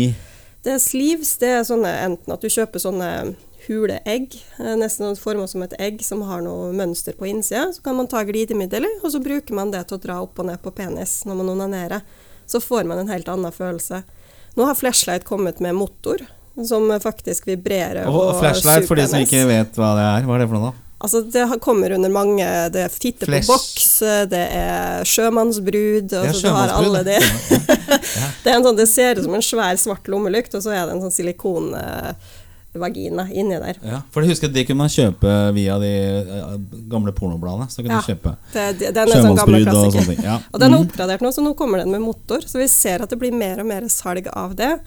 Det 0.68 0.76
er 0.76 0.82
sleeves. 0.84 1.36
Det 1.40 1.48
er 1.48 1.62
sånne 1.64 1.90
enten 2.04 2.34
at 2.34 2.42
du 2.44 2.50
kjøper 2.52 2.82
sånne 2.82 3.10
hule 3.68 3.98
egg, 4.08 4.34
eh, 4.60 4.74
nesten 4.80 5.16
forma 5.16 5.46
som 5.48 5.64
et 5.64 5.74
egg 5.80 6.02
som 6.04 6.22
har 6.28 6.42
noe 6.44 6.70
mønster 6.76 7.16
på 7.16 7.28
innsida. 7.28 7.70
Så 7.72 7.82
kan 7.84 7.96
man 7.96 8.08
ta 8.08 8.22
glidemiddel 8.28 8.84
i, 8.84 8.94
og 9.02 9.12
så 9.12 9.20
bruker 9.24 9.56
man 9.56 9.72
det 9.72 9.86
til 9.88 9.98
å 9.98 10.02
dra 10.02 10.18
opp 10.24 10.40
og 10.40 10.48
ned 10.48 10.60
på 10.64 10.72
penis 10.76 11.22
når 11.28 11.40
man 11.40 11.52
onanerer. 11.56 12.04
Så 12.48 12.60
får 12.64 12.88
man 12.88 13.00
en 13.00 13.12
helt 13.12 13.28
annen 13.28 13.52
følelse. 13.52 14.02
Nå 14.56 14.66
har 14.68 14.76
Flashlight 14.76 15.24
kommet 15.28 15.60
med 15.64 15.76
motor 15.76 16.24
som 16.66 16.88
faktisk 16.98 17.46
vibrerer 17.46 18.08
Og 18.10 18.40
flashlight, 18.40 18.88
for 18.88 18.98
de 18.98 19.04
som 19.06 19.22
ikke 19.22 19.44
vet 19.46 19.76
hva 19.78 19.92
det 19.94 20.06
er. 20.08 20.24
Hva 20.26 20.36
er 20.36 20.42
det 20.42 20.48
for 20.50 20.58
noe, 20.58 20.72
da? 20.72 20.87
Altså, 21.00 21.20
det 21.30 21.44
kommer 21.62 21.92
under 21.94 22.10
mange 22.10 22.42
Det 22.74 22.80
er 22.82 22.88
fitte 22.90 23.22
på 23.26 23.38
boks, 23.46 24.00
det 24.32 24.40
er 24.50 25.04
sjømannsbrud 25.06 26.10
og 26.12 26.24
altså, 26.26 26.48
Du 26.48 26.54
har 26.56 26.68
alle 26.74 27.04
det. 27.06 27.20
det, 28.42 28.50
en 28.56 28.64
sånn, 28.66 28.76
det 28.80 28.88
ser 28.90 29.14
ut 29.20 29.24
som 29.28 29.34
en 29.38 29.42
svær 29.46 29.76
svart 29.78 30.08
lommelykt, 30.10 30.54
og 30.58 30.62
så 30.64 30.70
er 30.74 30.82
det 30.88 30.92
en 30.96 31.04
sånn 31.06 31.14
silikonvagina 31.14 33.28
inni 33.30 33.60
der. 33.62 33.76
Ja, 33.84 34.00
for 34.12 34.22
jeg 34.26 34.30
husker 34.34 34.48
at 34.50 34.54
det 34.58 34.66
kunne 34.68 34.82
man 34.84 34.92
kjøpe 34.92 35.30
via 35.56 35.74
de 35.82 35.92
eh, 36.20 36.56
gamle 36.90 37.12
pornobladene. 37.16 37.66
Så 37.70 37.76
kunne 37.82 37.94
Ja. 37.98 38.02
kjøpe 38.04 38.34
Det, 38.52 38.66
det, 38.80 38.94
den 38.94 39.08
er 39.08 39.12
sånn 39.12 39.38
sjømannsbrud 39.38 39.54
og 39.54 39.60
klassiker. 39.72 40.02
sånne 40.02 40.16
ting. 40.16 40.24
Ja. 40.24 40.38
Og 40.52 40.60
den 40.60 40.72
er 40.72 40.76
Mhm. 40.78 40.86
oppgradert 40.88 41.20
nå, 41.24 41.28
så 41.32 41.40
nå 41.46 41.54
kommer 41.56 41.78
den 41.78 41.90
med 41.94 42.00
motor. 42.00 42.38
Så 42.46 42.58
vi 42.58 42.66
ser 42.68 43.02
at 43.02 43.08
det 43.10 43.18
blir 43.18 43.32
mer 43.32 43.60
og 43.60 43.66
mer 43.66 43.82
salg 43.88 44.26
av 44.32 44.54
det. 44.56 44.80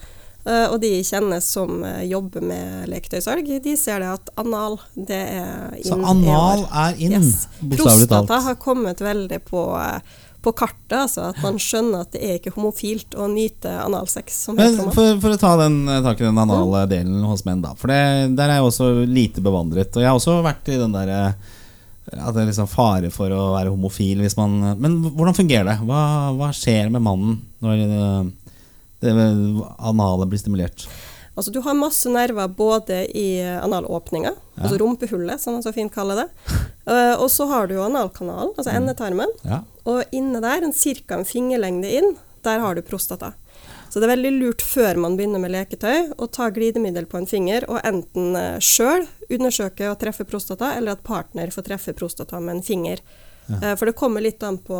Eh, 0.44 0.64
og 0.72 0.80
de 0.82 0.88
jeg 0.96 1.06
kjenner 1.06 1.38
som 1.44 1.84
eh, 1.86 2.00
jobber 2.10 2.42
med 2.42 2.88
leketøysalg, 2.90 3.46
de 3.62 3.76
ser 3.78 4.02
det 4.02 4.08
at 4.10 4.32
anal, 4.42 4.74
det 4.96 5.20
er 5.38 5.76
inn 5.78 5.86
Så 5.86 5.98
anal 6.02 6.64
er 6.66 6.98
inn, 6.98 7.14
Yes. 7.20 7.46
bokstavelig 7.60 8.08
talt. 8.10 8.26
Prostata 8.26 8.40
har 8.48 8.58
kommet 8.58 8.98
veldig 9.04 9.38
på, 9.46 9.62
eh, 9.78 10.18
på 10.42 10.50
kartet, 10.58 10.96
altså 10.98 11.28
at 11.28 11.38
man 11.44 11.60
skjønner 11.62 12.02
at 12.02 12.10
det 12.16 12.24
er 12.26 12.40
ikke 12.40 12.56
homofilt 12.56 13.14
å 13.14 13.28
nyte 13.30 13.70
analsex 13.84 14.40
som 14.48 14.58
Men 14.58 14.80
for, 14.90 15.14
for 15.22 15.30
å 15.36 15.38
ta 15.38 15.52
den, 15.62 15.84
tak 16.02 16.18
i 16.18 16.26
den 16.26 16.42
anale 16.42 16.82
delen 16.90 17.22
hos 17.30 17.44
menn, 17.46 17.62
da. 17.62 17.76
For 17.78 17.92
det, 17.94 18.34
der 18.34 18.50
er 18.50 18.58
jeg 18.58 18.66
også 18.72 18.90
lite 19.06 19.44
bevandret. 19.46 19.94
Og 19.94 20.02
jeg 20.02 20.10
har 20.10 20.18
også 20.18 20.40
vært 20.42 20.74
i 20.74 20.80
den 20.82 20.90
derre 20.98 21.22
at 22.12 22.34
det 22.34 22.42
er 22.42 22.48
liksom 22.50 22.66
fare 22.66 23.12
for 23.14 23.30
å 23.30 23.52
være 23.54 23.70
homofil 23.70 24.18
hvis 24.24 24.34
man 24.34 24.56
Men 24.82 24.96
hvordan 25.14 25.36
fungerer 25.38 25.68
det? 25.70 25.76
Hva, 25.86 26.00
hva 26.34 26.48
skjer 26.50 26.90
med 26.90 27.04
mannen 27.06 27.36
når 27.62 27.84
det, 29.02 29.12
anale 29.78 30.28
blir 30.30 30.40
stimulert? 30.40 30.86
Altså, 31.34 31.50
du 31.50 31.62
har 31.64 31.74
masse 31.74 32.10
nerver 32.12 32.48
både 32.52 33.04
i 33.16 33.40
analåpninga, 33.40 34.34
altså 34.58 34.76
rumpehullet, 34.82 35.40
som 35.40 35.56
man 35.56 35.62
så 35.64 35.72
fint 35.72 35.92
kaller 35.94 36.24
det. 36.24 36.26
Eh, 36.82 37.14
og 37.14 37.30
så 37.30 37.46
har 37.48 37.68
du 37.70 37.76
jo 37.76 37.84
analkanalen, 37.86 38.52
altså 38.56 38.72
endetarmen. 38.74 39.30
Ja. 39.46 39.62
Og 39.88 40.02
inne 40.12 40.42
der, 40.44 40.66
en 40.66 40.74
ca. 40.76 41.16
en 41.16 41.28
fingerlengde 41.28 41.88
inn, 41.88 42.12
der 42.44 42.60
har 42.60 42.76
du 42.76 42.82
prostata. 42.84 43.32
Så 43.92 44.00
det 44.00 44.08
er 44.08 44.14
veldig 44.14 44.32
lurt 44.40 44.62
før 44.64 44.96
man 45.00 45.16
begynner 45.18 45.40
med 45.40 45.52
leketøy, 45.52 46.12
å 46.16 46.28
ta 46.32 46.48
glidemiddel 46.50 47.04
på 47.08 47.20
en 47.20 47.28
finger 47.28 47.66
og 47.68 47.82
enten 47.84 48.32
uh, 48.34 48.56
sjøl 48.56 49.04
undersøke 49.28 49.90
og 49.90 49.98
treffe 50.00 50.24
prostata, 50.28 50.72
eller 50.78 50.96
at 50.96 51.04
partner 51.04 51.52
får 51.52 51.66
treffe 51.66 51.92
prostata 51.96 52.40
med 52.40 52.58
en 52.58 52.64
finger. 52.64 53.02
Eh, 53.48 53.74
for 53.76 53.88
det 53.88 53.96
kommer 53.98 54.24
litt 54.24 54.42
an 54.42 54.58
på 54.58 54.78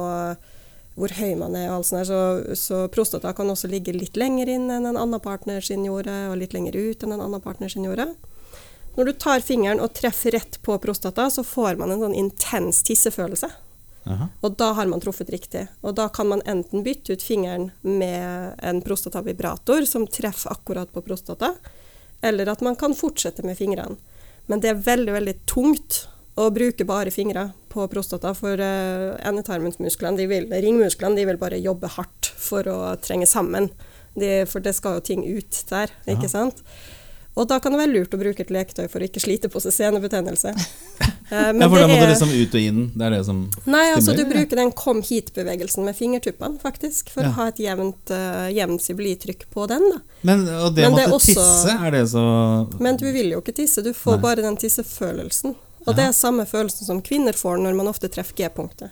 hvor 0.94 1.14
høy 1.16 1.33
man 1.40 1.57
er. 1.57 1.70
og 1.70 1.81
alt 1.81 1.88
sånt 1.88 2.02
der, 2.02 2.11
så, 2.11 2.57
så 2.59 2.83
prostata 2.92 3.33
kan 3.37 3.48
også 3.48 3.70
ligge 3.72 3.94
litt 3.96 4.18
lenger 4.20 4.50
inn 4.52 4.68
enn 4.70 4.90
en 4.90 4.98
annen 4.98 5.22
partner 5.24 5.64
sin 5.64 5.87
gjorde, 5.87 6.12
og 6.28 6.37
litt 6.40 6.52
lenger 6.57 6.76
ut 6.76 7.02
enn 7.02 7.16
en 7.16 7.24
annen 7.24 7.42
partner 7.44 7.72
sin 7.72 7.87
gjorde. 7.88 8.11
Når 8.96 9.09
du 9.09 9.12
tar 9.16 9.40
fingeren 9.40 9.81
og 9.81 9.94
treffer 9.96 10.37
rett 10.37 10.59
på 10.62 10.76
prostata, 10.83 11.31
så 11.33 11.44
får 11.46 11.78
man 11.81 11.94
en 11.94 12.02
sånn 12.05 12.18
intens 12.18 12.83
tissefølelse. 12.85 13.48
Aha. 14.05 14.26
Og 14.42 14.57
da 14.59 14.72
har 14.76 14.88
man 14.90 15.00
truffet 15.00 15.31
riktig. 15.33 15.64
Og 15.81 15.94
da 15.96 16.09
kan 16.12 16.28
man 16.28 16.42
enten 16.44 16.85
bytte 16.85 17.16
ut 17.16 17.24
fingeren 17.24 17.70
med 17.87 18.59
en 18.61 18.83
prostatavibrator 18.85 19.87
som 19.88 20.05
treffer 20.11 20.52
akkurat 20.52 20.92
på 20.92 21.05
prostata, 21.07 21.55
eller 22.20 22.52
at 22.52 22.61
man 22.61 22.76
kan 22.76 22.94
fortsette 22.98 23.46
med 23.46 23.57
fingrene. 23.57 23.96
Men 24.50 24.61
det 24.61 24.72
er 24.72 24.85
veldig, 24.85 25.12
veldig 25.14 25.37
tungt 25.48 26.02
å 26.37 26.49
bruke 26.55 26.85
bare 26.88 27.11
fingre 27.12 27.51
på 27.73 27.85
prostata, 27.92 28.33
for 28.37 28.61
uh, 28.61 29.16
endetarmsmusklene, 29.29 30.16
de 30.16 30.27
vil, 30.31 30.49
ringmusklene, 30.53 31.16
de 31.16 31.27
vil 31.29 31.40
bare 31.40 31.61
jobbe 31.61 31.88
hardt 31.97 32.33
for 32.40 32.68
å 32.68 32.79
trenge 33.01 33.27
sammen. 33.29 33.71
De, 34.14 34.42
for 34.49 34.61
det 34.64 34.75
skal 34.77 34.99
jo 34.99 35.07
ting 35.12 35.23
ut 35.25 35.62
der, 35.71 35.92
Ja. 36.07 36.16
ikke 36.16 36.29
sant? 36.29 36.62
Og 37.33 37.47
da 37.49 37.57
kan 37.64 37.73
det 37.73 37.79
være 37.81 37.95
lurt 37.95 38.12
å 38.12 38.18
bruke 38.21 38.45
et 38.45 38.51
leketøy 38.53 38.90
for 38.92 39.01
å 39.01 39.07
ikke 39.09 39.21
slite 39.25 39.49
på 39.49 39.61
seg 39.64 39.73
senebetennelse. 39.73 40.53
Eh, 41.33 41.47
men 41.57 41.62
Ja, 41.62 41.68
for 41.73 41.81
da 41.81 41.87
må 41.88 41.95
du 41.97 42.11
liksom 42.11 42.29
ut 42.29 42.55
og 42.59 42.61
inn. 42.61 42.81
Det 42.92 43.05
er 43.07 43.14
det 43.14 43.21
som 43.25 43.38
Nei, 43.64 43.87
altså 43.95 44.12
du 44.12 44.21
bruker 44.29 44.59
den 44.59 44.68
kom 44.77 44.99
hit-bevegelsen 45.01 45.87
med 45.87 45.97
fingertuppene, 45.97 46.61
faktisk, 46.61 47.09
for 47.09 47.25
Ja. 47.25 47.31
å 47.31 47.37
ha 47.38 47.47
et 47.49 47.62
jevnt, 47.62 48.12
uh, 48.12 48.51
jevnt 48.53 48.85
sibilitrykk 48.85 49.47
på 49.49 49.64
den. 49.71 49.81
da. 49.95 50.03
Men 50.29 50.45
og 50.59 50.75
det 50.77 50.85
å 50.85 50.92
måtte 50.92 51.23
tisse, 51.25 51.73
er 51.73 51.90
det 51.95 52.03
så 52.12 52.27
Men 52.85 53.01
du 53.01 53.07
vil 53.11 53.33
jo 53.33 53.40
ikke 53.40 53.57
tisse, 53.62 53.81
du 53.81 53.95
får 53.97 54.18
Nei. 54.18 54.23
bare 54.27 54.45
den 54.45 54.59
tissefølelsen. 54.61 55.57
Og 55.87 55.97
det 55.97 56.05
er 56.09 56.12
samme 56.16 56.47
følelsen 56.47 56.87
som 56.87 57.01
kvinner 57.03 57.33
får 57.37 57.59
når 57.62 57.75
man 57.79 57.90
ofte 57.90 58.09
treffer 58.12 58.37
G-punktet. 58.38 58.90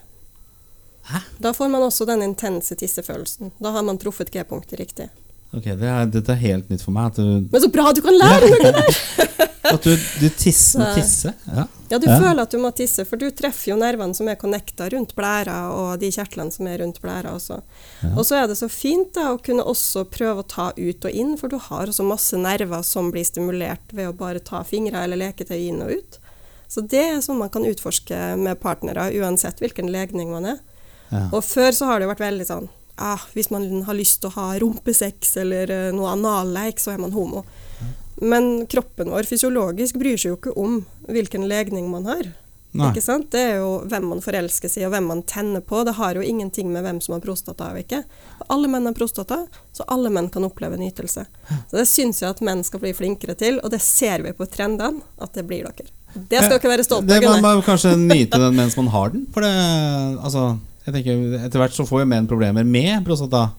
Da 1.41 1.51
får 1.53 1.69
man 1.73 1.83
også 1.83 2.05
den 2.05 2.21
intense 2.23 2.75
tissefølelsen. 2.77 3.51
Da 3.59 3.71
har 3.75 3.83
man 3.83 3.97
truffet 3.99 4.31
G-punktet 4.31 4.79
riktig. 4.79 5.09
Ok, 5.51 5.65
det 5.75 5.83
er, 5.87 6.05
dette 6.07 6.31
er 6.31 6.39
helt 6.39 6.69
nytt 6.71 6.83
for 6.85 6.95
meg. 6.95 7.09
At 7.11 7.17
du, 7.19 7.47
Men 7.51 7.61
så 7.63 7.67
bra 7.73 7.89
du 7.91 7.99
kan 8.05 8.15
lære 8.15 8.51
noe 8.53 8.69
der! 8.77 8.99
at 9.73 9.83
du, 9.83 9.91
du 10.21 10.27
tisser 10.39 10.79
med 10.79 10.93
tisse? 11.01 11.33
Ja. 11.49 11.65
Ja, 11.91 11.97
du 11.99 12.05
Ja. 12.07 12.15
føler 12.21 12.39
at 12.45 12.53
du 12.55 12.57
må 12.63 12.71
tisse, 12.75 13.03
for 13.03 13.19
du 13.19 13.25
treffer 13.35 13.73
jo 13.73 13.75
nervene 13.81 14.15
som 14.15 14.29
er 14.31 14.37
connecta 14.39 14.87
rundt 14.93 15.11
blæra, 15.17 15.57
og 15.75 15.99
de 15.99 16.07
kjertlene 16.15 16.55
som 16.55 16.69
er 16.71 16.79
rundt 16.79 17.01
blæra 17.03 17.33
også. 17.35 17.57
Ja. 18.05 18.13
Og 18.15 18.23
så 18.29 18.39
er 18.39 18.47
det 18.47 18.55
så 18.61 18.69
fint 18.71 19.11
da, 19.17 19.33
å 19.35 19.41
kunne 19.43 19.65
også 19.67 20.05
prøve 20.07 20.45
å 20.45 20.47
ta 20.47 20.69
ut 20.77 21.09
og 21.09 21.11
inn, 21.11 21.35
for 21.41 21.51
du 21.51 21.57
har 21.59 21.91
også 21.91 22.07
masse 22.07 22.39
nerver 22.39 22.85
som 22.87 23.11
blir 23.11 23.27
stimulert 23.27 23.91
ved 23.91 24.07
å 24.07 24.15
bare 24.15 24.39
ta 24.39 24.63
fingra 24.63 25.03
eller 25.03 25.19
leketøy 25.19 25.59
inn 25.67 25.83
og 25.83 25.97
ut. 25.99 26.20
Så 26.71 26.83
det 26.87 27.01
er 27.03 27.23
sånn 27.23 27.41
man 27.41 27.51
kan 27.51 27.67
utforske 27.67 28.17
med 28.39 28.59
partnere, 28.63 29.09
uansett 29.19 29.59
hvilken 29.59 29.91
legning 29.91 30.31
man 30.31 30.53
er. 30.53 30.61
Ja. 31.11 31.25
Og 31.35 31.43
før 31.43 31.75
så 31.75 31.89
har 31.89 31.99
det 31.99 32.07
jo 32.07 32.13
vært 32.13 32.23
veldig 32.23 32.45
sånn 32.47 32.67
ah, 32.95 33.19
Hvis 33.35 33.49
man 33.51 33.65
har 33.83 33.97
lyst 33.97 34.21
til 34.21 34.29
å 34.29 34.35
ha 34.37 34.45
rumpesex 34.61 35.33
eller 35.41 35.73
eh, 35.73 35.89
noe 35.91 36.13
analleik, 36.13 36.79
så 36.79 36.93
er 36.93 37.01
man 37.03 37.11
homo. 37.11 37.43
Men 38.21 38.67
kroppen 38.71 39.11
vår 39.11 39.27
fysiologisk 39.27 39.97
bryr 39.99 40.15
seg 40.15 40.31
jo 40.31 40.37
ikke 40.37 40.55
om 40.61 40.79
hvilken 41.09 41.47
legning 41.51 41.89
man 41.91 42.07
har. 42.07 42.29
Det 43.33 43.39
er 43.41 43.57
jo 43.59 43.71
hvem 43.91 44.05
man 44.13 44.21
forelsker 44.23 44.71
seg 44.71 44.83
i, 44.83 44.87
og 44.87 44.93
hvem 44.93 45.09
man 45.11 45.23
tenner 45.27 45.63
på. 45.65 45.81
Det 45.83 45.97
har 45.97 46.15
jo 46.15 46.23
ingenting 46.23 46.69
med 46.71 46.85
hvem 46.85 47.01
som 47.03 47.17
har 47.17 47.23
prostata 47.23 47.71
og 47.73 47.81
ikke. 47.81 48.03
Alle 48.53 48.69
menn 48.71 48.87
har 48.87 48.95
prostata, 48.95 49.41
så 49.75 49.87
alle 49.91 50.11
menn 50.13 50.29
kan 50.31 50.45
oppleve 50.47 50.79
nytelse. 50.79 51.25
Så 51.67 51.75
Det 51.75 51.87
syns 51.89 52.21
jeg 52.21 52.31
at 52.31 52.43
menn 52.45 52.63
skal 52.63 52.83
bli 52.83 52.93
flinkere 52.95 53.35
til, 53.35 53.59
og 53.59 53.73
det 53.73 53.81
ser 53.83 54.23
vi 54.23 54.31
på 54.37 54.47
trendene 54.47 55.03
at 55.19 55.35
det 55.35 55.43
blir 55.49 55.67
dere. 55.67 55.91
Det 56.13 56.43
skal 56.43 56.57
ikke 56.59 56.71
være 56.71 56.83
stolt 56.83 57.09
av. 57.11 57.23
man 57.41 57.57
må 57.59 57.63
kanskje 57.65 57.95
nyte 57.99 58.39
den 58.41 58.55
mens 58.57 58.75
man 58.77 58.87
har 58.91 59.09
den. 59.13 59.25
For 59.33 59.41
det, 59.45 59.51
altså, 60.23 60.57
jeg 60.85 60.93
tenker 60.97 61.45
Etter 61.45 61.61
hvert 61.61 61.75
så 61.77 61.85
får 61.87 62.03
jo 62.03 62.09
menn 62.11 62.27
problemer 62.27 62.63
med 62.67 63.05
prostata. 63.07 63.49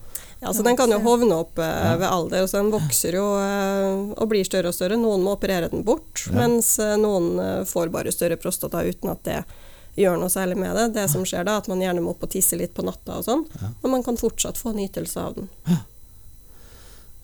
Ja, 0.42 0.50
så 0.52 0.64
Den 0.66 0.74
kan 0.76 0.90
jo 0.90 0.98
hovne 1.04 1.36
opp 1.38 1.58
eh, 1.62 1.92
ved 2.00 2.08
alder, 2.08 2.46
så 2.50 2.58
den 2.58 2.72
vokser 2.74 3.14
jo 3.14 3.26
eh, 3.38 4.14
og 4.18 4.26
blir 4.32 4.42
større 4.44 4.72
og 4.72 4.74
større. 4.74 4.96
Noen 4.98 5.22
må 5.22 5.36
operere 5.36 5.68
den 5.70 5.84
bort, 5.86 6.24
Ja. 6.26 6.34
mens 6.40 6.72
eh, 6.82 6.96
noen 6.98 7.36
eh, 7.38 7.60
får 7.68 7.92
bare 7.94 8.10
større 8.10 8.36
prostata 8.42 8.82
uten 8.82 9.12
at 9.14 9.22
det 9.28 9.38
gjør 10.02 10.18
noe 10.18 10.32
særlig 10.32 10.56
med 10.58 10.74
det. 10.74 10.88
Det 10.96 11.06
som 11.12 11.22
skjer 11.28 11.46
da, 11.46 11.58
at 11.62 11.68
man 11.70 11.78
gjerne 11.84 12.02
må 12.02 12.10
opp 12.16 12.24
og 12.26 12.30
tisse 12.34 12.58
litt 12.58 12.74
på 12.74 12.82
natta 12.82 13.20
og 13.20 13.24
sånn, 13.28 13.46
Ja. 13.60 13.70
men 13.84 13.90
man 13.94 14.02
kan 14.02 14.18
fortsatt 14.18 14.58
få 14.58 14.74
nytelse 14.74 15.20
av 15.22 15.34
den. 15.38 15.48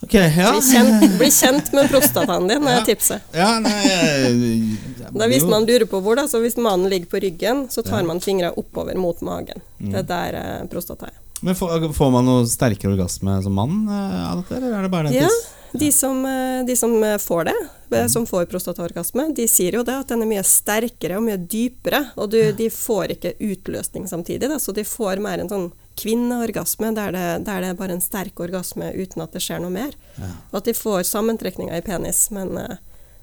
Ok, 0.03 0.15
ja. 0.15 0.53
Bli 0.53 0.61
kjent, 0.63 1.19
bli 1.19 1.27
kjent 1.35 1.73
med 1.75 1.89
prostataen 1.91 2.47
din, 2.49 2.63
er 2.63 2.77
Ja. 2.79 2.85
tipset. 2.87 3.21
ja 3.35 3.59
nei, 3.59 3.73
jeg- 3.89 5.13
Da 5.13 5.27
Hvis 5.27 5.45
man 5.49 5.65
lurer 5.67 5.87
på 5.87 6.01
hvor, 6.03 6.15
da, 6.17 6.23
så 6.29 6.39
hvis 6.41 6.57
mannen 6.57 6.89
ligger 6.91 7.07
på 7.09 7.21
ryggen, 7.23 7.67
så 7.69 7.83
tar 7.83 7.99
Ja. 7.99 8.03
Mm. 8.05 8.07
man 8.07 8.21
fingra 8.21 8.53
oppover 8.57 8.95
mot 8.97 9.21
magen. 9.23 9.61
Det 9.81 9.95
er 9.95 10.03
der 10.03 10.35
er 10.35 10.67
prostata 10.69 11.07
er. 11.07 11.13
Men 11.43 11.55
får, 11.55 11.93
får 11.95 12.11
man 12.13 12.25
noe 12.27 12.45
sterkere 12.47 12.95
orgasme 12.97 13.43
som 13.43 13.53
mann 13.55 13.89
eh, 13.89 14.31
av 14.33 14.43
dette, 14.43 14.57
eller 14.57 14.79
er 14.79 14.83
det 14.83 14.91
bare 14.91 15.13
Ja, 15.13 15.27
tiss? 15.29 15.47
de 15.79 15.91
som, 15.93 16.25
eh, 16.27 16.63
de 16.65 16.75
som 16.77 17.03
eh, 17.05 17.17
får 17.19 17.45
det, 17.47 17.55
eh, 17.93 18.07
som 18.09 18.27
får 18.27 18.47
prostataorgasme, 18.47 19.35
de 19.35 19.47
sier 19.47 19.73
jo 19.73 19.83
det 19.85 19.95
at 19.95 20.09
den 20.09 20.23
er 20.23 20.27
mye 20.27 20.43
sterkere 20.45 21.17
og 21.17 21.23
mye 21.23 21.39
dypere, 21.39 22.11
og 22.17 22.31
du, 22.31 22.53
de 22.53 22.69
får 22.69 23.17
ikke 23.19 23.35
utløsning 23.41 24.09
samtidig, 24.09 24.49
da, 24.49 24.59
så 24.59 24.73
de 24.75 24.83
får 24.83 25.21
mer 25.21 25.39
en 25.41 25.49
sånn 25.49 25.73
kvinneorgasme, 25.99 26.93
der 26.97 27.13
det, 27.15 27.27
der 27.49 27.65
det 27.65 27.73
er 27.73 27.79
bare 27.79 27.97
en 27.99 28.05
sterk 28.05 28.41
orgasme 28.41 28.93
uten 28.95 29.25
at 29.25 29.35
det 29.35 29.43
skjer 29.45 29.63
noe 29.65 29.75
mer. 29.75 29.95
Ja. 30.17 30.31
Og 30.53 30.61
at 30.61 30.71
de 30.71 30.77
får 30.79 31.07
sammentrekninger 31.11 31.75
i 31.75 31.85
penis, 31.85 32.29
men, 32.35 32.55
eh, 32.59 32.79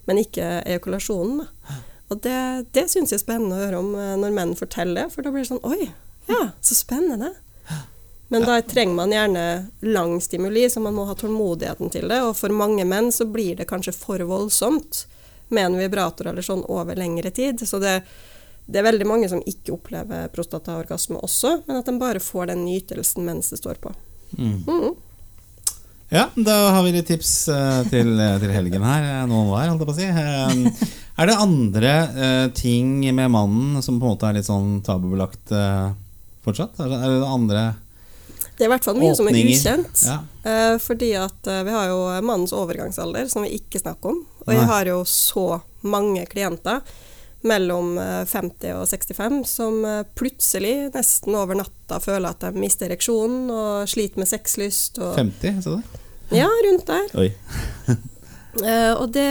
men 0.10 0.22
ikke 0.22 0.60
ejakulasjonen. 0.66 1.46
Da. 1.46 1.80
Og 2.14 2.22
det, 2.22 2.40
det 2.78 2.86
syns 2.92 3.14
jeg 3.14 3.22
er 3.22 3.26
spennende 3.26 3.58
å 3.58 3.64
høre 3.64 3.82
om 3.82 3.96
eh, 3.98 4.14
når 4.22 4.36
menn 4.36 4.54
forteller 4.60 5.10
for 5.14 5.26
da 5.26 5.34
blir 5.34 5.46
det 5.46 5.54
sånn 5.54 5.64
Oi, 5.66 5.90
ja, 6.30 6.44
så 6.62 6.78
spennende. 6.78 7.34
Men 8.34 8.42
da 8.42 8.58
trenger 8.62 8.96
man 8.98 9.12
gjerne 9.14 9.44
lang 9.86 10.22
stimuli, 10.22 10.70
så 10.70 10.82
man 10.82 10.96
må 10.98 11.06
ha 11.06 11.14
tålmodigheten 11.16 11.92
til 11.94 12.10
det. 12.10 12.22
Og 12.26 12.34
for 12.38 12.54
mange 12.54 12.86
menn 12.88 13.12
så 13.14 13.28
blir 13.30 13.60
det 13.60 13.68
kanskje 13.70 13.94
for 13.94 14.22
voldsomt 14.26 15.06
med 15.54 15.66
en 15.68 15.78
vibrator 15.78 16.32
eller 16.32 16.46
sånn 16.46 16.64
over 16.66 16.98
lengre 16.98 17.30
tid. 17.32 17.62
Så 17.68 17.80
det, 17.80 18.00
det 18.66 18.82
er 18.82 18.88
veldig 18.88 19.08
mange 19.08 19.30
som 19.30 19.44
ikke 19.46 19.76
opplever 19.76 20.30
prostataorgasme 20.34 21.20
også, 21.22 21.60
men 21.68 21.80
at 21.82 21.90
de 21.90 21.98
bare 22.02 22.22
får 22.24 22.50
den 22.54 22.64
nytelsen 22.66 23.28
mens 23.28 23.52
det 23.54 23.62
står 23.62 23.82
på. 23.84 23.94
Mm. 24.38 24.64
Mm. 24.68 24.96
Ja, 26.10 26.28
da 26.36 26.56
har 26.76 26.84
vi 26.86 26.94
litt 26.94 27.08
tips 27.10 27.48
eh, 27.50 27.82
til, 27.90 28.12
til 28.42 28.52
helgen 28.54 28.84
her. 28.86 29.06
eh, 29.10 29.24
Noen 29.30 29.50
hver, 29.50 29.72
holdt 29.72 29.82
jeg 29.82 29.90
på 29.90 29.96
å 29.96 30.00
si. 30.00 30.10
Eh, 30.10 30.92
Er 31.16 31.30
det 31.30 31.38
andre 31.40 31.92
eh, 32.12 32.48
ting 32.52 33.00
med 33.16 33.32
mannen 33.32 33.80
som 33.84 34.00
på 34.02 34.04
en 34.04 34.14
måte 34.14 34.28
er 34.28 34.36
litt 34.36 34.48
sånn 34.50 34.82
tabubelagt 34.84 35.54
eh, 35.56 35.94
fortsatt? 36.44 36.76
Er 36.84 36.92
det, 36.92 37.00
det 37.22 37.30
andre 37.32 37.64
Det 38.58 38.66
er 38.66 38.68
i 38.68 38.74
hvert 38.74 38.88
fall 38.88 39.00
mye 39.00 39.16
som 39.16 39.30
er 39.32 39.40
ukjent. 39.40 40.04
Ja. 40.10 40.18
Uh, 40.46 40.76
fordi 40.80 41.14
at 41.18 41.48
uh, 41.50 41.64
vi 41.66 41.74
har 41.74 41.90
jo 41.90 42.02
mannens 42.20 42.54
overgangsalder, 42.56 43.26
som 43.32 43.48
vi 43.48 43.56
ikke 43.58 43.82
snakker 43.82 44.12
om. 44.12 44.22
Og 44.46 44.52
Nei. 44.52 44.60
jeg 44.60 44.70
har 44.70 44.92
jo 44.92 45.00
så 45.10 45.48
mange 45.88 46.28
klienter 46.30 46.84
mellom 47.48 47.96
eh, 48.02 48.24
50 48.28 48.74
og 48.80 48.88
65 48.90 49.42
som 49.50 49.80
eh, 49.86 50.02
plutselig, 50.18 50.76
nesten 50.96 51.38
over 51.38 51.60
natta, 51.60 52.00
føler 52.04 52.32
at 52.32 52.44
de 52.44 52.62
mister 52.62 52.90
ereksjonen 52.90 53.52
og 53.54 53.90
sliter 53.90 54.22
med 54.22 54.30
sexlyst. 54.30 55.00
Og, 55.00 55.16
50, 55.20 55.62
sa 55.66 55.78
du? 55.78 56.02
ja, 56.34 56.50
rundt 56.68 56.92
der. 56.92 57.10
Oi. 57.22 57.32
Eh, 58.56 58.94
og 58.96 59.10
det, 59.12 59.28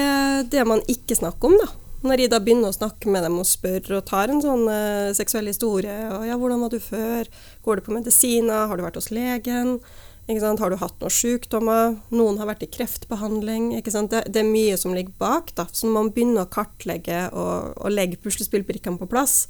det 0.53 0.67
man 0.69 0.83
ikke 0.85 1.17
snakker 1.17 1.49
om, 1.49 1.55
da. 1.57 1.71
Når 2.05 2.21
jeg 2.21 2.29
da 2.35 2.43
begynner 2.45 2.69
å 2.69 2.77
snakke 2.77 3.09
med 3.09 3.25
dem 3.25 3.39
og 3.41 3.47
spør 3.49 3.95
og 3.97 4.03
tar 4.05 4.29
en 4.29 4.43
sånn 4.45 4.67
uh, 4.69 5.15
seksuell 5.17 5.49
historie 5.49 5.95
og 6.13 6.27
ja, 6.29 6.37
'Hvordan 6.37 6.61
var 6.61 6.75
du 6.75 6.77
før? 6.77 7.31
Går 7.65 7.81
du 7.81 7.87
på 7.87 7.95
medisiner? 7.97 8.67
Har 8.69 8.77
du 8.77 8.85
vært 8.85 9.01
hos 9.01 9.09
legen?' 9.09 9.79
Har 10.27 10.71
du 10.71 10.77
hatt 10.81 11.01
noen 11.03 11.13
sykdommer? 11.13 11.99
Noen 12.11 12.39
har 12.41 12.47
vært 12.49 12.63
i 12.65 12.71
kreftbehandling. 12.73 13.75
Det, 13.85 14.23
det 14.33 14.41
er 14.41 14.49
mye 14.49 14.77
som 14.81 14.95
ligger 14.97 15.13
bak. 15.21 15.53
da, 15.55 15.67
Så 15.71 15.87
når 15.87 15.93
man 15.93 16.11
begynner 16.15 16.47
å 16.47 16.49
kartlegge 16.49 17.27
og, 17.33 17.75
og 17.77 17.91
legge 17.93 18.17
puslespillbrikkene 18.17 18.99
på 18.99 19.09
plass, 19.11 19.49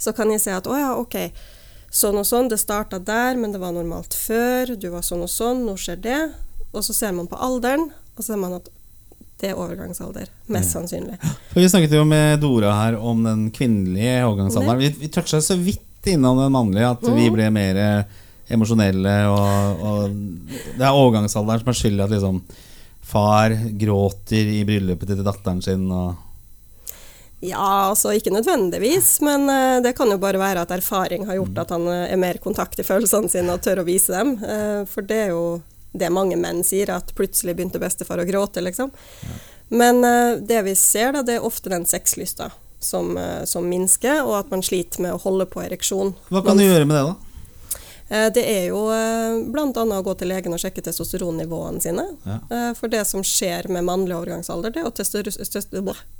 så 0.00 0.12
kan 0.16 0.30
jeg 0.30 0.40
se 0.40 0.50
at 0.52 0.66
'Å 0.66 0.76
ja, 0.76 0.92
ok'. 0.96 1.30
Sånn 1.90 2.18
og 2.20 2.26
sånn, 2.26 2.48
det 2.48 2.60
starta 2.60 3.00
der, 3.02 3.34
men 3.36 3.50
det 3.52 3.58
var 3.60 3.72
normalt 3.72 4.14
før. 4.14 4.76
Du 4.78 4.90
var 4.90 5.00
sånn 5.02 5.22
og 5.24 5.28
sånn, 5.32 5.64
nå 5.66 5.74
skjer 5.74 5.96
det. 6.00 6.20
Og 6.72 6.84
så 6.84 6.94
ser 6.94 7.12
man 7.12 7.26
på 7.26 7.34
alderen, 7.40 7.90
og 8.16 8.20
så 8.22 8.32
ser 8.34 8.36
man 8.38 8.52
at 8.60 8.68
det 9.40 9.50
er 9.50 9.56
overgangsalder. 9.58 10.28
Mest 10.48 10.70
sannsynlig. 10.76 11.16
For 11.50 11.60
Vi 11.60 11.66
snakket 11.68 11.90
jo 11.96 12.04
med 12.04 12.40
Dora 12.40 12.74
her 12.76 12.96
om 13.00 13.24
den 13.24 13.50
kvinnelige 13.50 14.20
overgangsalderen. 14.28 14.78
Vi, 14.78 14.88
vi 15.00 15.08
toucha 15.08 15.40
så 15.40 15.56
vidt 15.56 15.80
innom 16.06 16.38
den 16.38 16.52
mannlige, 16.52 16.90
at 16.90 17.02
vi 17.02 17.26
Mhm. 17.26 17.32
ble 17.34 17.50
mer 17.50 17.76
eh, 17.76 18.04
emosjonelle. 18.50 19.14
Og, 19.30 19.84
og 19.90 20.16
det 20.76 20.84
er 20.84 20.90
overgangsalderen 20.90 21.62
som 21.62 21.72
er 21.72 21.78
skyld 21.78 22.00
i 22.00 22.04
at 22.06 22.14
liksom, 22.16 22.42
far 23.10 23.54
gråter 23.80 24.50
i 24.56 24.64
bryllupet 24.68 25.12
til 25.12 25.24
datteren 25.26 25.62
sin. 25.64 25.86
Og, 25.90 26.18
Ja, 27.40 27.88
altså 27.88 28.12
ikke 28.12 28.32
nødvendigvis, 28.34 29.14
men 29.24 29.48
uh, 29.48 29.80
det 29.80 29.94
kan 29.96 30.10
jo 30.12 30.18
bare 30.20 30.38
være 30.40 30.60
at 30.60 30.74
erfaring 30.76 31.24
har 31.24 31.38
gjort 31.38 31.62
at 31.62 31.70
han 31.72 31.86
eh, 31.88 32.10
er 32.12 32.20
mer 32.20 32.36
kontakt 32.44 32.76
i 32.80 32.84
følelsene 32.84 33.32
sine 33.32 33.54
og 33.54 33.62
tør 33.64 33.80
å 33.80 33.86
vise 33.86 34.12
dem. 34.12 34.34
Uh, 34.44 34.84
for 34.84 35.06
det 35.08 35.20
er 35.22 35.30
jo 35.32 35.44
det 35.96 36.10
mange 36.12 36.36
menn 36.36 36.60
sier, 36.66 36.92
at 36.92 37.14
plutselig 37.16 37.56
begynte 37.56 37.80
bestefar 37.80 38.20
å 38.20 38.26
gråte, 38.28 38.60
liksom. 38.62 38.92
Men 39.72 40.04
eh, 40.04 40.36
det 40.44 40.60
vi 40.66 40.74
ser, 40.78 41.14
da, 41.16 41.24
det 41.26 41.38
er 41.38 41.46
ofte 41.46 41.72
den 41.72 41.86
sexlysta 41.88 42.50
som, 42.78 43.16
som 43.48 43.66
minsker, 43.66 44.20
og 44.22 44.36
at 44.38 44.52
man 44.52 44.62
sliter 44.64 45.02
med 45.02 45.16
å 45.16 45.20
holde 45.24 45.48
på 45.50 45.64
ereksjon. 45.64 46.14
Hva 46.30 46.44
kan 46.44 46.60
du 46.60 46.64
gjøre 46.64 46.86
med 46.86 46.96
det, 46.96 47.02
da? 47.08 47.29
Eh, 48.10 48.28
Det 48.34 48.42
er 48.44 48.64
jo 48.68 48.80
bl.a. 49.54 49.70
å 49.70 50.02
gå 50.02 50.14
til 50.18 50.28
legen 50.32 50.52
og 50.56 50.60
sjekke 50.62 50.82
testosteronnivåene 50.82 51.80
sine. 51.80 52.06
Ja. 52.26 52.38
Eh, 52.50 52.70
For 52.74 52.88
det 52.92 53.04
som 53.06 53.22
skjer 53.22 53.68
med 53.70 53.86
mannlig 53.86 54.16
overgangsalder, 54.18 54.74
det 54.74 54.82
er 54.82 54.90
at 54.90 54.98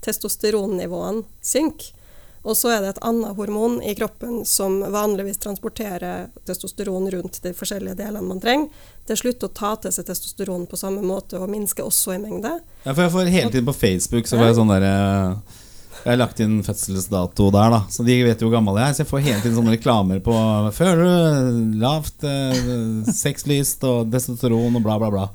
testosteronnivåene 0.07 1.25
synker. 1.43 1.97
Og 2.43 2.57
så 2.57 2.71
er 2.73 2.81
det 2.81 2.95
et 2.95 3.03
annet 3.05 3.37
hormon 3.37 3.83
i 3.85 3.93
kroppen 3.95 4.47
som 4.49 4.79
vanligvis 4.81 5.37
transporterer 5.43 6.31
testosteron 6.49 7.11
rundt 7.13 7.43
de 7.45 7.53
forskjellige 7.53 7.99
delene 7.99 8.23
man 8.25 8.41
trenger. 8.41 8.71
Det 9.07 9.19
slutter 9.21 9.51
å 9.51 9.53
ta 9.53 9.75
til 9.83 9.93
seg 9.93 10.07
testosteron 10.09 10.65
på 10.71 10.79
samme 10.81 11.03
måte 11.05 11.37
og 11.37 11.51
minsker 11.53 11.85
også 11.85 12.15
i 12.17 12.23
mengde. 12.23 12.55
Ja, 12.87 12.95
for 12.95 13.03
jeg 13.05 13.13
får 13.13 13.29
hele 13.35 13.53
tiden 13.53 13.69
på 13.69 13.77
Facebook 13.77 14.25
Så 14.31 14.39
får 14.41 14.47
jeg 14.49 14.57
sånn 14.57 14.73
der 14.73 14.87
eh, 14.89 15.59
Jeg 16.01 16.15
har 16.15 16.21
lagt 16.23 16.41
inn 16.41 16.63
fødselsdato 16.65 17.51
der, 17.53 17.75
da. 17.75 17.81
Så 17.93 18.05
de 18.07 18.17
vet 18.25 18.41
jo 18.41 18.49
hvor 18.49 18.57
gammel 18.57 18.79
jeg 18.81 18.89
er. 18.89 18.97
Så 18.97 19.03
jeg 19.05 19.11
får 19.11 19.25
hele 19.27 19.43
tiden 19.43 19.59
sånne 19.59 19.75
reklamer 19.77 20.23
på 20.25 20.37
Føler 20.77 21.03
du 21.05 21.77
lavt 21.83 22.25
eh, 22.25 23.11
sexlyst 23.21 23.85
og 23.89 24.09
testosteron 24.13 24.81
og 24.81 24.87
bla, 24.87 24.97
bla, 25.03 25.11
bla. 25.13 25.27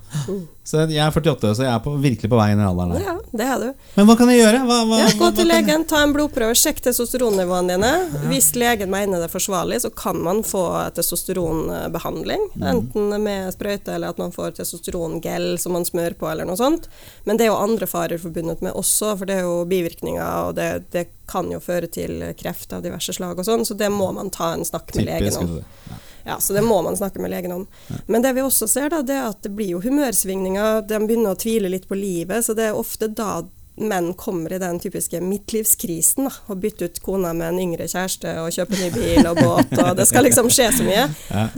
Så 0.66 0.80
jeg 0.90 0.98
er 0.98 1.14
48, 1.14 1.52
så 1.60 1.62
jeg 1.62 1.70
er 1.70 1.82
på, 1.86 1.92
virkelig 2.02 2.30
på 2.32 2.38
vei 2.40 2.48
inn 2.56 2.62
i 2.64 2.66
alderen 2.66 2.96
der. 2.96 3.04
Ja, 3.06 3.14
det 3.38 3.46
er 3.54 3.60
du. 3.62 3.84
Men 4.00 4.08
hva 4.10 4.16
kan 4.18 4.32
jeg 4.34 4.40
gjøre? 4.40 4.62
Hva, 4.66 4.78
hva, 4.90 5.02
Ja, 5.04 5.12
gå 5.20 5.28
til 5.38 5.46
legen, 5.52 5.84
ta 5.86 6.00
en 6.02 6.14
blodprøve, 6.16 6.56
sjekk 6.58 6.82
testosteronnivåene 6.88 7.76
dine. 7.76 7.92
Hvis 8.32 8.48
legen 8.58 8.90
mener 8.90 9.22
det 9.22 9.28
er 9.28 9.34
forsvarlig, 9.36 9.78
så 9.84 9.92
kan 9.94 10.24
man 10.26 10.42
få 10.48 10.64
testosteronbehandling. 10.98 12.48
Enten 12.66 13.14
med 13.22 13.54
sprøyte 13.54 13.94
eller 13.94 14.16
at 14.16 14.22
man 14.22 14.34
får 14.34 14.58
testosterongel 14.58 15.60
som 15.62 15.78
man 15.78 15.86
smør 15.86 16.18
på, 16.18 16.32
eller 16.32 16.50
noe 16.50 16.58
sånt. 16.58 16.90
Men 17.30 17.38
det 17.38 17.46
er 17.46 17.54
jo 17.54 17.62
andre 17.62 17.86
farer 17.90 18.22
forbundet 18.22 18.66
med 18.66 18.74
også, 18.74 19.14
for 19.20 19.30
det 19.30 19.38
er 19.40 19.46
jo 19.46 19.62
bivirkninger, 19.70 20.50
og 20.50 20.58
det, 20.58 20.70
det 20.96 21.08
kan 21.30 21.50
jo 21.54 21.62
føre 21.62 21.90
til 21.94 22.26
kreft 22.42 22.74
av 22.74 22.82
diverse 22.86 23.14
slag 23.14 23.38
og 23.38 23.46
sånn, 23.46 23.66
så 23.70 23.78
det 23.78 23.94
må 23.94 24.10
man 24.18 24.34
ta 24.34 24.54
en 24.54 24.66
snakk 24.66 24.94
med 24.98 25.10
legen 25.12 25.30
Typisk. 25.30 25.46
om. 25.46 26.02
Ja, 26.26 26.40
så 26.40 26.54
det 26.54 26.64
må 26.66 26.82
man 26.82 26.98
snakke 26.98 27.22
med 27.22 27.30
legen 27.30 27.52
om. 27.52 27.68
Men 28.06 28.22
det 28.26 28.34
vi 28.34 28.42
også 28.42 28.68
ser, 28.68 28.90
da, 28.90 29.04
det 29.06 29.14
er 29.14 29.28
at 29.30 29.44
det 29.46 29.52
blir 29.54 29.76
jo 29.76 29.82
humørsvingninger. 29.84 30.82
De 30.90 31.00
begynner 31.04 31.36
å 31.36 31.40
tvile 31.40 31.70
litt 31.70 31.86
på 31.88 31.98
livet, 32.00 32.48
så 32.48 32.56
det 32.58 32.72
er 32.72 32.80
ofte 32.80 33.12
da 33.14 33.44
menn 33.78 34.14
kommer 34.16 34.54
i 34.56 34.58
den 34.62 34.78
typiske 34.80 35.20
midtlivskrisen. 35.22 36.24
da, 36.30 36.32
Og 36.48 36.58
bytter 36.64 36.86
ut 36.88 37.00
kona 37.04 37.34
med 37.36 37.50
en 37.54 37.60
yngre 37.60 37.88
kjæreste 37.92 38.32
og 38.40 38.52
kjøper 38.56 38.80
ny 38.80 38.90
bil 38.94 39.28
og 39.28 39.36
båt, 39.36 39.74
og 39.84 39.98
det 39.98 40.06
skal 40.08 40.24
liksom 40.24 40.48
skje 40.54 40.70
så 40.78 40.86
mye. 40.88 41.08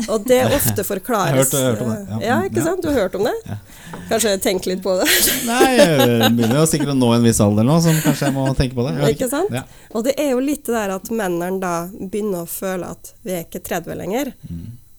Og 0.10 0.26
det 0.26 0.40
ofte 0.56 0.84
forklares 0.88 1.52
Jeg 1.54 1.62
har 1.62 1.76
hørt- 1.76 1.78
hørt 1.78 1.82
om 1.86 1.92
det, 1.94 2.00
ja. 2.10 2.20
Ja, 2.28 2.38
ikke 2.50 2.64
sant? 2.66 2.82
Du 2.82 2.88
har 2.90 2.96
hørt 3.04 3.16
om 3.16 3.24
det? 3.30 3.36
Kanskje 4.10 4.34
tenk 4.42 4.66
litt 4.66 4.82
på 4.82 4.96
det? 5.00 5.08
Nei, 5.46 5.76
jeg 5.78 6.32
begynner 6.38 6.60
jo 6.62 6.66
sikkert 6.66 6.94
å 6.96 6.98
nå 6.98 7.12
en 7.16 7.24
viss 7.24 7.40
alder 7.44 7.64
nå, 7.68 7.78
som 7.82 7.94
kanskje 8.02 8.26
jeg 8.30 8.34
må 8.34 8.48
tenke 8.58 8.74
på 8.78 8.88
det. 8.88 9.14
Ikke 9.16 9.30
sant? 9.30 9.54
Ja. 9.54 9.64
Og 9.94 10.04
det 10.08 10.16
er 10.18 10.32
jo 10.32 10.40
litt 10.40 10.66
det 10.66 10.74
der 10.74 10.96
at 10.98 11.10
mennene 11.14 11.60
da 11.62 11.76
begynner 11.94 12.46
å 12.46 12.50
føle 12.50 12.90
at 12.98 13.14
vi 13.24 13.32
er 13.38 13.44
ikke 13.46 13.62
30 13.64 13.96
lenger, 13.96 14.34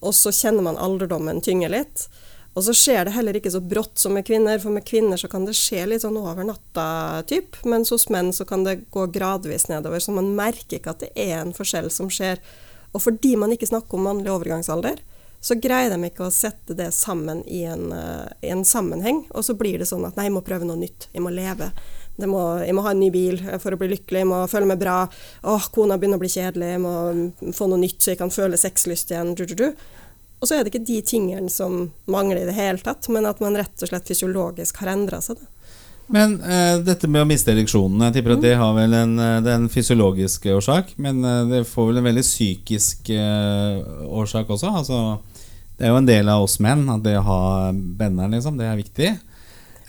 og 0.01 0.13
så 0.15 0.31
kjenner 0.31 0.63
man 0.63 0.77
alderdommen 0.79 1.41
tynge 1.43 1.67
litt. 1.69 2.07
Og 2.59 2.63
så 2.65 2.73
skjer 2.75 3.05
det 3.07 3.13
heller 3.15 3.37
ikke 3.39 3.53
så 3.53 3.61
brått 3.63 4.01
som 4.01 4.11
med 4.17 4.25
kvinner, 4.27 4.59
for 4.59 4.75
med 4.75 4.83
kvinner 4.83 5.19
så 5.19 5.29
kan 5.31 5.45
det 5.47 5.53
skje 5.55 5.85
litt 5.87 6.03
sånn 6.03 6.17
over 6.19 6.43
natta, 6.43 6.87
typ, 7.29 7.55
mens 7.63 7.93
hos 7.93 8.09
menn 8.11 8.33
så 8.35 8.43
kan 8.43 8.65
det 8.65 8.81
gå 8.91 9.05
gradvis 9.15 9.69
nedover, 9.71 10.03
så 10.03 10.11
man 10.11 10.33
merker 10.35 10.81
ikke 10.81 10.91
at 10.91 11.05
det 11.05 11.13
er 11.15 11.37
en 11.37 11.53
forskjell 11.55 11.87
som 11.93 12.09
skjer. 12.11 12.41
Og 12.91 13.05
fordi 13.05 13.37
man 13.39 13.53
ikke 13.55 13.69
snakker 13.69 13.95
om 13.95 14.09
mannlig 14.09 14.33
overgangsalder, 14.33 14.99
så 15.39 15.55
greier 15.55 15.93
de 15.93 16.09
ikke 16.09 16.25
å 16.25 16.33
sette 16.35 16.75
det 16.75 16.89
sammen 16.97 17.45
i 17.47 17.61
en, 17.63 17.93
eh, 17.95 18.27
i 18.43 18.51
en 18.51 18.65
sammenheng, 18.67 19.23
og 19.31 19.47
så 19.47 19.55
blir 19.55 19.79
det 19.79 19.87
sånn 19.87 20.03
at 20.03 20.19
nei, 20.19 20.27
jeg 20.27 20.35
må 20.35 20.43
prøve 20.43 20.67
noe 20.67 20.81
nytt, 20.81 21.07
jeg 21.15 21.23
må 21.23 21.31
leve. 21.31 21.71
Det 22.19 22.27
må, 22.27 22.43
jeg 22.59 22.75
må 22.75 22.83
ha 22.83 22.91
en 22.91 22.99
ny 22.99 23.07
bil 23.15 23.39
for 23.63 23.71
å 23.71 23.79
bli 23.79 23.93
lykkelig, 23.93 24.25
jeg 24.25 24.27
må 24.27 24.41
føle 24.51 24.67
meg 24.67 24.83
bra. 24.83 25.05
Åh, 25.47 25.71
kona 25.71 25.95
begynner 25.95 26.19
å 26.19 26.25
bli 26.25 26.33
kjedelig, 26.35 26.73
jeg 26.75 26.83
må 26.83 27.55
få 27.55 27.71
noe 27.71 27.79
nytt 27.79 28.03
så 28.03 28.11
jeg 28.11 28.19
kan 28.19 28.35
føle 28.35 28.59
sexlyst 28.59 29.15
igjen. 29.15 29.31
Du, 29.39 29.45
du, 29.47 29.55
du. 29.55 29.69
Og 30.39 30.47
så 30.47 30.55
er 30.55 30.63
det 30.63 30.71
ikke 30.71 30.87
de 30.87 30.99
tingene 31.03 31.51
som 31.51 31.89
mangler 32.07 32.43
i 32.43 32.47
det 32.47 32.55
hele 32.55 32.79
tatt, 32.83 33.09
men 33.11 33.27
at 33.27 33.41
man 33.43 33.57
rett 33.59 33.83
og 33.83 33.91
slett 33.91 34.07
fysiologisk 34.07 34.79
har 34.79 34.93
endra 34.93 35.19
seg. 35.23 35.39
Da. 35.41 35.55
Men 36.09 36.39
eh, 36.41 36.79
dette 36.81 37.09
med 37.11 37.21
å 37.21 37.27
miste 37.29 37.51
ereksjonen, 37.53 38.07
jeg 38.07 38.15
tipper 38.17 38.33
at 38.33 38.41
det 38.41 38.55
har 38.57 38.71
vel 38.73 38.95
en, 38.97 39.11
eh, 39.21 39.35
det 39.45 39.51
er 39.51 39.59
en 39.59 39.69
fysiologisk 39.69 40.47
årsak, 40.55 40.95
men 40.97 41.19
eh, 41.21 41.43
det 41.51 41.59
får 41.69 41.91
vel 41.91 42.01
en 42.01 42.07
veldig 42.09 42.23
psykisk 42.25 43.11
eh, 43.13 43.83
årsak 44.07 44.49
også. 44.55 44.71
Altså, 44.79 45.01
det 45.77 45.85
er 45.85 45.93
jo 45.93 45.99
en 45.99 46.09
del 46.09 46.31
av 46.31 46.47
oss 46.47 46.57
menn 46.63 46.87
at 46.89 47.03
det 47.05 47.13
å 47.19 47.27
ha 47.27 47.43
benderen, 47.73 48.33
liksom, 48.33 48.57
det 48.57 48.71
er 48.71 48.79
viktig. 48.79 49.11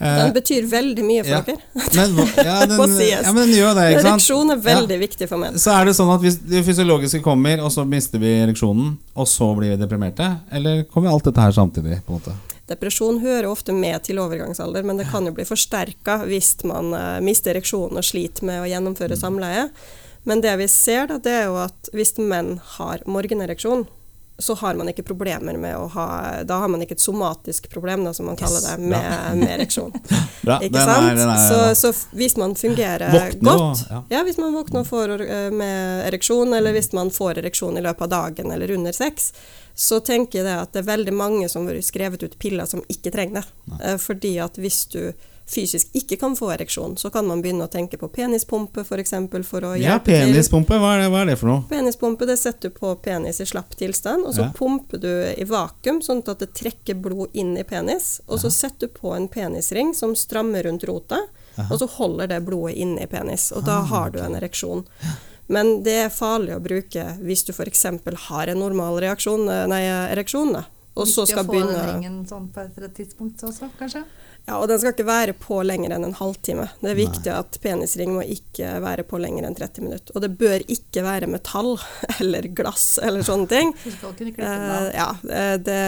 Eh, 0.01 0.17
Den 0.17 0.33
betyr 0.33 0.65
veldig 0.65 1.05
mye 1.05 1.25
for 1.27 1.35
ja. 1.35 1.41
dere. 1.45 1.59
men, 1.99 2.15
ja, 2.41 2.55
den, 2.65 2.77
Må 2.81 2.87
sies. 2.89 3.11
ja, 3.21 3.33
men 3.37 3.51
gjør 3.53 3.75
det, 3.77 3.87
ikke 3.91 4.05
sant? 4.07 4.15
Ereksjon 4.15 4.55
er 4.55 4.63
veldig 4.65 4.99
viktig 5.03 5.29
for 5.29 5.43
menn. 5.43 5.59
Så 5.61 5.75
er 5.77 5.91
det 5.91 5.97
sånn 5.99 6.13
at 6.15 6.25
hvis 6.25 6.39
det 6.49 6.63
fysiologiske 6.65 7.21
kommer, 7.25 7.61
og 7.61 7.69
så 7.75 7.85
mister 7.89 8.23
vi 8.23 8.33
ereksjonen, 8.41 8.95
og 9.13 9.29
så 9.29 9.51
blir 9.59 9.75
vi 9.75 9.81
deprimerte? 9.83 10.31
Eller 10.57 10.87
kommer 10.89 11.13
alt 11.13 11.29
dette 11.29 11.45
her 11.45 11.53
samtidig? 11.53 12.01
på 12.07 12.15
en 12.15 12.23
måte? 12.23 12.37
Depresjon 12.71 13.19
hører 13.21 13.51
ofte 13.51 13.75
med 13.77 13.99
til 14.07 14.23
overgangsalder, 14.23 14.87
men 14.87 15.01
det 15.01 15.11
kan 15.11 15.27
jo 15.27 15.35
bli 15.37 15.45
forsterka 15.45 16.21
hvis 16.31 16.55
man 16.65 16.95
eh, 16.97 17.19
mister 17.27 17.53
ereksjonen 17.53 18.01
og 18.01 18.07
sliter 18.07 18.47
med 18.49 18.63
å 18.63 18.71
gjennomføre 18.71 19.19
samleie. 19.21 19.69
Men 20.25 20.41
det 20.45 20.53
vi 20.61 20.69
ser, 20.71 21.09
da, 21.11 21.19
det 21.21 21.33
er 21.43 21.49
jo 21.51 21.61
at 21.61 21.93
hvis 21.97 22.17
menn 22.21 22.59
har 22.79 23.05
morgenereksjon, 23.11 23.85
så 24.41 24.55
har 24.61 24.75
man 24.75 24.89
ikke 24.89 25.05
problemer 25.05 25.57
med 25.61 25.77
å 25.77 25.87
ha 25.93 26.07
Da 26.49 26.59
har 26.63 26.69
man 26.73 26.81
ikke 26.83 26.97
et 26.97 27.03
somatisk 27.05 27.69
problem, 27.71 28.05
da, 28.09 28.13
som 28.17 28.27
man 28.27 28.37
kaller 28.41 28.61
det, 28.65 28.75
med, 28.83 29.37
med 29.43 29.53
ereksjon. 29.61 29.93
Bra, 30.43 30.57
Ikke 30.61 30.73
den 30.75 30.87
sant? 30.89 31.07
er- 31.11 31.17
den 31.21 31.29
er- 31.35 31.49
så, 31.51 31.61
så 31.77 31.93
hvis 32.17 32.37
man 32.41 32.55
fungerer 32.57 33.13
Våkne 33.13 33.55
og- 33.55 33.65
godt 33.65 33.85
ja. 33.91 34.03
ja. 34.17 34.23
hvis 34.25 34.39
man 34.41 34.55
våkner 34.57 34.85
for, 34.89 35.13
eh, 35.21 35.51
med 35.53 36.07
ereksjon, 36.09 36.55
eller 36.57 36.73
hvis 36.73 36.93
man 36.97 37.11
får 37.15 37.39
ereksjon 37.45 37.77
i 37.79 37.85
løpet 37.85 38.03
av 38.09 38.13
dagen 38.17 38.51
eller 38.57 38.71
under 38.77 38.93
sex, 38.97 39.33
så 39.75 40.01
tenker 40.05 40.41
jeg 40.41 40.47
det 40.49 40.57
at 40.61 40.73
det 40.73 40.81
er 40.83 40.89
veldig 40.97 41.13
mange 41.15 41.49
som 41.49 41.67
har 41.69 41.77
skrevet 41.85 42.23
ut 42.27 42.39
piller 42.43 42.67
som 42.67 42.83
ikke 42.89 43.13
trenger 43.15 43.45
det. 43.45 43.77
Eh, 43.85 43.97
Fordi 44.03 44.39
at 44.43 44.57
hvis 44.61 44.87
du 44.93 45.13
fysisk 45.51 45.89
ikke 45.99 46.17
kan 46.21 46.37
få 46.39 46.53
ereksjon, 46.55 46.95
så 47.01 47.11
kan 47.11 47.27
man 47.27 47.43
begynne 47.43 47.67
å 47.67 47.71
tenke 47.73 47.99
på 47.99 48.09
penispumpe 48.15 48.85
f.eks. 48.85 48.89
For, 48.91 49.03
eksempel, 49.03 49.45
for 49.47 49.67
å 49.67 49.73
Ja, 49.79 49.97
hjelpe 49.99 50.13
til. 50.15 50.31
penispumpe, 50.31 50.79
hva 50.79 50.93
er, 50.97 51.03
det, 51.03 51.09
hva 51.11 51.23
er 51.25 51.31
det 51.33 51.39
for 51.41 51.51
noe? 51.51 51.65
Penispumpe 51.71 52.27
det 52.31 52.37
setter 52.39 52.71
du 52.71 52.77
på 52.79 52.93
penis 53.03 53.41
i 53.43 53.47
slapp 53.51 53.75
tilstand, 53.81 54.27
og 54.27 54.35
så 54.37 54.45
Ja. 54.47 54.53
pumper 54.57 55.01
du 55.03 55.09
i 55.35 55.45
vakuum, 55.45 55.99
sånn 56.03 56.23
at 56.29 56.39
det 56.39 56.53
trekker 56.55 56.95
blod 57.03 57.31
inn 57.35 57.57
i 57.59 57.65
penis. 57.65 58.21
Og 58.29 58.39
så 58.39 58.51
setter 58.51 58.87
du 58.87 58.95
på 58.95 59.15
en 59.17 59.27
penisring 59.29 59.95
som 59.95 60.15
strammer 60.15 60.63
rundt 60.65 60.85
rota, 60.87 61.19
og 61.71 61.79
så 61.79 61.89
holder 61.99 62.29
det 62.29 62.45
blodet 62.47 62.77
inne 62.77 63.03
i 63.03 63.07
penis. 63.07 63.51
Og 63.53 63.65
da 63.65 63.81
har 63.83 64.11
du 64.11 64.21
en 64.21 64.35
ereksjon. 64.39 64.85
Men 65.51 65.83
det 65.83 65.97
er 66.07 66.09
farlig 66.15 66.55
å 66.55 66.63
bruke 66.63 67.19
hvis 67.27 67.43
du 67.45 67.53
f.eks. 67.53 67.83
har 68.29 68.47
en 68.47 68.59
normal 68.59 69.01
reaksjon, 69.03 69.49
eh, 69.51 69.67
nei, 69.67 69.83
ereksjon. 70.15 70.55
Og 70.97 71.07
så 71.07 71.23
Viktig 71.25 71.33
skal 71.35 71.45
å 71.45 71.47
få 71.49 71.53
den 71.55 71.67
begynne 71.67 71.87
ringen 71.95 72.27
sånn 72.27 72.49
på 72.53 72.61
et 72.67 72.95
tidspunkt 72.95 73.43
også, 73.47 73.69
kanskje? 73.79 74.05
Ja, 74.47 74.57
og 74.59 74.67
den 74.71 74.81
skal 74.81 74.95
ikke 74.95 75.07
være 75.07 75.35
på 75.39 75.61
lenger 75.67 75.95
enn 75.95 76.09
en 76.09 76.17
halvtime. 76.19 76.67
Det 76.81 76.91
er 76.93 76.99
viktig 76.99 77.33
at 77.35 77.59
penisring 77.63 78.15
må 78.17 78.25
ikke 78.27 78.73
være 78.83 79.05
på 79.07 79.21
lenger 79.21 79.47
enn 79.47 79.57
30 79.59 79.87
minutter. 79.87 80.17
Og 80.17 80.25
det 80.25 80.33
bør 80.41 80.65
ikke 80.65 81.05
være 81.07 81.31
metall 81.31 81.77
eller 82.21 82.49
glass 82.57 82.99
eller 83.03 83.27
sånne 83.27 83.51
ting. 83.51 83.73
Du 83.85 83.91
skal 83.93 84.17
kunne 84.19 84.35
klippe 84.35 84.43
den 84.43 84.75
av. 84.75 84.89
Eh, 84.89 84.99
ja, 84.99 85.11
eh, 85.39 85.57
det, 85.69 85.81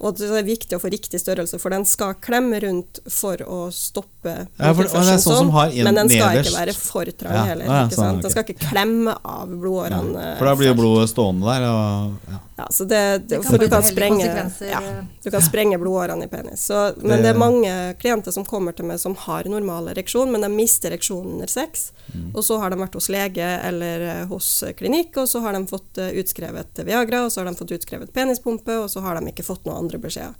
og 0.00 0.16
det 0.18 0.28
er 0.30 0.42
viktig 0.46 0.76
å 0.76 0.80
få 0.82 0.90
riktig 0.92 1.20
størrelse, 1.20 1.58
for 1.60 1.70
den 1.70 1.84
skal 1.84 2.14
klemme 2.14 2.60
rundt 2.62 3.00
for 3.08 3.36
å 3.36 3.70
stoppe 3.72 4.46
Ja, 4.58 4.72
for- 4.74 4.84
og 4.84 4.90
det 4.92 5.14
er 5.14 5.22
sånn 5.22 5.38
som 5.38 5.50
har 5.50 5.68
en 5.70 5.84
men 5.84 5.94
den 5.94 6.08
skal 6.08 6.28
nederst. 6.34 6.50
ikke 6.50 6.58
være 6.66 6.74
for 6.74 7.04
trang 7.04 7.32
Ja, 7.34 7.44
heller. 7.44 7.64
ja, 7.64 7.86
ikke 7.86 7.94
sånn. 8.00 8.20
Den 8.22 8.30
skal 8.30 8.44
ikke 8.44 8.58
klemme 8.70 9.16
av 9.24 9.48
blodårene. 9.48 10.38
For 10.38 10.44
da 10.44 10.54
blir 10.56 10.68
jo 10.72 10.74
blodet 10.74 11.08
stående 11.12 11.44
der. 11.46 11.62
Og, 11.70 12.12
ja. 12.30 12.38
Ja, 12.58 12.66
så 12.72 12.86
det, 12.88 13.28
Det 13.28 13.42
kan 13.42 13.50
for 13.52 13.58
du 13.58 13.68
kan 13.68 13.82
sprenge 13.82 14.24
ja, 14.64 14.80
du 15.22 15.30
kan 15.30 15.42
sprenge 15.42 15.76
blodårene 15.78 16.24
i 16.24 16.26
penis. 16.26 16.62
Så, 16.70 16.96
men 17.02 17.18
Det- 17.18 17.22
det 17.24 17.34
er 17.34 17.38
mange 17.38 17.94
klienter 18.00 18.32
som 18.32 18.44
kommer 18.46 18.74
til 18.74 18.86
meg 18.86 18.98
som 18.98 19.14
har 19.14 19.44
normal 19.44 19.88
ereksjon, 19.88 20.30
men 20.32 20.40
de 20.40 20.48
mister 20.48 20.90
ereksjonen 20.90 21.32
under 21.34 21.46
sex. 21.46 21.92
Mm. 22.14 22.30
Og 22.34 22.42
så 22.42 22.58
har 22.58 22.70
de 22.70 22.76
vært 22.76 22.94
hos 22.94 23.08
lege 23.08 23.44
eller 23.62 24.00
eh, 24.00 24.24
hos 24.26 24.62
eh, 24.62 24.72
klinikk, 24.72 25.16
og 25.18 25.28
så 25.28 25.42
har 25.42 25.52
de 25.52 25.66
fått 25.66 25.98
eh, 25.98 26.12
utskrevet 26.22 26.84
Viagra, 26.84 27.24
og 27.26 27.30
så 27.30 27.44
har 27.44 27.52
de 27.52 27.56
fått 27.58 27.72
utskrevet 27.78 28.12
penispumpe, 28.14 28.72
og 28.82 28.88
så 28.88 29.02
har 29.02 29.20
de 29.20 29.26
ikke 29.32 29.44
fått 29.44 29.64
noen 29.66 29.85
andre 29.86 30.02
beskjeder. 30.02 30.34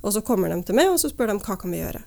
Og 0.00 0.14
så 0.16 0.22
kommer 0.24 0.48
de 0.48 0.62
til 0.64 0.78
meg, 0.78 0.88
og 0.88 0.96
så 1.02 1.10
spør 1.12 1.34
de 1.34 1.42
hva 1.44 1.58
kan 1.60 1.74
vi 1.74 1.82
gjøre. 1.82 2.00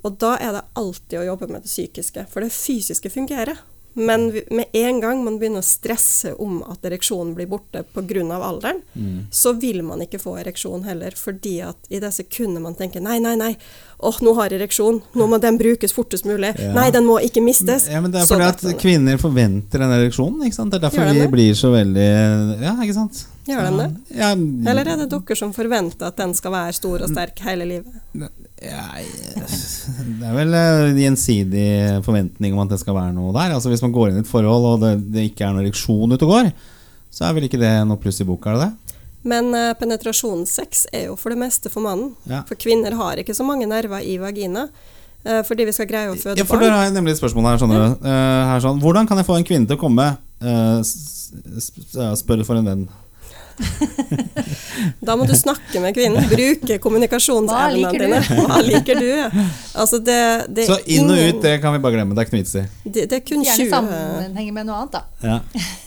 Og 0.00 0.16
da 0.22 0.36
er 0.40 0.54
det 0.56 0.62
alltid 0.80 1.18
å 1.20 1.26
jobbe 1.34 1.50
med 1.50 1.66
det 1.66 1.68
psykiske, 1.68 2.24
for 2.32 2.40
det 2.40 2.54
fysiske 2.54 3.10
fungerer. 3.12 3.58
Men 3.98 4.28
med 4.54 4.70
en 4.72 5.00
gang 5.02 5.24
man 5.26 5.36
begynner 5.40 5.64
å 5.64 5.66
stresse 5.66 6.30
om 6.38 6.60
at 6.70 6.84
ereksjonen 6.86 7.34
blir 7.34 7.48
borte 7.50 7.82
pga. 7.82 8.22
alderen, 8.38 8.82
Mm. 8.94 9.26
så 9.30 9.52
vil 9.60 9.82
man 9.82 10.00
ikke 10.00 10.20
få 10.22 10.38
ereksjon 10.38 10.84
heller, 10.84 11.10
fordi 11.10 11.60
at 11.60 11.76
i 11.90 11.98
det 11.98 12.12
sekundet 12.14 12.62
man 12.62 12.74
tenker 12.74 13.02
nei, 13.02 13.18
nei, 13.18 13.34
nei, 13.34 13.56
åh, 14.02 14.18
nå 14.24 14.32
har 14.38 14.48
jeg 14.50 14.60
ereksjon, 14.60 15.00
nå 15.14 15.26
må 15.28 15.38
den 15.42 15.58
brukes 15.60 15.92
fortest 15.92 16.24
mulig, 16.24 16.54
Ja. 16.58 16.72
nei, 16.76 16.90
den 16.90 17.04
må 17.04 17.18
ikke 17.20 17.42
mistes. 17.44 17.88
Ja, 17.90 18.00
men 18.00 18.10
Det 18.10 18.22
er 18.22 18.26
fordi 18.30 18.48
at 18.48 18.78
kvinner 18.80 19.18
forventer 19.20 19.78
den 19.84 19.92
ereksjonen. 19.96 20.40
Ikke 20.46 20.56
sant? 20.56 20.70
Det 20.72 20.80
er 20.80 20.88
derfor 20.88 21.12
de 21.12 21.20
vi 21.20 21.26
blir 21.34 21.52
så 21.54 21.70
veldig 21.74 22.08
Ja, 22.62 22.74
ikke 22.80 22.94
sant? 22.96 23.24
Gjør 23.48 23.62
den 23.66 23.78
det? 23.78 24.16
Ja, 24.16 24.30
Eller 24.70 24.86
er 24.86 24.96
det 25.00 25.08
dere 25.10 25.36
som 25.36 25.52
forventer 25.52 26.06
at 26.06 26.16
den 26.16 26.34
skal 26.34 26.52
være 26.52 26.72
stor 26.76 27.02
og 27.02 27.08
sterk 27.10 27.38
hele 27.44 27.66
livet? 27.66 27.94
Ja, 28.60 28.84
det 29.00 30.26
er 30.28 30.34
vel 30.36 30.52
eh, 30.54 30.90
gjensidig 31.00 31.68
forventning 32.04 32.52
om 32.54 32.60
at 32.66 32.74
det 32.74 32.80
skal 32.82 32.94
være 32.98 33.14
noe 33.16 33.32
der. 33.32 33.54
Altså 33.56 33.70
Hvis 33.72 33.82
man 33.82 33.92
går 33.94 34.10
inn 34.10 34.20
i 34.20 34.24
et 34.24 34.28
forhold 34.30 34.68
og 34.74 34.84
det, 34.84 34.92
det 35.14 35.30
ikke 35.30 35.46
er 35.48 35.54
noen 35.56 35.64
ereksjon 35.66 36.12
ute 36.12 36.26
og 36.28 36.34
går, 36.34 36.50
så 37.10 37.26
er 37.26 37.34
vel 37.36 37.48
ikke 37.48 37.60
det 37.60 37.72
noe 37.88 37.98
pluss 38.00 38.20
i 38.22 38.26
boka, 38.28 38.52
er 38.52 38.58
det 38.60 38.68
det? 38.68 38.89
Men 39.22 39.50
eh, 39.54 39.74
penetrasjonssex 39.76 40.86
er 40.96 41.06
jo 41.10 41.16
for 41.20 41.30
det 41.34 41.38
meste 41.42 41.68
for 41.72 41.84
mannen. 41.84 42.14
Ja. 42.30 42.42
For 42.48 42.56
kvinner 42.56 42.94
har 42.96 43.20
ikke 43.20 43.34
så 43.36 43.44
mange 43.44 43.66
nerver 43.68 44.00
i 44.00 44.16
vagina. 44.22 44.68
eh, 45.24 45.42
fordi 45.44 45.66
vi 45.68 45.72
skal 45.76 45.86
greie 45.90 46.08
å 46.08 46.16
føde 46.16 46.36
barn. 46.36 46.38
Ja, 46.40 46.44
for 46.48 46.56
barn. 46.62 46.72
har 46.72 46.84
jeg 46.88 46.94
nemlig 46.96 47.12
et 47.12 47.20
spørsmål 47.20 47.50
her. 47.50 47.58
Du? 47.60 48.08
Eh, 48.08 48.46
her 48.54 48.60
sånn, 48.64 48.80
hvordan 48.80 49.06
kan 49.06 49.18
jeg 49.20 49.26
få 49.28 49.36
en 49.36 49.44
kvinne 49.44 49.66
til 49.68 49.76
å 49.76 49.80
komme? 49.80 50.16
Eh, 50.40 50.80
spør 52.16 52.44
for 52.48 52.56
en 52.56 52.64
venn. 52.72 52.88
Da 55.04 55.16
må 55.20 55.26
du 55.28 55.34
snakke 55.36 55.80
med 55.84 55.92
kvinnen. 55.96 56.24
Bruke 56.30 56.78
kommunikasjonsevnene 56.80 57.90
dine. 57.92 58.20
Hva 58.48 58.60
liker 58.64 58.96
du? 59.00 59.10
Altså 59.76 59.98
det, 60.00 60.16
det 60.48 60.64
Så 60.68 60.78
inn 60.88 61.10
og 61.10 61.16
ingen- 61.18 61.36
ut, 61.36 61.42
det 61.44 61.60
kan 61.60 61.74
vi 61.74 61.78
bare 61.84 61.98
glemme. 61.98 62.14
Det 62.16 62.22
er 62.22 62.28
ikke 62.30 62.36
noe 62.38 62.44
vits 62.44 62.54
i. 62.56 62.62
det, 62.88 63.04
det 63.10 63.18
er 63.18 63.24
kun 63.28 63.44
Gjerne 63.44 63.66
20 63.66 63.74
sammenhenge 63.74 64.54
med 64.56 64.66
noe 64.70 64.78
annet, 64.80 64.96
da. 64.96 65.02
Ja. 65.20 65.36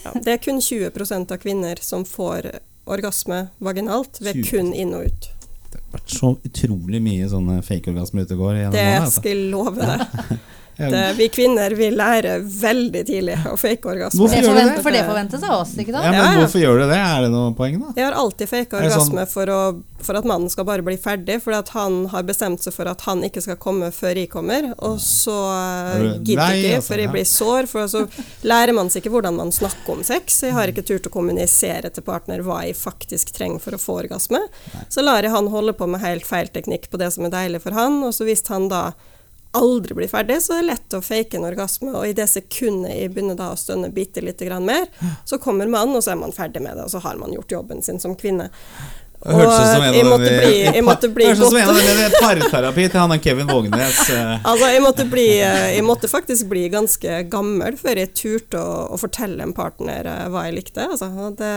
ja, 0.04 0.12
Det 0.22 0.36
er 0.36 0.38
kun 0.44 0.60
20% 0.62 1.34
av 1.34 1.42
kvinner 1.42 1.82
som 1.82 2.04
får 2.06 2.52
orgasme 2.86 3.46
vaginalt 3.64 4.20
ved 4.20 4.40
20%. 4.42 4.50
kun 4.50 4.72
inn 4.74 4.94
og 4.96 5.08
ut. 5.08 5.30
Det 5.70 5.80
har 5.80 5.94
vært 5.96 6.16
så 6.16 6.32
utrolig 6.46 7.00
mye 7.02 7.28
sånne 7.30 7.60
fake-orgasmer 7.66 8.26
ute 8.26 8.36
og 8.36 8.44
går. 8.44 8.60
Det 8.74 8.84
altså. 8.98 9.20
skal 9.20 9.34
jeg 9.34 9.48
love 9.52 9.78
deg. 9.80 10.36
Ja. 10.76 10.88
uh, 10.90 11.12
vi 11.14 11.28
kvinner 11.30 11.70
vi 11.78 11.90
lærer 11.94 12.42
veldig 12.42 13.04
tidlig 13.06 13.36
å 13.46 13.54
fake 13.60 13.86
orgasme. 13.92 14.26
Det 14.30 14.42
forvent, 14.42 14.80
for 14.82 14.90
det 14.90 15.04
forventes 15.06 15.42
av 15.46 15.60
oss, 15.60 15.74
ikke 15.78 15.92
Ja, 15.94 16.00
men 16.10 16.14
Ja, 16.18 16.24
ja. 16.32 16.38
hvorfor 16.42 16.58
gjør 16.62 16.80
du 16.82 16.86
det? 16.90 16.98
Er 16.98 17.20
det 17.22 17.30
noe 17.30 17.52
poeng, 17.54 17.76
da? 17.80 17.92
Jeg 17.94 18.04
har 18.08 18.16
alltid 18.18 18.48
faka 18.50 18.80
orgasme 18.80 18.90
sånn- 18.98 19.12
orgasme 19.14 19.26
for, 19.30 19.46
å, 19.54 19.82
for 20.04 20.18
at 20.18 20.24
mannen 20.24 20.50
skal 20.50 20.64
bare 20.66 20.82
bli 20.82 20.96
ferdig, 20.98 21.36
fordi 21.44 21.58
at 21.62 21.68
han 21.76 22.00
har 22.10 22.22
bestemt 22.26 22.60
seg 22.66 22.74
for 22.74 22.90
at 22.90 23.00
han 23.06 23.22
ikke 23.22 23.42
skal 23.44 23.56
komme 23.62 23.92
før 23.94 24.14
jeg 24.18 24.30
kommer, 24.32 24.72
og 24.78 24.98
så 24.98 25.36
eh, 25.54 26.18
gidder 26.24 26.50
jeg 26.50 26.58
ikke 26.58 26.68
jeg, 26.68 26.76
altså? 26.80 26.88
for 26.88 26.94
jeg 27.04 27.06
Ja. 27.06 27.12
blir 27.12 27.24
sår, 27.24 27.66
for 27.70 27.86
så 27.94 28.04
lærer 28.42 28.74
man 28.74 28.90
seg 28.90 29.02
ikke 29.04 29.14
hvordan 29.14 29.36
man 29.36 29.52
snakker 29.54 29.92
om 29.94 30.02
sex. 30.02 30.42
Jeg 30.42 30.52
har 30.58 30.66
ikke 30.74 30.82
turt 30.90 31.06
å 31.06 31.14
kommunisere 31.14 31.90
til 31.94 32.02
partner 32.02 32.42
hva 32.42 32.64
jeg 32.66 32.74
faktisk 32.74 33.30
trenger 33.32 33.60
for 33.62 33.72
å 33.78 33.78
få 33.78 34.02
orgasme. 34.04 34.40
Så 34.90 35.02
lar 35.06 35.22
jeg 35.22 35.30
han 35.30 35.46
holde 35.54 35.72
på 35.72 35.86
med 35.88 36.00
helt 36.02 36.26
feil 36.26 36.48
teknikk 36.48 36.90
på 36.90 36.98
det 36.98 37.12
som 37.14 37.24
er 37.24 37.30
deilig 37.30 37.62
for 37.62 37.70
han, 37.78 38.02
og 38.02 38.10
så 38.12 38.24
hvis 38.26 38.42
han 38.48 38.68
da 38.68 38.92
aldri 39.58 39.96
blir 39.98 40.10
ferdig, 40.10 40.40
så 40.42 40.56
er 40.56 40.64
det 40.64 40.72
lett 40.72 40.96
å 40.98 41.02
fake 41.04 41.38
en 41.38 41.46
orgasme, 41.48 41.92
og 41.94 42.08
i 42.08 42.16
det 42.16 42.26
sekundet 42.30 42.96
jeg 42.96 43.12
begynner 43.14 43.38
da 43.38 43.52
å 43.54 43.60
stønne 43.60 43.92
bitte 43.94 44.24
lite 44.24 44.48
grann 44.48 44.66
mer, 44.66 44.88
så 45.24 45.38
kommer 45.42 45.70
mannen, 45.70 45.96
og 45.98 46.04
så 46.04 46.14
er 46.14 46.20
man 46.20 46.34
ferdig 46.34 46.62
med 46.64 46.76
det, 46.78 46.86
og 46.88 46.92
så 46.92 47.02
har 47.04 47.18
man 47.20 47.32
gjort 47.34 47.56
jobben 47.58 47.82
sin 47.82 48.02
som 48.02 48.16
kvinne. 48.18 48.50
En 49.24 49.94
jeg 49.94 50.04
måtte 50.04 50.28
bli, 50.28 50.56
jeg 50.66 50.84
måtte 50.84 51.08
bli 51.08 51.26
Hørtes 51.30 51.40
ut 51.40 51.48
som 51.48 51.56
en 51.56 51.70
av 51.70 51.78
godt 51.78 52.00
de 52.02 52.18
parterapi 52.20 52.82
til 52.92 53.00
han 53.00 53.14
og 53.14 53.22
Kevin 53.24 53.48
Vågnes. 53.48 54.00
eh. 54.12 54.32
Altså, 54.44 54.68
jeg 54.68 54.82
måtte, 54.84 55.06
bli, 55.08 55.24
jeg 55.40 55.84
måtte 55.86 56.10
faktisk 56.12 56.50
bli 56.50 56.66
ganske 56.74 57.22
gammel 57.32 57.78
før 57.80 58.02
jeg 58.02 58.12
turte 58.12 58.60
å, 58.60 58.74
å 58.92 58.98
fortelle 59.00 59.46
en 59.46 59.54
partner 59.56 60.10
eh, 60.10 60.26
hva 60.28 60.44
jeg 60.44 60.58
likte. 60.58 60.84
Altså, 60.92 61.08
det, 61.40 61.54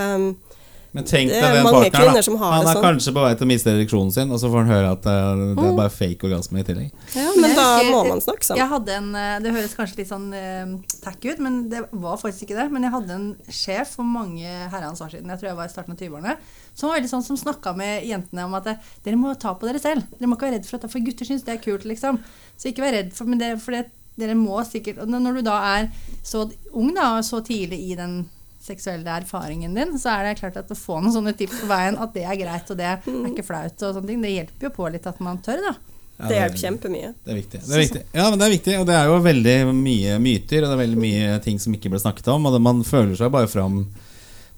Men 0.97 1.05
tenk 1.05 1.29
Det 1.29 1.39
deg 1.43 1.53
den 1.59 1.67
partneren. 1.69 2.13
da. 2.17 2.21
som 2.25 2.37
har 2.41 2.51
Han 2.57 2.65
er 2.67 2.73
sånn. 2.73 2.83
kanskje 2.87 3.11
på 3.13 3.21
vei 3.23 3.33
til 3.37 3.45
å 3.45 3.49
miste 3.51 3.69
ereksjonen 3.69 4.11
sin, 4.15 4.31
og 4.33 4.39
så 4.41 4.49
får 4.49 4.63
han 4.65 4.71
høre 4.73 4.91
at 4.95 5.01
det, 5.05 5.13
det 5.13 5.57
Mm. 5.61 5.69
er 5.69 5.75
bare 5.77 5.93
fake 5.93 6.25
orgasme 6.25 6.57
i 6.59 6.63
tillegg. 6.65 6.91
ja, 7.13 7.27
men 7.37 7.53
da 7.55 7.67
må 7.91 7.99
man 8.09 8.19
snakke 8.25 8.43
sammen. 8.47 8.61
Jeg 8.63 8.69
hadde 8.73 8.89
en, 8.97 9.09
eh, 9.15 9.39
Det 9.45 9.53
høres 9.53 9.75
kanskje 9.77 9.97
litt 10.01 10.09
sånn 10.09 10.27
uh, 10.33 10.79
tacky 11.05 11.29
ut, 11.35 11.39
men 11.39 11.69
det 11.69 11.83
var 11.93 12.17
faktisk 12.17 12.47
ikke 12.49 12.57
det. 12.63 12.71
Men 12.71 12.81
jeg 12.87 12.91
hadde 12.91 13.11
en 13.11 13.27
sjef 13.49 13.93
for 13.95 14.03
mange 14.03 14.41
herrens 14.73 14.99
år 15.05 15.11
siden, 15.13 15.27
jeg 15.29 15.39
tror 15.39 15.49
jeg 15.51 15.55
var 15.61 15.65
i 15.65 15.73
starten 15.75 15.91
av 15.93 15.97
20-årene, 16.01 16.35
som 16.73 16.89
var 16.89 16.97
veldig 16.99 17.09
sånn 17.13 17.23
som 17.23 17.37
snakka 17.37 17.75
med 17.77 18.03
jentene 18.09 18.45
om 18.45 18.53
at 18.55 18.65
eh, 18.67 18.75
dere 19.05 19.15
må 19.21 19.37
ta 19.37 19.53
på 19.53 19.69
dere 19.69 19.79
selv. 19.79 20.01
Dere 20.17 20.27
må 20.27 20.35
ikke 20.35 20.49
være 20.49 20.57
redd 20.57 20.65
for 20.65 20.77
at 20.81 20.89
for 20.91 20.99
gutter 20.99 21.25
syns 21.29 21.43
det 21.45 21.53
er 21.59 21.61
kult, 21.63 21.85
liksom. 21.85 22.17
Så 22.57 22.73
ikke 22.73 22.81
vær 22.81 22.97
redd 22.97 23.13
for 23.13 23.25
men 23.29 23.37
det, 23.37 23.61
for 23.61 23.71
det, 23.71 23.85
dere 24.17 24.33
må 24.33 24.57
sikkert 24.65 24.97
og 24.97 25.07
Når 25.13 25.35
du 25.35 25.41
da 25.43 25.77
er 25.77 25.91
så 26.25 26.49
ung, 26.73 26.91
da, 26.95 27.17
og 27.19 27.23
så 27.23 27.37
tidlig 27.45 27.91
i 27.91 27.95
den 27.95 28.27
seksuelle 28.68 29.20
erfaringen 29.22 29.76
din, 29.78 29.97
så 30.01 30.13
er 30.15 30.28
det 30.28 30.39
klart 30.41 30.57
at 30.59 30.72
å 30.74 30.78
få 30.78 31.01
noen 31.01 31.15
sånne 31.15 31.36
tips 31.38 31.61
på 31.63 31.70
veien, 31.70 31.99
at 31.99 32.15
det 32.15 32.26
er 32.28 32.39
greit, 32.39 32.72
og 32.74 32.80
det 32.80 32.88
er 32.88 33.30
ikke 33.32 33.45
flaut 33.47 33.86
og 33.88 33.93
sånne 33.99 34.11
ting, 34.11 34.24
det 34.24 34.34
hjelper 34.34 34.70
jo 34.70 34.74
på 34.76 34.89
litt 34.93 35.07
at 35.09 35.22
man 35.24 35.39
tør, 35.43 35.63
da. 35.70 35.76
Ja, 36.18 36.28
Det 36.32 36.38
hjelper 36.39 36.61
kjempemye. 36.63 37.09
Det 37.24 37.30
er 37.30 37.38
viktig. 37.38 37.59
Det 37.61 37.74
er 37.76 37.82
viktig. 37.84 38.03
Ja, 38.18 38.26
men 38.32 38.39
det 38.41 38.45
er 38.47 38.53
viktig, 38.55 38.76
og 38.80 38.86
det 38.89 38.95
er 38.97 39.09
jo 39.11 39.18
veldig 39.22 39.55
mye 39.70 40.18
myter, 40.22 40.63
og 40.63 40.72
det 40.72 40.76
er 40.76 40.82
veldig 40.82 41.01
mye 41.03 41.39
ting 41.45 41.59
som 41.61 41.76
ikke 41.78 41.91
ble 41.93 42.01
snakket 42.01 42.30
om, 42.34 42.47
og 42.49 42.55
det, 42.55 42.61
man 42.65 42.82
føler 42.88 43.13
seg 43.20 43.34
bare 43.34 43.49
fram 43.51 43.84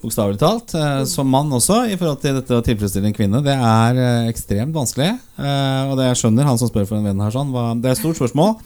bokstavelig 0.00 0.40
talt, 0.40 0.72
eh, 0.74 1.02
som 1.04 1.28
mann 1.28 1.52
også, 1.52 1.82
i 1.92 1.98
forhold 2.00 2.22
til 2.22 2.38
dette 2.38 2.56
å 2.56 2.64
tilfredsstille 2.64 3.10
en 3.10 3.16
kvinne. 3.16 3.42
Det 3.44 3.52
er 3.52 4.00
eh, 4.00 4.30
ekstremt 4.32 4.72
vanskelig, 4.76 5.10
eh, 5.36 5.82
og 5.90 5.98
det 6.00 6.08
jeg 6.08 6.22
skjønner 6.22 6.48
han 6.48 6.60
som 6.60 6.70
spør 6.70 6.88
for 6.88 6.96
en 6.96 7.10
venn 7.10 7.20
her 7.20 7.34
sånn, 7.34 7.52
det 7.82 7.90
er 7.90 7.96
et 7.96 8.00
stort 8.00 8.16
spørsmål. 8.16 8.56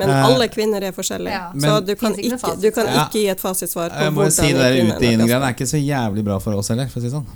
Men 0.00 0.10
Eh, 0.16 0.24
alle 0.26 0.48
kvinner 0.48 0.82
er 0.88 0.92
forskjellige, 0.96 1.30
Ja. 1.36 1.50
så 1.54 1.60
Men- 1.60 1.84
du 1.84 1.94
kan, 1.96 2.14
ikke 2.16 2.60
du 2.60 2.70
kan. 2.70 2.86
Ja. 2.86 3.04
ikke 3.06 3.12
gi 3.20 3.28
et 3.28 3.40
fasitsvar 3.40 3.90
på 3.90 4.10
må 4.16 4.30
si 4.30 4.42
det 4.48 4.54
hvordan 4.54 4.58
der 4.58 4.72
en 4.72 4.86
kvinne 4.86 4.96
ute 4.96 5.04
inn 5.12 5.20
er 5.20 5.26
greiene 5.26 5.46
er 5.48 5.54
ikke 5.54 5.68
så 5.74 5.80
jævlig 5.84 6.24
bra 6.24 6.38
for 6.40 6.52
oss 6.54 6.68
heller, 6.68 6.86
for 6.88 7.00
å 7.00 7.02
si 7.02 7.08
det 7.08 7.14
sånn. 7.14 7.26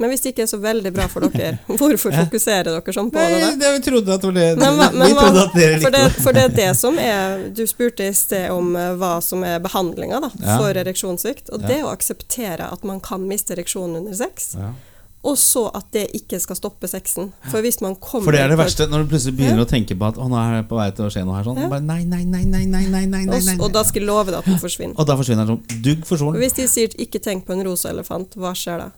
Men 0.00 0.10
hvis 0.12 0.20
det 0.22 0.30
ikke 0.36 0.42
er 0.44 0.46
så 0.46 0.60
veldig 0.62 0.92
bra 0.94 1.08
for 1.10 1.20
dere, 1.26 1.58
hvorfor 1.66 2.12
fokuserer 2.14 2.68
dere 2.70 2.92
sånn 2.94 3.10
på 3.10 3.18
det 3.18 3.40
da? 3.40 3.46
Nei, 3.50 3.56
det, 3.58 3.70
vi 3.82 3.90
trodde 3.90 4.14
at 4.14 4.20
det 4.20 4.28
var 4.28 4.36
det 4.38 4.58
Men, 4.58 4.76
men 4.98 5.16
trodde 5.16 5.42
at 5.42 5.54
dere 5.58 5.80
for, 5.80 5.90
likte 5.90 5.90
det, 5.90 6.02
det. 6.14 6.22
for 6.22 6.32
det 6.32 6.42
er 6.44 6.54
det 6.54 6.76
som 6.76 6.98
er 7.02 7.48
Du 7.50 7.64
spurte 7.66 8.06
i 8.06 8.12
sted 8.14 8.50
om 8.54 8.76
eh, 8.76 8.92
hva 8.94 9.20
som 9.20 9.42
er 9.42 9.58
behandlinga 9.58 10.20
da, 10.22 10.30
Ja. 10.38 10.58
for 10.60 10.70
ereksjonssvikt. 10.72 11.50
Og 11.50 11.62
Ja. 11.62 11.66
det 11.66 11.80
å 11.82 11.90
akseptere 11.90 12.70
at 12.72 12.84
man 12.84 13.00
kan 13.00 13.26
miste 13.26 13.56
ereksjonen 13.56 13.96
under 13.96 14.14
sex, 14.14 14.54
Ja. 14.54 14.70
Og 15.28 15.36
så 15.40 15.66
at 15.76 15.90
det 15.92 16.06
ikke 16.16 16.38
skal 16.40 16.56
stoppe 16.56 16.88
sexen. 16.90 17.30
For 17.52 17.64
hvis 17.64 17.80
man 17.84 17.96
kommer 18.00 18.24
For 18.30 18.36
det 18.36 18.40
er 18.40 18.52
det 18.52 18.58
verste, 18.60 18.86
når 18.88 19.04
du 19.04 19.12
plutselig 19.12 19.36
begynner 19.36 19.64
å 19.64 19.68
tenke 19.68 19.96
på 19.98 20.08
at 20.08 20.20
å, 20.20 20.28
nå 20.30 20.38
er 20.40 20.58
det 20.58 20.64
på 20.70 20.78
vei 20.78 20.88
til 20.96 21.08
å 21.08 21.10
skje 21.12 21.24
noe 21.28 21.36
her 21.36 21.46
sånn. 21.48 21.60
Ja. 21.60 21.68
Bare, 21.72 21.84
nei, 21.84 22.00
nei, 22.08 22.24
nei, 22.24 22.44
nei, 22.48 22.64
nei, 22.64 22.84
nei, 22.88 23.04
nei, 23.04 23.24
nei, 23.28 23.42
nei. 23.50 23.56
og 23.60 23.74
da 23.76 23.84
skal 23.86 24.02
jeg 24.02 24.08
love 24.08 24.32
deg 24.32 24.40
at 24.40 24.48
den 24.48 24.60
forsvinner. 24.62 24.96
Og 24.96 25.08
da 25.08 25.18
forsvinner 25.20 25.44
den 25.44 25.58
sånn 25.58 25.84
dugg 25.84 26.08
for 26.08 26.20
solen. 26.20 26.40
hvis 26.40 26.56
de 26.56 26.68
sier 26.70 26.96
'ikke 26.96 27.20
tenk 27.24 27.46
på 27.46 27.56
en 27.56 27.64
rosa 27.66 27.92
elefant', 27.92 28.38
hva 28.40 28.54
skjer 28.56 28.86
da? 28.86 28.90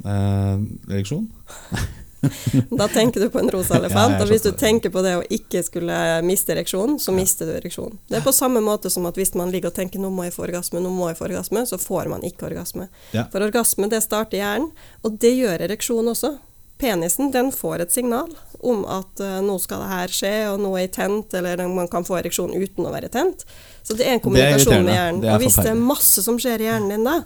Eh, 0.00 0.56
ereksjon? 0.96 1.28
Da 2.80 2.88
tenker 2.88 3.20
du 3.20 3.30
på 3.30 3.38
en 3.38 3.50
rosa 3.50 3.78
elefant, 3.78 4.18
og 4.20 4.28
hvis 4.28 4.44
du 4.44 4.50
tenker 4.56 4.92
på 4.92 5.02
det 5.04 5.14
å 5.18 5.24
ikke 5.32 5.62
skulle 5.64 5.96
miste 6.26 6.54
ereksjonen, 6.54 6.98
så 7.00 7.14
mister 7.16 7.48
du 7.48 7.54
ereksjonen. 7.56 7.96
Det 8.10 8.20
er 8.20 8.26
på 8.26 8.34
samme 8.34 8.62
måte 8.64 8.92
som 8.92 9.08
at 9.08 9.18
hvis 9.18 9.32
man 9.38 9.52
ligger 9.54 9.72
og 9.72 9.78
tenker 9.78 10.02
'nå 10.02 10.10
må 10.12 10.28
jeg 10.28 10.36
få 10.36 10.46
orgasme', 10.48 10.82
'nå 10.82 10.92
må 10.92 11.08
jeg 11.10 11.18
få 11.20 11.28
orgasme', 11.30 11.64
så 11.66 11.78
får 11.80 12.08
man 12.12 12.22
ikke 12.26 12.50
orgasme. 12.50 12.88
Ja. 13.16 13.26
For 13.32 13.40
orgasme 13.40 13.88
det 13.88 14.02
starter 14.04 14.38
hjernen, 14.38 14.70
og 15.02 15.18
det 15.18 15.32
gjør 15.36 15.66
ereksjon 15.68 16.12
også. 16.12 16.38
Penisen 16.80 17.30
den 17.30 17.52
får 17.52 17.80
et 17.84 17.92
signal 17.92 18.30
om 18.60 18.84
at 18.88 19.20
uh, 19.20 19.40
nå 19.44 19.58
skal 19.60 19.82
det 19.82 19.88
her 19.88 20.08
skje, 20.08 20.36
og 20.48 20.60
nå 20.60 20.70
er 20.76 20.86
jeg 20.86 20.92
tent, 20.96 21.34
eller 21.34 21.68
man 21.68 21.88
kan 21.88 22.04
få 22.04 22.16
ereksjon 22.20 22.54
uten 22.56 22.86
å 22.88 22.92
være 22.92 23.08
tent. 23.12 23.44
Så 23.82 23.96
det 23.96 24.06
er 24.06 24.16
en 24.16 24.22
kommunikasjon 24.24 24.84
med 24.84 24.94
hjernen. 24.94 25.24
Er 25.24 25.34
og 25.34 25.44
hvis 25.44 25.58
det 25.60 25.72
er 25.72 25.76
masse 25.76 26.24
som 26.24 26.38
skjer 26.40 26.64
i 26.64 26.70
hjernen 26.70 26.94
din 26.94 27.04
da, 27.04 27.18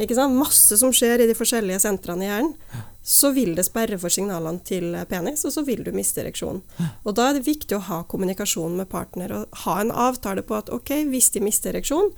ikke 0.00 0.16
sant? 0.18 0.36
masse 0.36 0.76
som 0.76 0.92
skjer 0.92 1.24
i 1.24 1.28
de 1.30 1.36
forskjellige 1.38 1.80
sentrene 1.80 2.26
i 2.26 2.28
hjernen, 2.28 2.52
så 3.04 3.34
vil 3.36 3.52
det 3.54 3.66
sperre 3.66 3.98
for 4.00 4.08
signalene 4.08 4.62
til 4.64 4.94
penis, 5.10 5.44
og 5.44 5.52
så 5.52 5.62
vil 5.66 5.82
du 5.84 5.90
miste 5.92 6.22
ereksjonen. 6.22 6.62
Og 7.04 7.12
da 7.18 7.28
er 7.28 7.36
det 7.36 7.44
viktig 7.44 7.76
å 7.76 7.82
ha 7.90 7.98
kommunikasjon 8.08 8.78
med 8.78 8.88
partner, 8.88 9.34
og 9.36 9.58
ha 9.66 9.74
en 9.82 9.92
avtale 9.92 10.40
på 10.40 10.56
at 10.56 10.72
ok, 10.72 10.94
hvis 11.12 11.28
de 11.34 11.42
mister 11.44 11.74
ereksjon, 11.74 12.14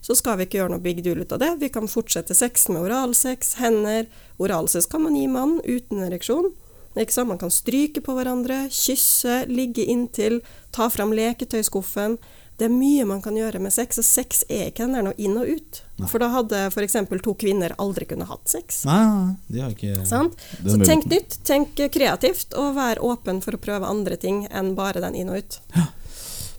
så 0.00 0.16
skal 0.16 0.38
vi 0.40 0.46
ikke 0.48 0.62
gjøre 0.62 0.72
noe 0.72 0.80
big 0.80 1.02
deal 1.04 1.20
ut 1.20 1.34
av 1.36 1.42
det. 1.42 1.50
Vi 1.60 1.68
kan 1.68 1.90
fortsette 1.92 2.32
sex 2.32 2.70
med 2.72 2.86
oralsex, 2.86 3.58
hender. 3.60 4.08
Oralsex 4.40 4.88
kan 4.88 5.04
man 5.04 5.18
gi 5.18 5.26
mannen 5.28 5.60
uten 5.66 6.00
ereksjon. 6.06 6.48
Man 6.96 7.38
kan 7.38 7.52
stryke 7.52 8.00
på 8.00 8.14
hverandre, 8.16 8.64
kysse, 8.72 9.44
ligge 9.46 9.84
inntil, 9.84 10.40
ta 10.72 10.88
fram 10.90 11.12
leketøyskuffen. 11.12 12.16
Det 12.60 12.66
er 12.68 12.72
mye 12.74 13.06
man 13.08 13.22
kan 13.24 13.32
gjøre 13.38 13.56
med 13.64 13.72
sex, 13.72 13.96
og 14.02 14.04
sex 14.04 14.42
er 14.52 14.66
ikke 14.68 14.84
den 14.84 14.98
der 14.98 15.06
noe 15.06 15.16
inn 15.16 15.38
og 15.40 15.48
ut. 15.48 15.78
For 16.10 16.20
da 16.20 16.28
hadde 16.34 16.58
f.eks. 16.68 16.96
to 17.24 17.32
kvinner 17.40 17.72
aldri 17.80 18.04
kunne 18.10 18.26
hatt 18.28 18.52
sex. 18.52 18.82
Nei, 18.88 18.98
nei, 19.00 19.14
nei, 19.16 19.36
de 19.48 19.62
har 19.64 19.72
ikke 19.72 20.04
Sant? 20.08 20.36
Så 20.60 20.76
tenk 20.84 21.08
nytt, 21.08 21.38
tenk 21.48 21.80
kreativt, 21.94 22.52
og 22.60 22.74
vær 22.76 23.00
åpen 23.04 23.40
for 23.44 23.56
å 23.56 23.62
prøve 23.62 23.88
andre 23.88 24.20
ting 24.20 24.44
enn 24.52 24.74
bare 24.76 25.00
den 25.00 25.16
inn 25.22 25.32
og 25.32 25.40
ut. 25.40 25.56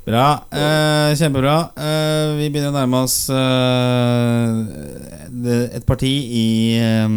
Bra. 0.01 0.25
Eh, 0.49 1.13
kjempebra. 1.21 1.55
Eh, 1.77 2.33
vi 2.39 2.49
begynner 2.49 2.73
å 2.73 2.79
nærme 2.79 3.03
oss 3.05 3.29
eh, 3.29 4.49
et 5.77 5.85
parti 5.85 6.09
i, 6.25 6.47
eh, 6.81 7.09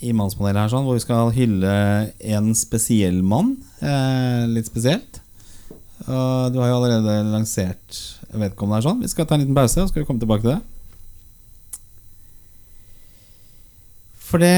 i 0.00 0.14
mannspanelet 0.16 0.62
her 0.64 0.72
sånn, 0.72 0.88
hvor 0.88 0.96
vi 0.96 1.04
skal 1.04 1.28
hylle 1.36 1.74
en 2.32 2.54
spesiell 2.56 3.20
mann. 3.20 3.58
Eh, 3.84 4.48
litt 4.48 4.72
spesielt. 4.72 5.20
Og 6.08 6.52
du 6.52 6.60
har 6.62 6.72
jo 6.72 6.78
allerede 6.80 7.20
lansert 7.30 8.02
vedkommende 8.32 8.80
her 8.80 8.86
sånn. 8.88 9.02
Vi 9.02 9.10
skal 9.12 9.28
ta 9.28 9.36
en 9.36 9.44
liten 9.44 9.56
pause, 9.56 9.82
og 9.82 9.90
skal 9.90 10.02
vi 10.02 10.08
komme 10.08 10.22
tilbake 10.22 10.46
til 10.46 10.54
det. 10.56 10.62
For 14.32 14.40
det, 14.40 14.48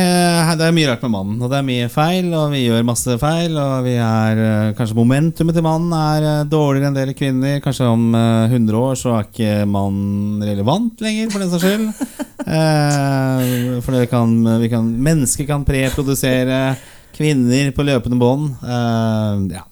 det 0.60 0.68
er 0.68 0.74
mye 0.74 0.86
rart 0.86 1.02
med 1.02 1.10
mannen, 1.10 1.38
og 1.42 1.50
det 1.50 1.56
er 1.58 1.66
mye 1.66 1.86
feil, 1.90 2.28
og 2.38 2.52
vi 2.52 2.60
gjør 2.62 2.84
masse 2.86 3.16
feil. 3.18 3.56
Og 3.58 3.72
vi 3.82 3.96
er 3.98 4.42
eh, 4.44 4.74
Kanskje 4.78 4.94
momentumet 4.94 5.56
til 5.56 5.64
mannen 5.66 5.90
er 5.98 6.26
eh, 6.28 6.44
dårligere 6.46 6.92
enn 6.92 6.98
dere 6.98 7.16
kvinner. 7.18 7.58
Kanskje 7.64 7.88
om 7.90 8.04
eh, 8.14 8.54
100 8.54 8.78
år 8.78 9.00
så 9.00 9.16
er 9.16 9.26
ikke 9.26 9.56
mannen 9.66 10.44
relevant 10.46 11.02
lenger, 11.02 11.32
for 11.32 11.42
den 11.42 11.52
saks 11.54 11.66
skyld. 11.66 11.90
Eh, 12.44 13.78
for 13.80 13.94
det 13.96 14.10
kan, 14.10 14.28
vi 14.60 14.66
kan, 14.68 14.84
mennesker 14.84 15.46
kan 15.48 15.62
preprodusere 15.64 16.74
kvinner 17.16 17.70
på 17.72 17.86
løpende 17.88 18.18
bånd. 18.20 18.50
Eh, 18.60 19.56
ja. 19.56 19.62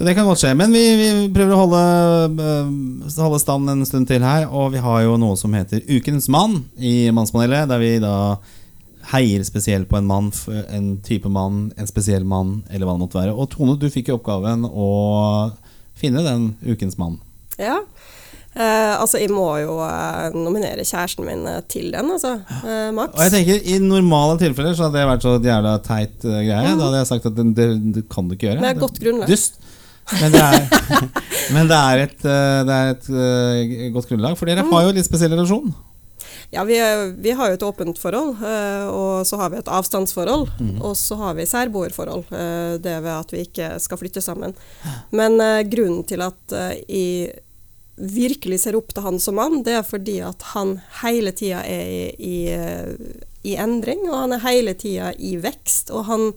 Så 0.00 0.06
det 0.08 0.14
kan 0.16 0.24
godt 0.24 0.40
skje. 0.40 0.54
Men 0.56 0.72
vi, 0.72 0.80
vi 0.96 1.08
prøver 1.28 1.52
å 1.52 1.58
holde, 1.60 1.80
eh, 2.40 3.18
holde 3.20 3.40
stand 3.42 3.68
en 3.68 3.84
stund 3.84 4.08
til 4.08 4.24
her. 4.24 4.46
Og 4.48 4.70
vi 4.72 4.80
har 4.80 5.02
jo 5.04 5.18
noe 5.20 5.36
som 5.36 5.52
heter 5.52 5.82
Ukens 5.92 6.24
mann 6.32 6.62
i 6.80 7.10
Mannspanelet, 7.12 7.68
der 7.68 7.82
vi 7.82 7.90
da 8.00 8.14
heier 9.10 9.44
spesielt 9.44 9.90
på 9.90 9.98
en 9.98 10.08
mann, 10.08 10.30
en 10.72 10.86
type 11.04 11.28
mann, 11.28 11.66
en 11.76 11.90
spesiell 11.90 12.24
mann, 12.24 12.62
eller 12.70 12.88
hva 12.88 12.94
det 12.96 13.02
måtte 13.02 13.20
være. 13.20 13.34
Og 13.36 13.50
Tone, 13.52 13.74
du 13.76 13.90
fikk 13.92 14.08
jo 14.08 14.16
oppgaven 14.16 14.64
å 14.64 14.88
finne 16.00 16.24
den 16.24 16.54
ukens 16.64 16.96
mann. 16.96 17.18
Ja. 17.60 17.82
Eh, 18.56 18.94
altså, 18.96 19.20
jeg 19.20 19.28
må 19.36 19.50
jo 19.60 19.76
eh, 19.84 20.32
nominere 20.32 20.86
kjæresten 20.88 21.28
min 21.28 21.44
eh, 21.44 21.60
til 21.68 21.92
den, 21.92 22.08
altså. 22.16 22.38
Eh, 22.64 22.88
Max. 22.96 23.12
Og 23.18 23.26
jeg 23.26 23.34
tenker, 23.36 23.60
I 23.68 23.76
normale 23.84 24.40
tilfeller 24.40 24.72
så 24.72 24.88
hadde 24.88 24.96
det 24.96 25.10
vært 25.12 25.28
så 25.28 25.36
jævla 25.36 25.74
teit 25.84 26.24
eh, 26.24 26.40
greie. 26.48 26.72
Da 26.72 26.88
hadde 26.88 27.02
jeg 27.02 27.10
sagt 27.12 27.28
at 27.30 27.36
det, 27.36 27.46
det, 27.60 27.68
det 27.98 28.06
kan 28.08 28.30
du 28.30 28.38
ikke 28.38 28.48
gjøre. 28.48 28.64
Med 28.64 28.78
et 28.78 28.82
godt 28.86 29.02
grunnlag. 29.04 29.28
Dust. 29.28 29.60
Men 30.20 30.34
det 30.34 30.40
er, 30.42 30.64
men 31.54 31.70
det 31.70 31.78
er 31.78 32.02
et, 32.06 32.18
eh, 32.24 32.58
det 32.66 32.76
er 32.76 32.90
et 32.94 33.08
eh, 33.12 33.86
godt 33.94 34.10
grunnlag, 34.10 34.36
for 34.38 34.50
dere 34.50 34.66
har 34.66 34.86
jo 34.86 34.96
litt 34.96 35.08
spesiell 35.08 35.34
relasjon. 35.36 35.70
Ja, 36.50 36.64
vi, 36.66 36.78
vi 37.22 37.34
har 37.38 37.50
jo 37.50 37.58
et 37.58 37.66
åpent 37.66 38.00
forhold, 38.02 38.40
eh, 38.42 38.88
og 38.90 39.26
så 39.28 39.38
har 39.38 39.52
vi 39.52 39.60
et 39.60 39.70
avstandsforhold. 39.70 40.48
Og 40.82 40.96
så 40.98 41.18
har 41.20 41.36
vi 41.38 41.46
særboerforhold. 41.46 42.24
Det 42.82 42.96
ved 43.04 43.12
at 43.14 43.34
vi 43.34 43.44
ikke 43.46 43.76
skal 43.82 44.00
flytte 44.00 44.24
sammen. 44.24 44.56
Men 45.14 45.38
grunnen 45.70 46.02
til 46.10 46.26
at 46.26 46.58
jeg 46.88 47.30
virkelig 48.00 48.62
ser 48.62 48.78
opp 48.78 48.94
til 48.96 49.04
han 49.04 49.18
som 49.22 49.36
mann, 49.36 49.60
det 49.62 49.76
er 49.76 49.86
fordi 49.86 50.18
at 50.24 50.42
han 50.54 50.78
hele 51.02 51.34
tida 51.36 51.60
er 51.68 51.86
i, 51.86 52.00
i, 52.18 52.38
i 53.52 53.56
endring, 53.60 54.06
og 54.08 54.24
han 54.24 54.34
er 54.34 54.46
hele 54.48 54.74
tida 54.74 55.12
i 55.20 55.36
vekst. 55.38 55.92
Og 55.94 56.08
han 56.10 56.32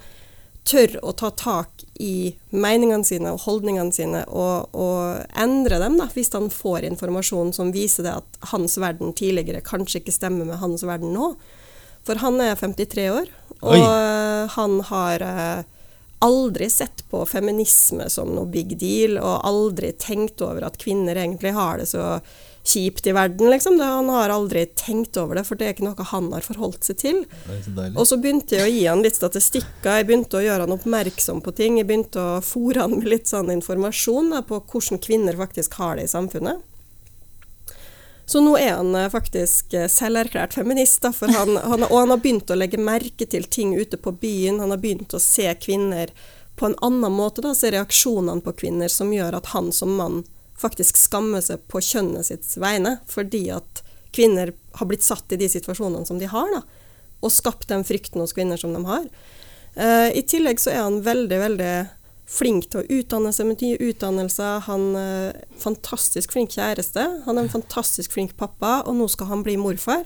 tør 0.67 0.99
å 1.01 1.13
ta 1.17 1.31
tak 1.33 1.72
i 2.01 2.33
meningene 2.49 3.05
sine 3.05 3.33
og 3.35 3.43
holdningene 3.45 3.93
sine 3.93 4.23
og, 4.25 4.73
og 4.73 5.19
endre 5.39 5.77
dem, 5.81 5.99
da, 5.99 6.07
hvis 6.13 6.33
han 6.33 6.49
får 6.53 6.87
informasjon 6.89 7.53
som 7.53 7.73
viser 7.75 8.07
det 8.07 8.15
at 8.21 8.39
hans 8.53 8.79
verden 8.81 9.13
tidligere 9.17 9.61
kanskje 9.65 10.01
ikke 10.01 10.15
stemmer 10.15 10.49
med 10.49 10.61
hans 10.63 10.85
verden 10.87 11.13
nå. 11.13 11.33
For 12.03 12.19
han 12.19 12.41
er 12.43 12.57
53 12.59 13.05
år, 13.13 13.29
og 13.61 13.75
Oi. 13.77 13.79
eh, 13.79 14.55
han 14.57 14.79
har 14.89 15.23
eh, 15.23 15.61
aldri 16.25 16.67
sett 16.71 17.05
på 17.11 17.21
feminisme 17.29 18.09
som 18.11 18.33
noe 18.33 18.49
big 18.51 18.73
deal, 18.79 19.19
og 19.21 19.45
aldri 19.47 19.93
tenkt 19.99 20.43
over 20.43 20.65
at 20.67 20.79
kvinner 20.81 21.19
egentlig 21.19 21.53
har 21.55 21.79
det 21.79 21.87
så 21.93 22.17
kjipt 22.63 23.07
i 23.07 23.11
verden, 23.11 23.49
liksom. 23.49 23.77
Det, 23.77 23.83
han 23.83 24.09
har 24.09 24.29
aldri 24.29 24.65
tenkt 24.65 25.17
over 25.17 25.35
det, 25.35 25.43
for 25.47 25.59
det 25.59 25.67
er 25.67 25.75
ikke 25.75 25.87
noe 25.87 26.07
han 26.09 26.29
har 26.33 26.45
forholdt 26.45 26.87
seg 26.87 26.99
til. 27.01 27.23
Så. 27.65 27.87
Og 27.91 28.07
så 28.07 28.17
begynte 28.21 28.57
jeg 28.57 28.65
å 28.65 28.71
gi 28.71 28.83
han 28.87 29.03
litt 29.03 29.19
statistikker, 29.19 29.97
jeg 29.99 30.07
begynte 30.07 30.39
å 30.39 30.43
gjøre 30.43 30.67
han 30.67 30.75
oppmerksom 30.75 31.43
på 31.43 31.55
ting. 31.57 31.79
Jeg 31.81 31.89
begynte 31.89 32.23
å 32.23 32.43
fòre 32.43 32.85
han 32.85 32.97
med 32.97 33.09
litt 33.11 33.31
sånn 33.31 33.51
informasjon 33.53 34.31
da, 34.35 34.43
på 34.47 34.61
hvordan 34.63 35.01
kvinner 35.03 35.39
faktisk 35.39 35.75
har 35.81 35.99
det 35.99 36.07
i 36.07 36.13
samfunnet. 36.13 36.63
Så 38.25 38.39
nå 38.39 38.53
er 38.55 38.77
han 38.77 38.95
eh, 38.95 39.09
faktisk 39.11 39.73
eh, 39.75 39.89
selverklært 39.91 40.55
feminist, 40.55 41.03
da, 41.03 41.11
han, 41.35 41.57
han, 41.59 41.83
og 41.89 41.97
han 41.97 42.13
har 42.13 42.21
begynt 42.23 42.53
å 42.53 42.55
legge 42.55 42.79
merke 42.79 43.27
til 43.27 43.43
ting 43.51 43.75
ute 43.75 43.99
på 43.99 44.15
byen. 44.15 44.61
Han 44.63 44.71
har 44.71 44.79
begynt 44.79 45.13
å 45.13 45.19
se 45.19 45.49
kvinner 45.59 46.13
på 46.55 46.69
en 46.69 46.77
annen 46.85 47.11
måte, 47.11 47.43
da, 47.43 47.51
se 47.57 47.73
reaksjonene 47.73 48.45
på 48.45 48.55
kvinner 48.63 48.91
som 48.91 49.11
gjør 49.11 49.41
at 49.41 49.51
han 49.51 49.73
som 49.75 49.97
mann 49.99 50.23
faktisk 50.59 50.97
skammer 50.99 51.41
seg 51.43 51.63
på 51.71 51.81
kjønnet 51.83 52.29
sitt 52.29 52.47
vegne, 52.61 52.97
fordi 53.09 53.47
at 53.55 53.83
kvinner 54.13 54.53
har 54.77 54.89
blitt 54.89 55.05
satt 55.05 55.33
i 55.33 55.39
de 55.41 55.49
situasjonene 55.49 56.05
som 56.05 56.19
de 56.21 56.29
har, 56.29 56.51
da, 56.53 56.61
og 57.23 57.33
skapt 57.33 57.69
den 57.71 57.85
frykten 57.87 58.21
hos 58.21 58.35
kvinner 58.35 58.59
som 58.59 58.75
de 58.75 58.83
har. 58.85 59.09
Uh, 59.73 60.09
I 60.13 60.21
tillegg 60.29 60.61
så 60.61 60.73
er 60.73 60.83
han 60.83 61.01
veldig, 61.05 61.39
veldig 61.41 61.73
flink 62.29 62.69
til 62.71 62.81
å 62.81 62.99
utdanne 62.99 63.33
seg 63.35 63.49
med 63.49 63.61
nye 63.63 63.79
utdannelser. 63.89 64.63
Han 64.67 64.95
er 64.97 65.43
fantastisk 65.61 66.33
flink 66.35 66.55
kjæreste. 66.55 67.03
Han 67.27 67.37
er 67.37 67.45
en 67.45 67.53
fantastisk 67.53 68.15
flink 68.15 68.35
pappa, 68.39 68.81
og 68.87 68.97
nå 68.97 69.07
skal 69.11 69.31
han 69.31 69.45
bli 69.45 69.57
morfar. 69.59 70.05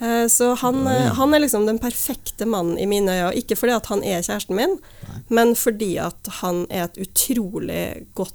Eh, 0.00 0.26
Så 0.28 0.54
han, 0.60 0.86
eh, 0.86 1.12
han 1.14 1.34
er 1.34 1.44
liksom 1.44 1.66
den 1.66 1.78
perfekte 1.78 2.46
mannen 2.46 2.78
i 2.78 2.86
mine 2.86 3.12
øyne. 3.12 3.34
Ikke 3.38 3.56
fordi 3.56 3.76
at 3.76 3.86
han 3.86 4.02
er 4.02 4.22
kjæresten 4.22 4.56
min, 4.58 4.78
men 5.28 5.54
fordi 5.54 5.96
at 6.02 6.32
han 6.40 6.66
er 6.70 6.88
et 6.88 6.98
utrolig 7.06 8.06
godt 8.14 8.34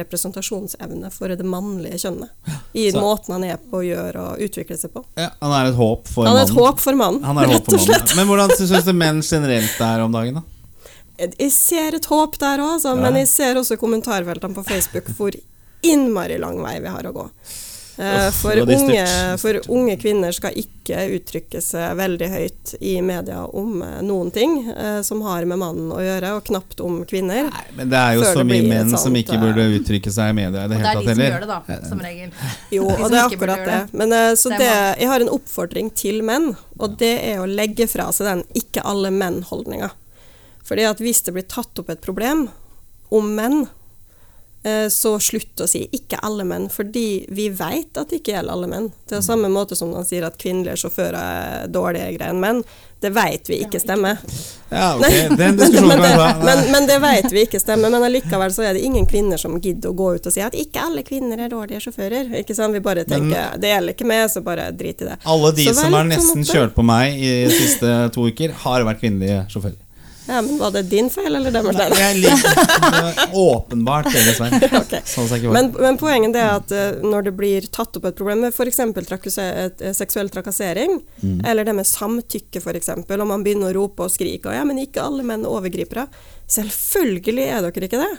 representasjonsevne 0.00 1.10
for 1.14 1.28
det 1.28 1.44
mannlige 1.46 1.98
kjønnet. 2.04 2.30
I 2.72 2.90
Så- 2.92 3.00
måten 3.00 3.32
han 3.36 3.44
er 3.44 3.56
på 3.56 3.80
å 3.80 3.84
gjøre 3.84 4.16
og 4.32 4.38
utvikle 4.38 4.78
seg 4.78 4.92
på. 4.92 5.04
Ja, 5.16 5.30
han 5.40 5.52
er 5.52 5.70
et 5.70 5.76
håp 5.76 6.08
for 6.08 6.26
Han 6.26 6.36
er 6.36 6.42
et 6.42 6.48
mannen. 6.48 6.64
håp 6.66 6.80
for 6.80 6.94
mannen, 6.94 7.24
er 7.38 7.48
rett 7.54 7.64
for 7.64 7.74
og 7.74 7.80
slett. 7.80 7.98
mannen. 8.04 8.16
Men 8.16 8.26
hvordan 8.28 8.50
syns 8.56 8.84
du 8.84 8.92
menn 8.92 9.22
generelt 9.22 9.80
er 9.80 10.00
om 10.00 10.12
dagen, 10.12 10.34
da? 10.34 10.42
Jeg 11.38 11.52
ser 11.52 11.94
et 11.94 12.06
håp 12.06 12.38
der 12.38 12.58
òg, 12.58 12.82
ja. 12.82 12.94
men 12.94 13.14
jeg 13.14 13.28
ser 13.28 13.54
også 13.60 13.76
kommentarfeltene 13.76 14.54
på 14.54 14.64
Facebook 14.64 15.04
hvor 15.18 15.34
innmari 15.82 16.38
lang 16.40 16.62
vei 16.62 16.78
vi 16.80 16.88
har 16.88 17.02
å 17.02 17.12
gå. 17.12 17.30
Eh, 18.00 18.30
For 18.32 18.56
unge, 18.56 19.06
for 19.38 19.60
unge 19.68 19.96
kvinner 20.00 20.32
skal 20.32 20.54
ikke 20.56 21.02
uttrykke 21.18 21.60
seg 21.60 21.98
veldig 21.98 22.28
høyt 22.32 22.72
i 22.80 22.94
media 23.04 23.42
om 23.44 23.82
eh, 23.84 23.98
noen 24.06 24.30
ting 24.32 24.54
eh, 24.72 25.02
som 25.04 25.20
har 25.26 25.44
med 25.44 25.60
mannen 25.60 25.90
å 25.92 25.98
gjøre, 26.00 26.30
og 26.38 26.46
knapt 26.48 26.80
om 26.80 27.02
kvinner. 27.08 27.50
Nei, 27.50 27.64
men 27.76 27.90
det 27.92 28.00
er 28.00 28.16
jo 28.16 28.24
så 28.24 28.44
mye 28.46 28.64
menn 28.64 28.94
som 28.96 29.16
ikke 29.20 29.36
burde 29.42 29.66
uttrykke 29.76 30.12
seg 30.14 30.32
i 30.32 30.36
media 30.38 30.64
i 30.64 30.70
det 30.72 30.78
Og 30.78 30.86
det 30.86 30.92
er 30.92 31.02
de 31.02 31.04
tatt 31.04 31.10
som 31.10 31.24
gjør 31.26 31.44
det, 31.44 31.50
da, 31.50 31.80
som 31.90 32.04
regel. 32.06 32.32
Jo, 32.76 32.86
De 32.90 32.96
og 32.96 33.12
det 33.12 33.18
er 33.20 33.26
akkurat 33.26 33.64
det. 33.68 33.80
Men, 34.00 34.16
så 34.40 34.54
Det 34.54 34.70
jeg 34.70 35.10
har 35.10 35.24
en 35.26 35.32
oppfordring 35.34 35.90
til 35.92 36.22
menn, 36.24 36.54
og 36.80 36.96
det 37.02 37.12
er 37.34 37.42
å 37.42 37.50
legge 37.50 37.84
fra 37.90 38.08
seg 38.16 38.30
den 38.30 38.46
'ikke 38.56 38.86
alle 38.86 39.12
menn'-holdninga. 39.12 39.90
Fordi 40.64 40.88
at 40.88 41.04
hvis 41.04 41.20
det 41.26 41.34
blir 41.36 41.48
tatt 41.50 41.82
opp 41.82 41.92
et 41.92 42.00
problem 42.00 42.46
om 43.10 43.34
menn, 43.36 43.66
så 44.92 45.14
slutt 45.20 45.62
å 45.64 45.66
si 45.66 45.86
'ikke 45.88 46.18
alle 46.20 46.44
menn', 46.44 46.68
fordi 46.68 47.24
vi 47.32 47.48
vet 47.48 47.96
at 47.96 48.10
det 48.10 48.20
ikke 48.20 48.34
gjelder 48.34 48.52
alle 48.52 48.66
menn. 48.68 48.92
Det 49.08 49.16
er 49.16 49.22
samme 49.24 49.48
måte 49.48 49.76
som 49.76 49.88
man 49.90 50.04
sier 50.04 50.26
at 50.26 50.36
kvinnelige 50.36 50.76
sjåfører 50.82 51.16
er 51.16 51.68
dårligere 51.72 52.28
enn 52.28 52.40
menn. 52.40 52.60
Det 53.00 53.08
vet 53.16 53.48
vi 53.48 53.62
ikke 53.64 53.80
stemmer. 53.80 54.18
Ja, 54.68 54.90
ok, 54.98 55.08
det 55.38 55.46
er 55.46 55.54
men, 55.54 55.56
diskusjon. 55.56 55.88
men, 55.88 56.02
det, 56.02 56.36
men, 56.44 56.72
men 56.74 56.86
det 56.90 56.98
vet 57.00 57.32
vi 57.32 57.46
ikke 57.46 57.60
stemmer. 57.62 57.88
Men 57.88 58.04
allikevel 58.04 58.52
så 58.52 58.66
er 58.68 58.76
det 58.76 58.84
ingen 58.84 59.06
kvinner 59.08 59.40
som 59.40 59.56
gidder 59.56 59.94
å 59.94 59.96
gå 59.96 60.10
ut 60.18 60.28
og 60.28 60.34
si 60.34 60.44
at 60.44 60.52
ikke 60.52 60.84
alle 60.90 61.02
kvinner 61.08 61.40
er 61.40 61.48
dårlige 61.48 61.80
sjåfører. 61.86 62.28
Ikke 62.42 62.54
sant? 62.54 62.76
Vi 62.76 62.84
bare 62.84 63.06
Men- 63.08 63.30
tenker 63.32 63.56
det 63.58 63.72
gjelder 63.72 63.96
ikke 63.96 64.10
meg, 64.12 64.28
så 64.28 64.44
bare 64.44 64.68
drit 64.76 65.00
i 65.00 65.08
det. 65.08 65.16
Alle 65.24 65.52
de 65.56 65.64
Så 65.64 65.74
som 65.80 65.92
har 65.96 66.04
nesten 66.04 66.44
kjørt 66.44 66.74
på 66.76 66.84
meg 66.84 67.16
i 67.16 67.46
de 67.48 67.54
siste 67.56 68.12
to 68.12 68.28
uker, 68.28 68.52
har 68.52 68.84
vært 68.84 69.00
kvinnelige 69.00 69.46
sjåfører. 69.48 69.80
Ja, 70.30 70.40
men 70.46 70.58
Var 70.60 70.70
det 70.76 70.82
din 70.92 71.08
feil 71.10 71.34
eller 71.34 71.50
deres 71.54 71.76
Nei, 71.76 71.88
jeg 71.98 72.20
liker 72.22 73.34
Åpenbart 73.40 74.08
deres 74.12 74.38
feil. 74.38 74.56
Okay. 74.80 75.02
Sånn 75.06 75.28
Men, 75.52 75.72
men 75.74 75.98
poenget 76.00 76.38
er 76.38 76.52
at 76.60 76.72
eh, 76.74 77.00
når 77.02 77.26
det 77.28 77.32
blir 77.38 77.66
tatt 77.74 77.98
opp 77.98 78.06
et 78.08 78.16
problem 78.18 78.44
med 78.46 78.54
f.eks. 78.54 78.80
seksuell 79.98 80.30
trakassering, 80.32 81.00
Mm. 81.20 81.42
eller 81.44 81.66
det 81.66 81.74
med 81.76 81.86
samtykke 81.86 82.60
f.eks., 82.62 82.88
og 82.94 83.26
man 83.28 83.42
begynner 83.44 83.74
å 83.74 83.82
rope 83.82 84.06
og 84.06 84.12
skrike 84.14 84.48
og 84.48 84.54
ja, 84.56 84.62
men 84.64 84.78
ikke 84.80 85.02
alle 85.04 85.24
menn 85.26 85.42
er 85.44 85.52
overgripere. 85.52 86.06
Selvfølgelig 86.50 87.46
er 87.50 87.66
dere 87.66 87.88
ikke 87.90 88.00
det. 88.00 88.12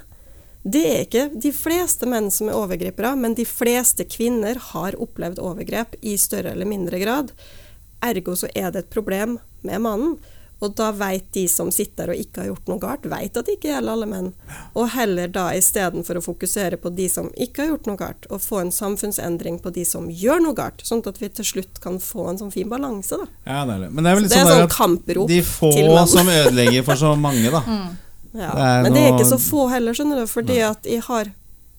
Det 0.61 0.81
er 0.85 0.99
ikke 1.07 1.23
de 1.41 1.51
fleste 1.55 2.05
menn 2.09 2.29
som 2.33 2.51
er 2.51 2.57
overgripere, 2.59 3.15
men 3.17 3.33
de 3.37 3.47
fleste 3.49 4.05
kvinner 4.05 4.59
har 4.71 4.97
opplevd 5.01 5.41
overgrep 5.41 5.95
i 6.05 6.13
større 6.21 6.53
eller 6.53 6.69
mindre 6.69 6.99
grad. 7.01 7.31
Ergo 8.05 8.35
så 8.37 8.49
er 8.53 8.69
det 8.73 8.85
et 8.85 8.93
problem 8.93 9.39
med 9.65 9.81
mannen. 9.81 10.15
Og 10.61 10.75
da 10.77 10.91
veit 10.93 11.25
de 11.33 11.47
som 11.49 11.71
sitter 11.73 12.11
og 12.13 12.19
ikke 12.21 12.43
har 12.43 12.49
gjort 12.51 12.67
noe 12.69 12.81
galt, 12.81 13.05
veit 13.09 13.37
at 13.37 13.47
det 13.47 13.55
ikke 13.57 13.71
gjelder 13.71 13.95
alle 13.95 14.07
menn. 14.09 14.27
Og 14.77 14.91
heller 14.93 15.31
da 15.33 15.47
istedenfor 15.57 16.19
å 16.19 16.21
fokusere 16.21 16.77
på 16.77 16.91
de 16.93 17.07
som 17.09 17.31
ikke 17.33 17.63
har 17.63 17.71
gjort 17.71 17.89
noe 17.89 17.97
galt, 17.97 18.27
og 18.29 18.43
få 18.45 18.59
en 18.61 18.69
samfunnsendring 18.75 19.57
på 19.63 19.73
de 19.73 19.85
som 19.89 20.05
gjør 20.13 20.43
noe 20.45 20.57
galt, 20.57 20.83
sånn 20.85 21.01
at 21.09 21.17
vi 21.21 21.31
til 21.33 21.47
slutt 21.49 21.81
kan 21.81 21.97
få 22.03 22.27
en 22.29 22.37
sånn 22.43 22.53
fin 22.53 22.69
balanse, 22.69 23.17
da. 23.17 23.25
Ja, 23.49 23.63
det 23.65 23.79
er 23.79 23.87
det. 23.87 23.89
Men 23.89 24.05
det 24.05 24.11
er 24.11 24.19
vel 24.19 24.27
litt 24.27 24.35
Det 24.35 24.43
er 24.43 24.51
sånn 24.53 24.71
kamprop 24.75 25.33
til 25.33 25.41
at 25.41 25.41
de 25.41 25.41
få 25.49 26.05
som 26.13 26.29
ødelegger 26.35 26.85
for 26.91 27.01
så 27.01 27.15
mange, 27.17 27.49
da. 27.57 27.65
Ja. 28.31 28.47
Det 28.55 28.63
er 28.63 28.83
Men 28.85 28.93
det 28.95 29.01
er 29.01 29.09
ikke 29.17 29.27
så 29.27 29.41
få 29.43 29.65
heller, 29.73 29.97
skjønner 29.97 30.21
du, 30.21 30.27
fordi 30.31 30.61
at 30.63 30.85
jeg 30.87 31.01
har 31.03 31.27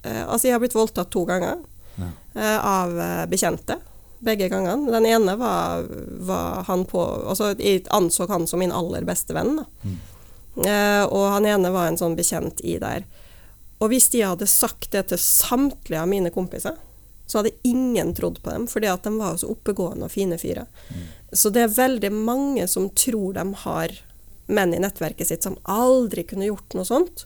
eh, 0.05 0.18
Altså, 0.26 0.51
jeg 0.51 0.53
har 0.53 0.61
blitt 0.61 0.74
voldtatt 0.76 1.09
to 1.14 1.22
ganger 1.24 1.62
Ja. 1.97 2.11
eh, 2.35 2.59
av 2.66 2.99
eh, 3.01 3.22
bekjente. 3.30 3.78
Begge 4.23 4.47
gangene. 4.53 4.91
Den 4.95 5.07
ene 5.07 5.35
var, 5.37 5.87
var 6.23 6.62
han 6.68 6.85
på 6.87 7.03
Altså, 7.03 7.53
jeg 7.59 7.83
anså 7.91 8.29
han 8.31 8.47
som 8.47 8.62
min 8.62 8.75
aller 8.75 9.03
beste 9.09 9.35
venn, 9.35 9.57
da. 9.59 9.66
Mm. 9.83 9.99
Eh, 10.68 11.03
og 11.09 11.27
han 11.33 11.49
ene 11.49 11.73
var 11.73 11.89
en 11.89 11.99
sånn 11.99 12.14
bekjent 12.18 12.61
i 12.62 12.77
der. 12.83 13.07
Og 13.83 13.91
hvis 13.91 14.11
de 14.12 14.23
hadde 14.23 14.47
sagt 14.47 14.93
det 14.93 15.09
til 15.11 15.18
samtlige 15.18 16.05
av 16.05 16.11
mine 16.11 16.31
kompiser, 16.31 16.77
så 17.27 17.41
hadde 17.41 17.55
ingen 17.66 18.12
trodd 18.14 18.39
på 18.45 18.53
dem, 18.53 18.68
fordi 18.68 18.91
at 18.93 19.07
de 19.07 19.14
var 19.16 19.39
så 19.41 19.49
oppegående 19.51 20.07
og 20.07 20.12
fine 20.12 20.39
fyrer. 20.39 20.68
Så 21.33 21.51
det 21.51 21.64
er 21.64 21.75
veldig 21.75 22.12
mange 22.12 22.66
som 22.68 22.91
tror 22.95 23.35
de 23.39 23.47
har 23.64 23.95
menn 24.53 24.75
i 24.75 24.81
nettverket 24.83 25.31
sitt 25.31 25.47
som 25.47 25.57
aldri 25.62 26.27
kunne 26.29 26.51
gjort 26.51 26.77
noe 26.77 26.87
sånt. 26.87 27.25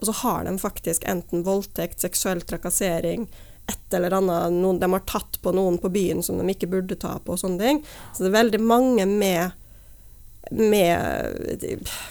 Og 0.00 0.08
så 0.08 0.16
har 0.24 0.44
de 0.44 0.56
faktisk 0.60 1.06
enten 1.08 1.46
voldtekt, 1.46 2.02
seksuell 2.02 2.42
trakassering, 2.44 3.28
et 3.66 3.94
eller 3.98 4.14
annet 4.18 4.54
noen, 4.54 4.80
De 4.82 4.88
har 4.92 5.04
tatt 5.08 5.38
på 5.42 5.52
noen 5.54 5.78
på 5.82 5.90
byen 5.94 6.22
som 6.22 6.38
de 6.38 6.46
ikke 6.52 6.70
burde 6.70 6.98
ta 6.98 7.16
på, 7.18 7.34
og 7.34 7.40
sånne 7.42 7.62
ting. 7.62 7.80
Så 8.14 8.24
det 8.24 8.32
er 8.32 8.40
veldig 8.40 8.62
mange 8.64 9.06
med 9.10 9.56
med 10.50 10.94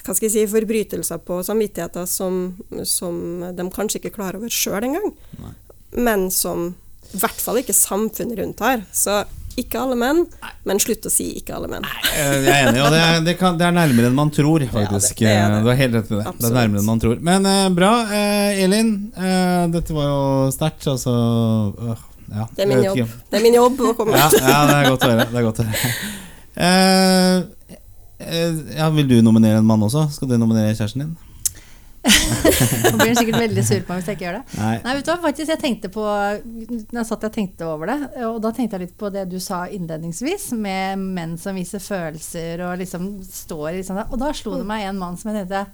hva 0.03 0.11
skal 0.11 0.25
jeg 0.25 0.33
si, 0.33 0.41
forbrytelser 0.51 1.21
på 1.23 1.37
samvittigheter 1.47 2.03
som, 2.09 2.57
som 2.83 3.45
de 3.55 3.65
kanskje 3.71 4.01
ikke 4.01 4.17
klarer 4.17 4.41
over 4.41 4.51
sjøl 4.51 4.83
engang, 4.89 5.13
men 5.95 6.27
som 6.33 6.73
i 7.13 7.21
hvert 7.21 7.39
fall 7.39 7.61
ikke 7.61 7.75
samfunnet 7.77 8.41
rundt 8.41 8.63
har. 8.65 8.83
Så 8.91 9.21
ikke 9.61 9.79
alle 9.81 9.95
menn, 9.99 10.23
men 10.67 10.79
slutt 10.83 11.05
å 11.07 11.11
si 11.13 11.29
ikke 11.39 11.55
alle 11.57 11.69
menn. 11.71 11.85
Eh, 12.11 12.33
Jeg 12.45 12.51
er 12.51 12.69
enig, 12.69 12.81
og 12.83 12.91
det 12.93 12.99
er, 13.03 13.19
det, 13.25 13.35
kan, 13.39 13.55
det 13.59 13.67
er 13.67 13.75
nærmere 13.75 14.09
enn 14.09 14.17
man 14.17 14.31
tror, 14.35 14.65
faktisk. 14.71 15.21
det 15.23 15.31
er 15.31 15.53
det. 15.53 15.61
Du 15.63 15.69
har 15.71 15.79
helt 15.79 15.95
rett 15.99 16.11
i 16.11 16.19
det. 16.19 16.33
Det 16.41 16.49
er 16.49 16.57
nærmere 16.57 16.81
enn 16.83 16.89
man 16.89 17.01
tror. 17.03 17.21
Men 17.29 17.47
uh, 17.47 17.69
bra. 17.75 17.93
Uh, 18.11 18.63
Elin, 18.65 18.91
uh, 19.15 19.63
dette 19.73 19.95
var 19.95 20.09
jo 20.11 20.21
sterkt, 20.55 20.87
altså 20.91 21.15
ja, 22.35 22.47
Det 22.57 22.65
er 22.65 22.69
min 22.71 22.83
jobb. 22.83 22.97
ikke. 22.99 23.23
Det 23.31 23.39
er 23.39 23.43
min 23.45 23.57
jobb 23.59 23.81
å 23.85 23.93
komme 23.97 24.17
Ja, 24.17 24.29
ja, 24.33 24.61
det 24.69 24.77
er 24.79 24.89
godt 24.91 25.05
å 25.05 25.11
høre. 25.13 25.27
Det 25.31 25.39
er 25.41 25.45
godt 25.49 25.61
å 25.61 25.67
høre. 25.69 25.91
Eh, 26.55 27.37
eh, 28.23 28.59
ja, 28.77 28.89
vil 28.95 29.07
du 29.09 29.17
nominere 29.21 29.59
en 29.59 29.67
mann 29.67 29.83
også? 29.83 30.05
Skal 30.15 30.29
du 30.31 30.37
nominere 30.39 30.71
kjæresten 30.73 31.03
din? 31.03 31.15
Nå 32.91 32.97
blir 32.99 33.11
hun 33.11 33.17
sikkert 33.17 33.39
veldig 33.41 33.63
sur 33.65 33.81
på 33.85 33.93
meg 33.93 34.01
hvis 34.01 34.09
jeg 34.11 34.17
ikke 34.17 34.25
gjør 34.27 34.37
det. 34.37 34.57
Nei. 34.59 34.73
Nei, 34.83 34.95
vet 34.97 35.07
du 35.07 35.11
hva, 35.11 35.17
faktisk 35.25 35.53
jeg 35.53 35.61
tenkte 35.61 35.91
på 35.93 36.05
jeg 36.05 37.07
satt 37.09 37.25
og 37.27 37.33
tenkte 37.35 37.69
over 37.69 37.91
det, 37.91 37.97
og 38.27 38.37
da 38.43 38.51
tenkte 38.55 38.77
jeg 38.77 38.87
litt 38.87 38.97
på 38.99 39.09
det 39.13 39.25
du 39.31 39.39
sa 39.43 39.63
innledningsvis, 39.71 40.51
med 40.59 41.01
menn 41.17 41.35
som 41.41 41.57
viser 41.57 41.83
følelser 41.83 42.65
og 42.67 42.77
liksom 42.81 43.09
står 43.25 43.79
i 43.79 43.83
sånn 43.87 44.01
der. 44.03 44.11
Og 44.11 44.21
da 44.21 44.31
slo 44.37 44.59
det 44.59 44.67
meg 44.69 44.85
en 44.89 45.01
mann 45.01 45.17
som 45.19 45.31
jeg 45.31 45.43
tenkte 45.43 45.65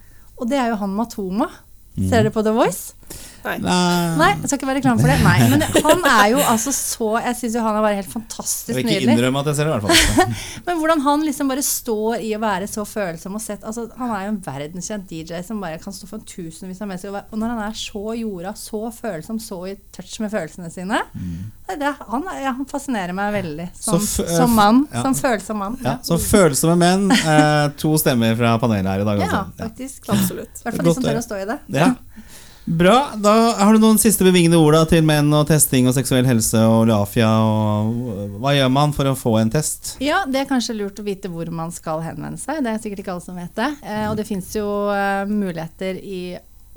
Og 0.41 0.49
det 0.49 0.57
er 0.57 0.71
jo 0.71 0.79
han 0.81 0.95
Matoma. 0.95 1.49
Ser 1.97 2.23
dere 2.23 2.31
på 2.33 2.43
The 2.45 2.53
Voice? 2.55 2.95
Nei. 3.41 3.55
Nei. 3.57 4.17
Nei, 4.19 4.29
jeg 4.37 4.49
skal 4.49 4.59
ikke 4.59 4.67
være 4.69 4.79
reklame 4.81 5.01
for 5.01 5.09
det. 5.09 5.17
Nei, 5.25 5.37
Men 5.49 5.63
han 5.87 6.03
er 6.11 6.25
jo 6.35 6.41
altså 6.45 6.73
så 6.75 7.07
Jeg 7.23 7.37
syns 7.39 7.55
jo 7.57 7.63
han 7.65 7.77
er 7.77 7.85
bare 7.85 7.97
helt 7.97 8.11
fantastisk 8.11 8.75
nydelig. 8.75 8.91
Jeg 8.93 8.99
vil 9.01 9.07
ikke 9.07 9.15
innrømme 9.17 9.41
at 9.41 9.49
jeg 9.49 9.57
ser 9.57 9.69
det, 9.69 9.71
i 9.71 9.79
hvert 9.79 9.87
fall. 9.87 10.35
Men 10.67 10.81
hvordan 10.81 11.01
han 11.07 11.25
liksom 11.25 11.49
bare 11.49 11.63
står 11.65 12.25
i 12.27 12.33
å 12.37 12.41
være 12.43 12.69
så 12.69 12.85
følsom 12.85 13.39
og 13.39 13.43
sett 13.43 13.65
altså, 13.67 13.87
Han 13.97 14.13
er 14.13 14.27
jo 14.27 14.33
en 14.35 14.41
verdenskjent 14.45 15.09
DJ 15.09 15.41
som 15.47 15.63
bare 15.63 15.81
kan 15.81 15.95
stå 15.95 16.09
for 16.09 16.21
en 16.21 16.27
tusenvis 16.27 16.83
av 16.83 16.91
mennesker. 16.91 17.17
og 17.17 17.41
når 17.41 17.55
han 17.55 17.63
er 17.65 17.79
så 17.81 18.03
jorda, 18.19 18.53
så 18.57 18.83
følsom, 18.93 19.41
så 19.41 19.59
i 19.71 19.75
touch 19.95 20.19
med 20.21 20.33
følelsene 20.33 20.69
sine 20.73 21.01
mm. 21.13 21.33
det, 21.81 21.93
han, 22.11 22.29
ja, 22.43 22.53
han 22.57 22.69
fascinerer 22.69 23.15
meg 23.17 23.33
veldig 23.39 23.67
som, 23.79 24.01
som 24.05 24.53
mann. 24.53 24.85
ja. 24.93 25.01
Som 25.07 25.17
følsom 25.17 25.61
mann. 25.63 25.79
Ja, 25.81 25.97
så 26.05 26.19
følsomme 26.21 26.77
menn. 26.77 27.09
Eh, 27.11 27.65
to 27.81 27.95
stemmer 28.01 28.37
fra 28.37 28.53
panelet 28.61 28.91
her 28.93 29.05
i 29.05 29.07
dag, 29.07 29.23
Ja, 29.23 29.31
altså. 29.31 29.41
Ja. 29.41 29.65
faktisk. 29.65 30.09
Absolutt. 30.09 30.61
I 30.61 30.67
hvert 30.67 30.77
fall 30.77 30.91
de 30.91 30.95
som 30.99 31.09
tør 31.09 31.21
å 31.21 31.25
stå 31.25 31.41
i 31.41 31.47
det. 31.49 31.57
Ja. 31.73 31.93
Bra. 32.71 33.11
Da 33.19 33.31
har 33.57 33.73
du 33.73 33.81
noen 33.83 33.97
siste 33.99 34.23
bevingede 34.23 34.55
ord 34.55 34.77
til 34.87 35.03
menn 35.03 35.27
og 35.35 35.43
testing 35.49 35.89
og 35.89 35.95
seksuell 35.97 36.23
helse 36.23 36.59
og 36.63 36.85
Lafia. 36.87 37.27
Og 37.43 38.37
hva 38.39 38.53
gjør 38.55 38.69
man 38.71 38.93
for 38.95 39.09
å 39.09 39.15
få 39.17 39.33
en 39.41 39.51
test? 39.51 39.97
Ja, 39.99 40.21
det 40.23 40.39
er 40.39 40.47
kanskje 40.47 40.77
lurt 40.77 41.01
å 41.01 41.03
vite 41.03 41.27
hvor 41.33 41.51
man 41.51 41.73
skal 41.75 41.99
henvende 42.05 42.39
seg. 42.39 42.61
Det 42.63 42.71
er 42.71 42.79
sikkert 42.79 43.03
ikke 43.03 43.15
alle 43.17 43.25
som 43.25 43.41
vet 43.41 43.51
det. 43.59 43.67
Eh, 43.83 44.05
og 44.07 44.15
det 44.15 44.27
fins 44.29 44.53
jo 44.55 44.69
eh, 44.93 45.27
muligheter 45.27 45.99
i 45.99 46.21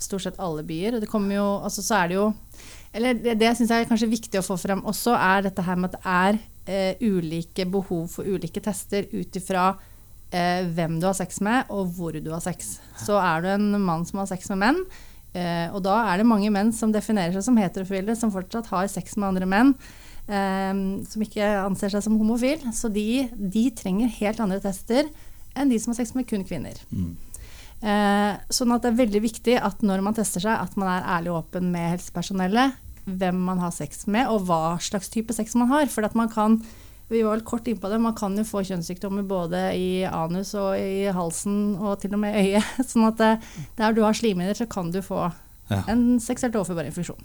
stort 0.03 0.27
sett 0.27 0.43
alle 0.43 0.67
byer. 0.67 0.97
Og 0.97 1.05
det 1.05 1.13
kommer 1.13 1.39
jo 1.39 1.47
altså 1.61 1.87
så 1.87 2.01
er 2.01 2.11
det 2.11 2.19
jo 2.19 2.27
Eller 2.95 3.15
det, 3.15 3.39
det 3.39 3.55
syns 3.55 3.71
jeg 3.71 3.87
er 3.87 3.89
kanskje 3.91 4.11
viktig 4.11 4.43
å 4.43 4.47
få 4.47 4.59
frem 4.59 4.83
også, 4.87 5.15
er 5.15 5.47
dette 5.47 5.63
her 5.67 5.79
med 5.79 5.95
at 5.95 5.97
det 5.97 6.19
er 6.19 6.43
eh, 6.67 7.07
ulike 7.07 7.71
behov 7.71 8.07
for 8.19 8.27
ulike 8.27 8.63
tester 8.63 9.07
ut 9.15 9.39
ifra 9.39 9.73
eh, 10.31 10.67
hvem 10.75 10.99
du 10.99 11.09
har 11.09 11.17
sex 11.19 11.39
med, 11.43 11.71
og 11.71 11.91
hvor 11.95 12.15
du 12.19 12.31
har 12.35 12.43
sex. 12.43 12.77
Så 13.03 13.19
er 13.19 13.43
du 13.43 13.51
en 13.55 13.73
mann 13.83 14.07
som 14.07 14.23
har 14.23 14.31
sex 14.31 14.51
med 14.55 14.63
menn, 14.63 14.87
eh, 15.35 15.69
og 15.75 15.83
da 15.85 15.99
er 16.13 16.23
det 16.23 16.27
mange 16.31 16.51
menn 16.55 16.73
som 16.73 16.93
definerer 16.95 17.35
seg 17.37 17.45
som 17.47 17.59
heterofile, 17.61 18.17
som 18.17 18.33
fortsatt 18.35 18.71
har 18.73 18.89
sex 18.91 19.17
med 19.19 19.33
andre 19.33 19.51
menn. 19.51 19.75
eh, 20.29 20.73
som 21.11 21.25
ikke 21.25 21.45
anser 21.65 21.93
seg 21.93 22.05
som 22.07 22.17
homofil. 22.21 22.63
Så 22.73 22.89
de, 22.93 23.27
de 23.37 23.69
trenger 23.77 24.13
helt 24.21 24.41
andre 24.41 24.61
tester 24.65 25.11
enn 25.55 25.71
de 25.71 25.79
som 25.79 25.93
har 25.93 26.01
sex 26.01 26.15
med 26.17 26.27
kun 26.31 26.45
kvinner. 26.47 26.79
Eh, 27.85 28.33
sånn 28.49 28.73
at 28.73 28.83
det 28.83 28.93
er 28.95 29.03
veldig 29.03 29.21
viktig 29.27 29.59
at 29.61 29.83
når 29.85 30.01
man 30.07 30.17
tester 30.17 30.41
seg, 30.47 30.57
at 30.57 30.79
man 30.81 30.89
er 30.89 31.11
ærlig 31.19 31.35
og 31.35 31.43
åpen 31.45 31.69
med 31.75 31.93
helsepersonellet. 31.97 32.81
Hvem 33.05 33.37
man 33.45 33.59
har 33.61 33.73
sex 33.77 34.07
med, 34.09 34.31
og 34.33 34.47
hva 34.49 34.79
slags 34.81 35.11
type 35.13 35.35
sex 35.37 35.53
man 35.61 35.69
har. 35.69 35.91
For 35.93 36.07
at 36.07 36.15
man 36.17 36.31
kan 36.33 36.63
vi 37.15 37.23
var 37.25 37.37
vel 37.39 37.45
kort 37.47 37.69
innpå 37.71 37.89
det, 37.93 38.01
man 38.03 38.17
kan 38.19 38.35
jo 38.39 38.45
få 38.49 38.63
kjønnssykdommer 38.67 39.25
både 39.31 39.65
i 39.79 40.03
anus 40.11 40.53
og 40.59 40.75
i 40.79 41.07
halsen 41.15 41.77
og 41.81 42.01
til 42.03 42.15
og 42.19 42.21
med 42.27 42.35
i 42.41 42.51
øyet. 42.55 42.75
Sånn 42.91 43.07
at 43.09 43.23
eh, 43.25 43.53
der 43.81 43.95
du 43.97 44.03
har 44.05 44.17
slimhinner, 44.19 44.55
så 44.59 44.67
kan 44.71 44.91
du 44.95 45.01
få 45.05 45.31
Ja. 45.73 45.79
en 45.89 46.19
seksuelt 46.21 46.53
overførbar 46.61 46.85
infeksjon. 46.91 47.23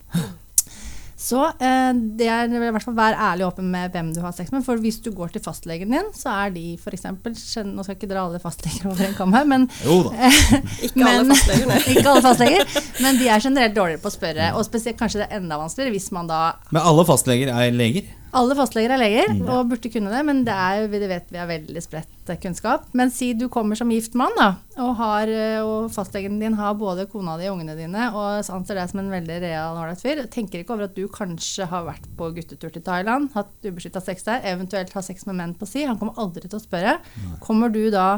Så 1.20 1.42
eh, 1.60 1.90
det 2.16 2.30
er 2.32 2.48
i 2.48 2.60
hvert 2.72 2.86
fall 2.86 2.96
vær 2.96 3.18
ærlig 3.20 3.44
og 3.44 3.50
åpen 3.52 3.68
med 3.74 3.92
hvem 3.92 4.14
du 4.16 4.22
har 4.24 4.32
sex 4.32 4.54
med. 4.56 4.64
For 4.64 4.80
hvis 4.80 5.02
du 5.04 5.10
går 5.12 5.34
til 5.34 5.44
fastlegen 5.44 5.92
din, 5.92 6.08
så 6.16 6.32
er 6.46 6.54
de 6.56 6.62
f.eks. 6.80 7.04
Nå 7.10 7.84
skal 7.84 7.92
jeg 7.92 7.98
ikke 8.00 8.08
dra 8.14 8.22
alle 8.30 8.40
fastleger 8.40 8.88
over 8.88 9.04
en 9.10 9.18
kam 9.18 9.36
her, 9.36 9.44
men 9.52 9.68
Jo 9.84 9.98
da. 10.08 10.30
Ikke 10.88 11.04
Men- 11.04 11.28
alle 11.34 11.82
ikke 11.92 12.06
alle 12.08 12.24
fastleger, 12.24 12.64
men 13.04 13.20
de 13.20 13.28
er 13.28 13.44
generelt 13.44 13.76
dårligere 13.76 14.00
på 14.06 14.08
å 14.08 14.16
spørre. 14.16 14.48
Og 14.56 14.64
spesielt 14.70 14.96
kanskje 15.02 15.26
det 15.26 15.28
er 15.28 15.42
enda 15.42 15.60
vanskeligere 15.60 15.98
hvis 15.98 16.08
man 16.16 16.32
da 16.32 16.40
Men 16.72 16.80
alle 16.88 17.04
fastleger 17.12 17.52
er 17.52 17.76
leger. 17.76 18.08
Alle 18.38 18.54
fastleger 18.54 18.92
er 18.94 19.02
leger 19.02 19.32
og 19.40 19.72
burde 19.72 19.90
kunne 19.90 20.12
det, 20.14 20.20
men 20.28 20.44
det 20.46 20.54
er, 20.54 20.84
vi 20.92 21.00
vet 21.10 21.32
vi 21.34 21.40
har 21.40 21.48
veldig 21.50 21.82
spredt 21.82 22.30
kunnskap. 22.44 22.86
Men 22.98 23.10
si 23.14 23.32
du 23.34 23.48
kommer 23.50 23.80
som 23.80 23.90
gift 23.90 24.14
mann, 24.20 24.36
da, 24.38 24.50
og, 24.78 24.92
har, 25.00 25.32
eh, 25.34 25.58
og 25.66 25.90
fastlegen 25.94 26.38
din 26.42 26.58
har 26.60 26.76
både 26.78 27.08
kona 27.10 27.40
di 27.40 27.48
og 27.50 27.58
ungene 27.58 27.78
dine, 27.80 28.10
og 28.14 28.52
anser 28.54 28.78
deg 28.78 28.92
som 28.92 29.02
en 29.02 29.10
veldig 29.14 29.40
real 29.42 29.80
ålreit 29.80 30.04
fyr, 30.04 30.22
tenker 30.30 30.62
ikke 30.62 30.76
over 30.76 30.86
at 30.86 30.98
du 30.98 31.08
kanskje 31.10 31.66
har 31.72 31.88
vært 31.88 32.06
på 32.20 32.30
guttetur 32.36 32.76
til 32.76 32.86
Thailand, 32.86 33.32
hatt 33.34 33.66
ubeskytta 33.66 34.04
sex 34.04 34.28
der, 34.28 34.46
eventuelt 34.54 34.94
har 34.94 35.06
sex 35.06 35.26
med 35.30 35.40
menn 35.42 35.58
på 35.58 35.70
si. 35.70 35.88
Han 35.90 35.98
kommer 35.98 36.22
aldri 36.22 36.46
til 36.46 36.60
å 36.60 36.64
spørre. 36.64 37.00
Kommer 37.42 37.74
du 37.74 37.88
da 37.94 38.12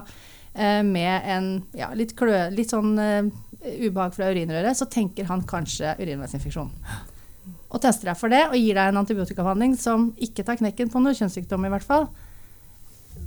eh, 0.51 0.81
med 0.83 1.31
en 1.37 1.49
ja, 1.77 1.93
litt, 1.95 2.17
klø, 2.19 2.49
litt 2.51 2.75
sånn 2.75 2.99
eh, 2.99 3.31
ubehag 3.87 4.11
fra 4.17 4.27
urinrøret, 4.33 4.75
så 4.75 4.89
tenker 4.91 5.31
han 5.31 5.47
kanskje 5.47 5.95
urinveisinfeksjon 6.01 6.75
og 7.71 7.79
tester 7.79 8.11
deg 8.11 8.19
for 8.19 8.33
det 8.33 8.41
og 8.49 8.57
gir 8.59 8.75
deg 8.75 8.91
en 8.91 8.99
antibiotikabehandling 9.01 9.77
som 9.79 10.09
ikke 10.19 10.43
tar 10.47 10.59
knekken 10.59 10.91
på 10.91 11.01
noe 11.01 11.15
kjønnssykdom, 11.15 11.65
i 11.65 11.71
hvert 11.71 11.87
fall. 11.87 12.09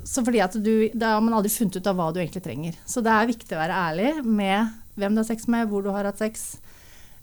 Så 0.04 0.20
fordi 0.24 0.42
at 0.44 0.56
du, 0.60 0.90
Da 0.92 1.14
har 1.14 1.22
man 1.24 1.36
aldri 1.38 1.52
funnet 1.52 1.78
ut 1.80 1.88
av 1.88 1.96
hva 1.96 2.10
du 2.12 2.20
egentlig 2.20 2.44
trenger. 2.44 2.76
Så 2.84 3.00
det 3.04 3.12
er 3.12 3.30
viktig 3.30 3.56
å 3.56 3.62
være 3.62 3.80
ærlig 3.88 4.12
med 4.24 4.74
hvem 5.00 5.16
du 5.16 5.22
har 5.22 5.28
sex 5.28 5.48
med, 5.50 5.68
hvor 5.70 5.82
du 5.82 5.90
har 5.94 6.06
hatt 6.06 6.20
sex. 6.20 6.44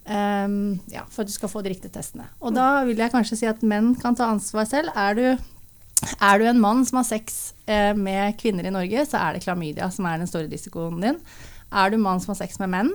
Um, 0.02 0.82
ja, 0.90 1.06
for 1.14 1.22
at 1.22 1.30
du 1.30 1.36
skal 1.36 1.52
få 1.52 1.62
de 1.62 1.76
riktige 1.76 1.94
testene. 1.94 2.26
Og 2.42 2.56
da 2.58 2.82
vil 2.88 3.00
jeg 3.00 3.14
kanskje 3.14 3.38
si 3.38 3.50
at 3.50 3.62
menn 3.62 3.94
kan 4.02 4.18
ta 4.18 4.32
ansvar 4.34 4.66
selv. 4.70 4.90
Er 4.98 5.18
du, 5.18 5.26
er 6.18 6.42
du 6.42 6.48
en 6.50 6.62
mann 6.64 6.82
som 6.90 7.00
har 7.00 7.08
sex 7.08 7.54
eh, 7.70 7.94
med 7.94 8.34
kvinner 8.42 8.66
i 8.66 8.74
Norge, 8.74 9.06
så 9.06 9.22
er 9.22 9.38
det 9.38 9.46
klamydia 9.46 9.92
som 9.94 10.10
er 10.10 10.24
den 10.24 10.32
store 10.32 10.50
risikoen 10.50 10.98
din. 11.06 11.22
Er 11.72 11.94
du 11.94 12.02
mann 12.02 12.20
som 12.20 12.34
har 12.34 12.42
sex 12.42 12.58
med 12.60 12.74
menn, 12.74 12.90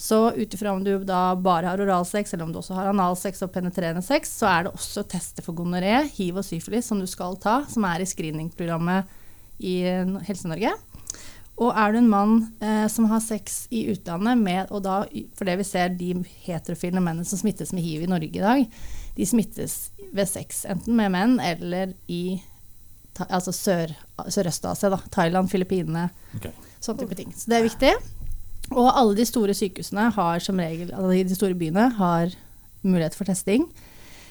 så 0.00 0.32
ut 0.32 0.54
ifra 0.54 0.72
om 0.72 0.84
du 0.84 0.94
da 1.04 1.36
bare 1.36 1.68
har 1.68 1.80
oralsex, 1.80 2.32
eller 2.32 2.46
om 2.46 2.52
du 2.52 2.58
også 2.62 2.72
har 2.78 2.88
analsex 2.88 3.42
og 3.44 3.50
penetrerende 3.52 4.00
sex, 4.00 4.30
så 4.40 4.46
er 4.48 4.62
det 4.64 4.72
også 4.72 5.04
tester 5.12 5.44
for 5.44 5.58
gonoré, 5.58 5.98
hiv 6.16 6.38
og 6.40 6.46
syfilis 6.46 6.88
som 6.88 7.02
du 7.02 7.08
skal 7.10 7.36
ta, 7.42 7.58
som 7.68 7.84
er 7.84 8.00
i 8.00 8.06
screeningprogrammet 8.08 9.10
i 9.60 9.74
eh, 9.90 10.14
Helse-Norge. 10.24 10.72
Og 11.60 11.76
er 11.76 11.92
du 11.92 11.98
en 12.00 12.08
mann 12.08 12.38
eh, 12.64 12.86
som 12.88 13.10
har 13.10 13.20
sex 13.20 13.66
i 13.76 13.82
utlandet 13.92 14.40
med, 14.40 14.72
og 14.72 14.86
da, 14.86 15.02
for 15.36 15.50
det 15.50 15.58
vi 15.60 15.66
ser, 15.68 15.92
de 15.92 16.14
heterofile 16.46 17.02
mennene 17.02 17.28
som 17.28 17.42
smittes 17.42 17.74
med 17.76 17.84
hiv 17.84 18.06
i 18.06 18.08
Norge 18.08 18.40
i 18.40 18.46
dag, 18.46 18.64
de 19.18 19.26
smittes 19.28 19.90
ved 20.16 20.30
sex, 20.30 20.62
enten 20.64 20.96
med 20.96 21.12
menn 21.12 21.36
eller 21.44 21.92
i 22.08 22.40
altså 23.28 23.52
Sør-Øst-Asia, 23.52 24.72
sør 24.80 25.04
Thailand, 25.12 25.52
Filippinene, 25.52 26.08
okay. 26.38 26.56
sånne 26.80 27.04
type 27.04 27.20
ting. 27.20 27.36
Så 27.36 27.52
det 27.52 27.60
er 27.60 27.68
viktig. 27.68 27.92
Og 28.70 28.86
alle 28.86 29.16
de 29.18 29.26
store 29.26 29.54
sykehusene 29.56 30.10
har 30.14 30.42
som 30.44 30.60
regel, 30.62 30.92
altså 30.94 31.24
de 31.26 31.38
store 31.38 31.58
byene 31.58 31.88
har 31.96 32.34
mulighet 32.86 33.16
for 33.18 33.28
testing. 33.28 33.66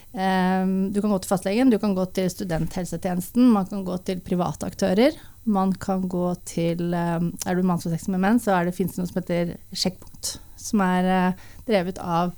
Um, 0.09 0.89
du 0.89 1.01
kan 1.03 1.11
gå 1.11 1.19
til 1.21 1.29
fastlegen, 1.29 1.69
du 1.69 1.77
kan 1.77 1.91
gå 1.93 2.05
til 2.17 2.31
studenthelsetjenesten, 2.33 3.51
man 3.53 3.67
kan 3.69 3.83
gå 3.85 3.97
til 4.07 4.23
private 4.25 4.65
aktører. 4.65 5.17
Man 5.45 5.73
kan 5.77 6.07
gå 6.09 6.31
til 6.49 6.93
um, 6.93 7.29
Er 7.45 7.57
du 7.57 7.63
mann 7.63 7.81
som 7.81 7.91
har 7.91 7.99
sex 7.99 8.09
med 8.09 8.23
menn, 8.23 8.41
så 8.41 8.55
er 8.55 8.65
det, 8.65 8.75
finnes 8.77 8.95
det 8.95 9.03
noe 9.03 9.11
som 9.11 9.19
heter 9.21 9.53
Sjekkpunkt. 9.73 10.37
Som 10.59 10.81
er 10.85 11.09
uh, 11.09 11.45
drevet 11.67 12.01
av 12.01 12.33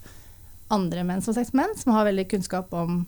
andre 0.72 1.06
menn 1.08 1.24
som 1.24 1.32
har 1.32 1.42
sex 1.42 1.54
med 1.54 1.64
menn, 1.64 1.80
som 1.80 1.96
har 1.96 2.08
veldig 2.10 2.28
kunnskap 2.32 2.74
om 2.76 3.06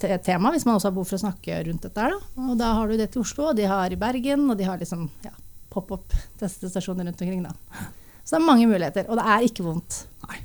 te- 0.00 0.16
tema, 0.24 0.52
hvis 0.52 0.64
man 0.68 0.76
også 0.76 0.90
har 0.90 0.96
behov 0.96 1.10
for 1.10 1.18
å 1.18 1.24
snakke 1.26 1.60
rundt 1.68 1.84
dette. 1.88 2.08
Da. 2.08 2.46
Og 2.46 2.56
da 2.60 2.72
har 2.78 2.88
du 2.88 2.96
det 3.00 3.10
til 3.12 3.24
Oslo, 3.24 3.50
og 3.50 3.60
de 3.60 3.68
har 3.68 3.92
i 3.92 4.00
Bergen, 4.00 4.48
og 4.50 4.56
de 4.58 4.68
har 4.68 4.80
liksom 4.80 5.08
ja, 5.24 5.32
pop-up 5.76 6.18
testestasjoner 6.40 7.08
rundt 7.08 7.22
omkring. 7.22 7.46
Da. 7.46 7.86
Så 8.24 8.34
det 8.34 8.42
er 8.42 8.46
mange 8.48 8.66
muligheter, 8.66 9.06
og 9.06 9.20
det 9.20 9.30
er 9.36 9.46
ikke 9.46 9.64
vondt. 9.68 10.02
Nei. 10.26 10.42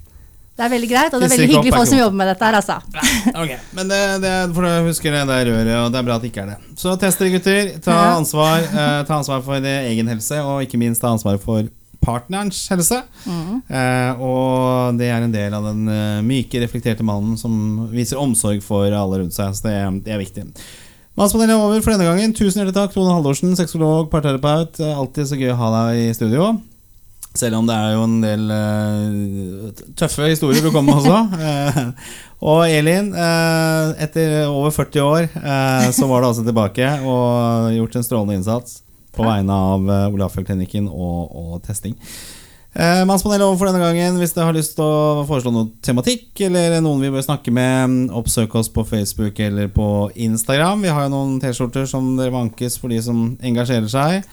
Det 0.52 0.66
er 0.68 0.72
veldig 0.76 0.88
greit, 0.92 1.14
og 1.16 1.22
det 1.22 1.26
er 1.26 1.32
veldig 1.32 1.50
hyggelig 1.50 1.72
folk 1.74 1.90
som 1.90 1.98
jobber 1.98 2.18
med 2.20 2.28
dette 2.30 2.46
her, 2.46 2.56
altså. 2.60 2.76
Okay. 3.32 3.58
Men 3.74 3.90
det, 3.90 4.00
det, 4.22 4.32
for 4.54 4.68
jeg 4.68 4.84
husker 4.86 5.16
det 5.16 5.22
der 5.32 5.48
røret, 5.48 5.72
og 5.80 5.94
det 5.94 6.02
er 6.02 6.06
bra 6.06 6.18
at 6.20 6.26
det 6.26 6.30
ikke 6.30 6.44
er 6.44 6.50
det. 6.52 6.58
Så 6.78 6.94
test 7.02 7.24
dere, 7.24 7.32
gutter. 7.34 7.72
Ta 7.82 7.96
ansvar, 8.20 8.66
eh, 8.68 8.98
ta 9.08 9.18
ansvar 9.18 9.42
for 9.48 9.70
egen 9.72 10.12
helse, 10.12 10.42
og 10.44 10.66
ikke 10.68 10.80
minst 10.82 11.02
ta 11.02 11.10
ansvar 11.16 11.40
for 11.42 11.72
partnerens 12.02 12.60
helse. 12.74 13.00
Eh, 13.26 14.22
og 14.22 15.00
det 15.00 15.10
er 15.10 15.26
en 15.26 15.34
del 15.34 15.56
av 15.58 15.66
den 15.72 15.90
eh, 15.90 16.22
myke, 16.26 16.62
reflekterte 16.62 17.06
mannen 17.06 17.38
som 17.40 17.88
viser 17.94 18.22
omsorg 18.22 18.62
for 18.66 18.86
alle 18.86 19.24
rundt 19.24 19.38
seg. 19.38 19.56
Så 19.58 19.70
det, 19.70 19.76
det 20.06 20.16
er 20.16 20.22
viktig. 20.22 20.46
Mannspanelet 21.22 21.53
er 21.53 21.61
over 21.61 21.84
for 21.86 21.93
denne 21.93 22.05
gangen. 22.07 22.32
Tusen 22.34 22.63
hjertelig 22.63 22.74
takk, 22.74 22.95
Tone 22.95 23.11
Haldorsen, 23.13 23.51
sexolog, 23.53 24.07
parterapeut. 24.09 24.80
Eh, 24.82 24.97
Alltid 24.97 25.28
så 25.30 25.38
gøy 25.38 25.51
å 25.53 25.57
ha 25.59 25.67
deg 25.76 25.99
i 26.01 26.15
studio. 26.17 26.47
Selv 27.38 27.59
om 27.59 27.67
det 27.69 27.76
er 27.78 27.91
jo 27.93 28.07
en 28.07 28.15
del 28.24 28.49
uh, 28.49 29.84
tøffe 30.01 30.32
historier 30.32 30.65
du 30.65 30.72
kommer 30.74 30.97
med 30.97 31.03
også. 31.03 31.19
Eh, 31.51 31.78
og 32.41 32.63
Elin, 32.65 33.11
uh, 33.13 33.93
etter 34.01 34.47
over 34.49 34.74
40 34.74 35.03
år, 35.05 35.28
så 35.93 36.07
var 36.09 36.24
du 36.24 36.28
altså 36.32 36.41
tilbake 36.41 36.88
og 37.05 37.69
gjort 37.76 37.99
en 37.99 38.07
strålende 38.07 38.39
innsats 38.39 38.80
på 39.13 39.22
vegne 39.28 39.53
av 39.53 39.86
Olafjordklinikken 40.09 40.88
og, 40.89 41.36
og 41.38 41.59
testing. 41.67 41.93
Eh, 42.74 43.01
Mannspanelet 43.05 43.43
over 43.43 43.57
for 43.59 43.67
denne 43.67 43.82
gangen. 43.84 44.15
Hvis 44.22 44.32
dere 44.36 44.47
har 44.47 44.55
lyst 44.55 44.78
til 44.78 44.86
å 44.88 45.26
foreslå 45.28 45.51
noe 45.51 45.72
tematikk, 45.84 46.30
eller 46.47 46.78
noen 46.80 47.01
vi 47.03 47.09
bør 47.11 47.26
snakke 47.26 47.51
med, 47.51 48.05
oppsøk 48.15 48.55
oss 48.55 48.69
på 48.72 48.86
Facebook 48.88 49.41
eller 49.43 49.67
på 49.76 49.88
Instagram. 50.15 50.86
Vi 50.86 50.93
har 50.95 51.09
jo 51.09 51.11
noen 51.11 51.36
T-skjorter 51.43 51.89
som 51.89 52.13
dere 52.15 52.32
vankes 52.32 52.80
for 52.80 52.93
de 52.93 53.01
som 53.03 53.34
engasjerer 53.43 53.91
seg. 53.91 54.24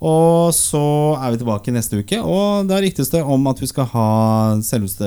Og 0.00 0.54
så 0.56 0.80
er 1.20 1.34
vi 1.34 1.40
tilbake 1.42 1.72
neste 1.74 1.98
uke, 2.00 2.16
og 2.24 2.70
da 2.70 2.78
riktes 2.80 3.10
det 3.12 3.20
om 3.20 3.42
at 3.50 3.58
vi 3.60 3.66
skal 3.68 3.84
ha 3.90 4.04
selveste 4.64 5.04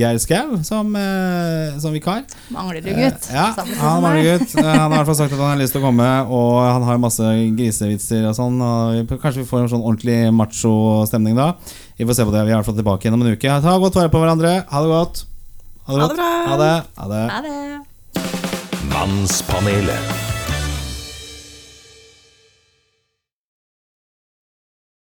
Geir 0.00 0.18
Skau 0.18 0.56
som, 0.66 0.88
eh, 0.98 1.76
som 1.78 1.94
vikar. 1.94 2.24
Mangler 2.50 2.82
du, 2.82 2.90
gutt? 2.90 3.28
Ja, 3.30 3.52
han 3.54 4.02
mangler 4.02 4.26
gutt. 4.32 4.56
Eh, 4.58 4.64
Han 4.66 4.90
har 4.90 4.96
i 4.96 5.04
hvert 5.04 5.12
fall 5.12 5.20
sagt 5.20 5.36
at 5.36 5.38
han 5.38 5.52
har 5.54 5.62
lyst 5.62 5.76
til 5.76 5.84
å 5.84 5.86
komme, 5.86 6.08
og 6.26 6.58
han 6.58 6.82
har 6.88 6.98
masse 6.98 7.22
grisevitser 7.54 8.26
og 8.26 8.34
sånn. 8.34 8.58
Og 8.58 9.14
kanskje 9.22 9.44
vi 9.44 9.50
får 9.52 9.62
en 9.62 9.74
sånn 9.76 9.86
ordentlig 9.86 10.18
macho-stemning 10.34 11.36
da. 11.38 11.52
Vi 11.96 12.06
får 12.06 12.14
se 12.14 12.24
på 12.24 12.34
det. 12.34 12.44
Vi 12.44 12.50
er 12.50 12.54
i 12.54 12.58
hvert 12.58 12.68
fall 12.68 12.76
tilbake 12.76 13.06
igjen 13.06 13.16
om 13.16 13.24
en 13.24 13.32
uke. 13.32 13.56
Ta 13.64 13.78
godt 13.80 13.96
vare 13.96 14.12
på 14.12 14.20
hverandre. 14.20 14.52
Ha 14.68 14.84
det 14.84 14.92
godt. 14.92 15.24
Ha 15.88 15.96
det 16.02 16.12
bra. 16.18 16.30
Ha 16.50 16.60
det. 16.60 16.76
Ha 17.00 17.10
det. 17.14 17.24
Ha 17.32 17.40
det. 17.48 17.56
Mannspanelet. 18.92 20.25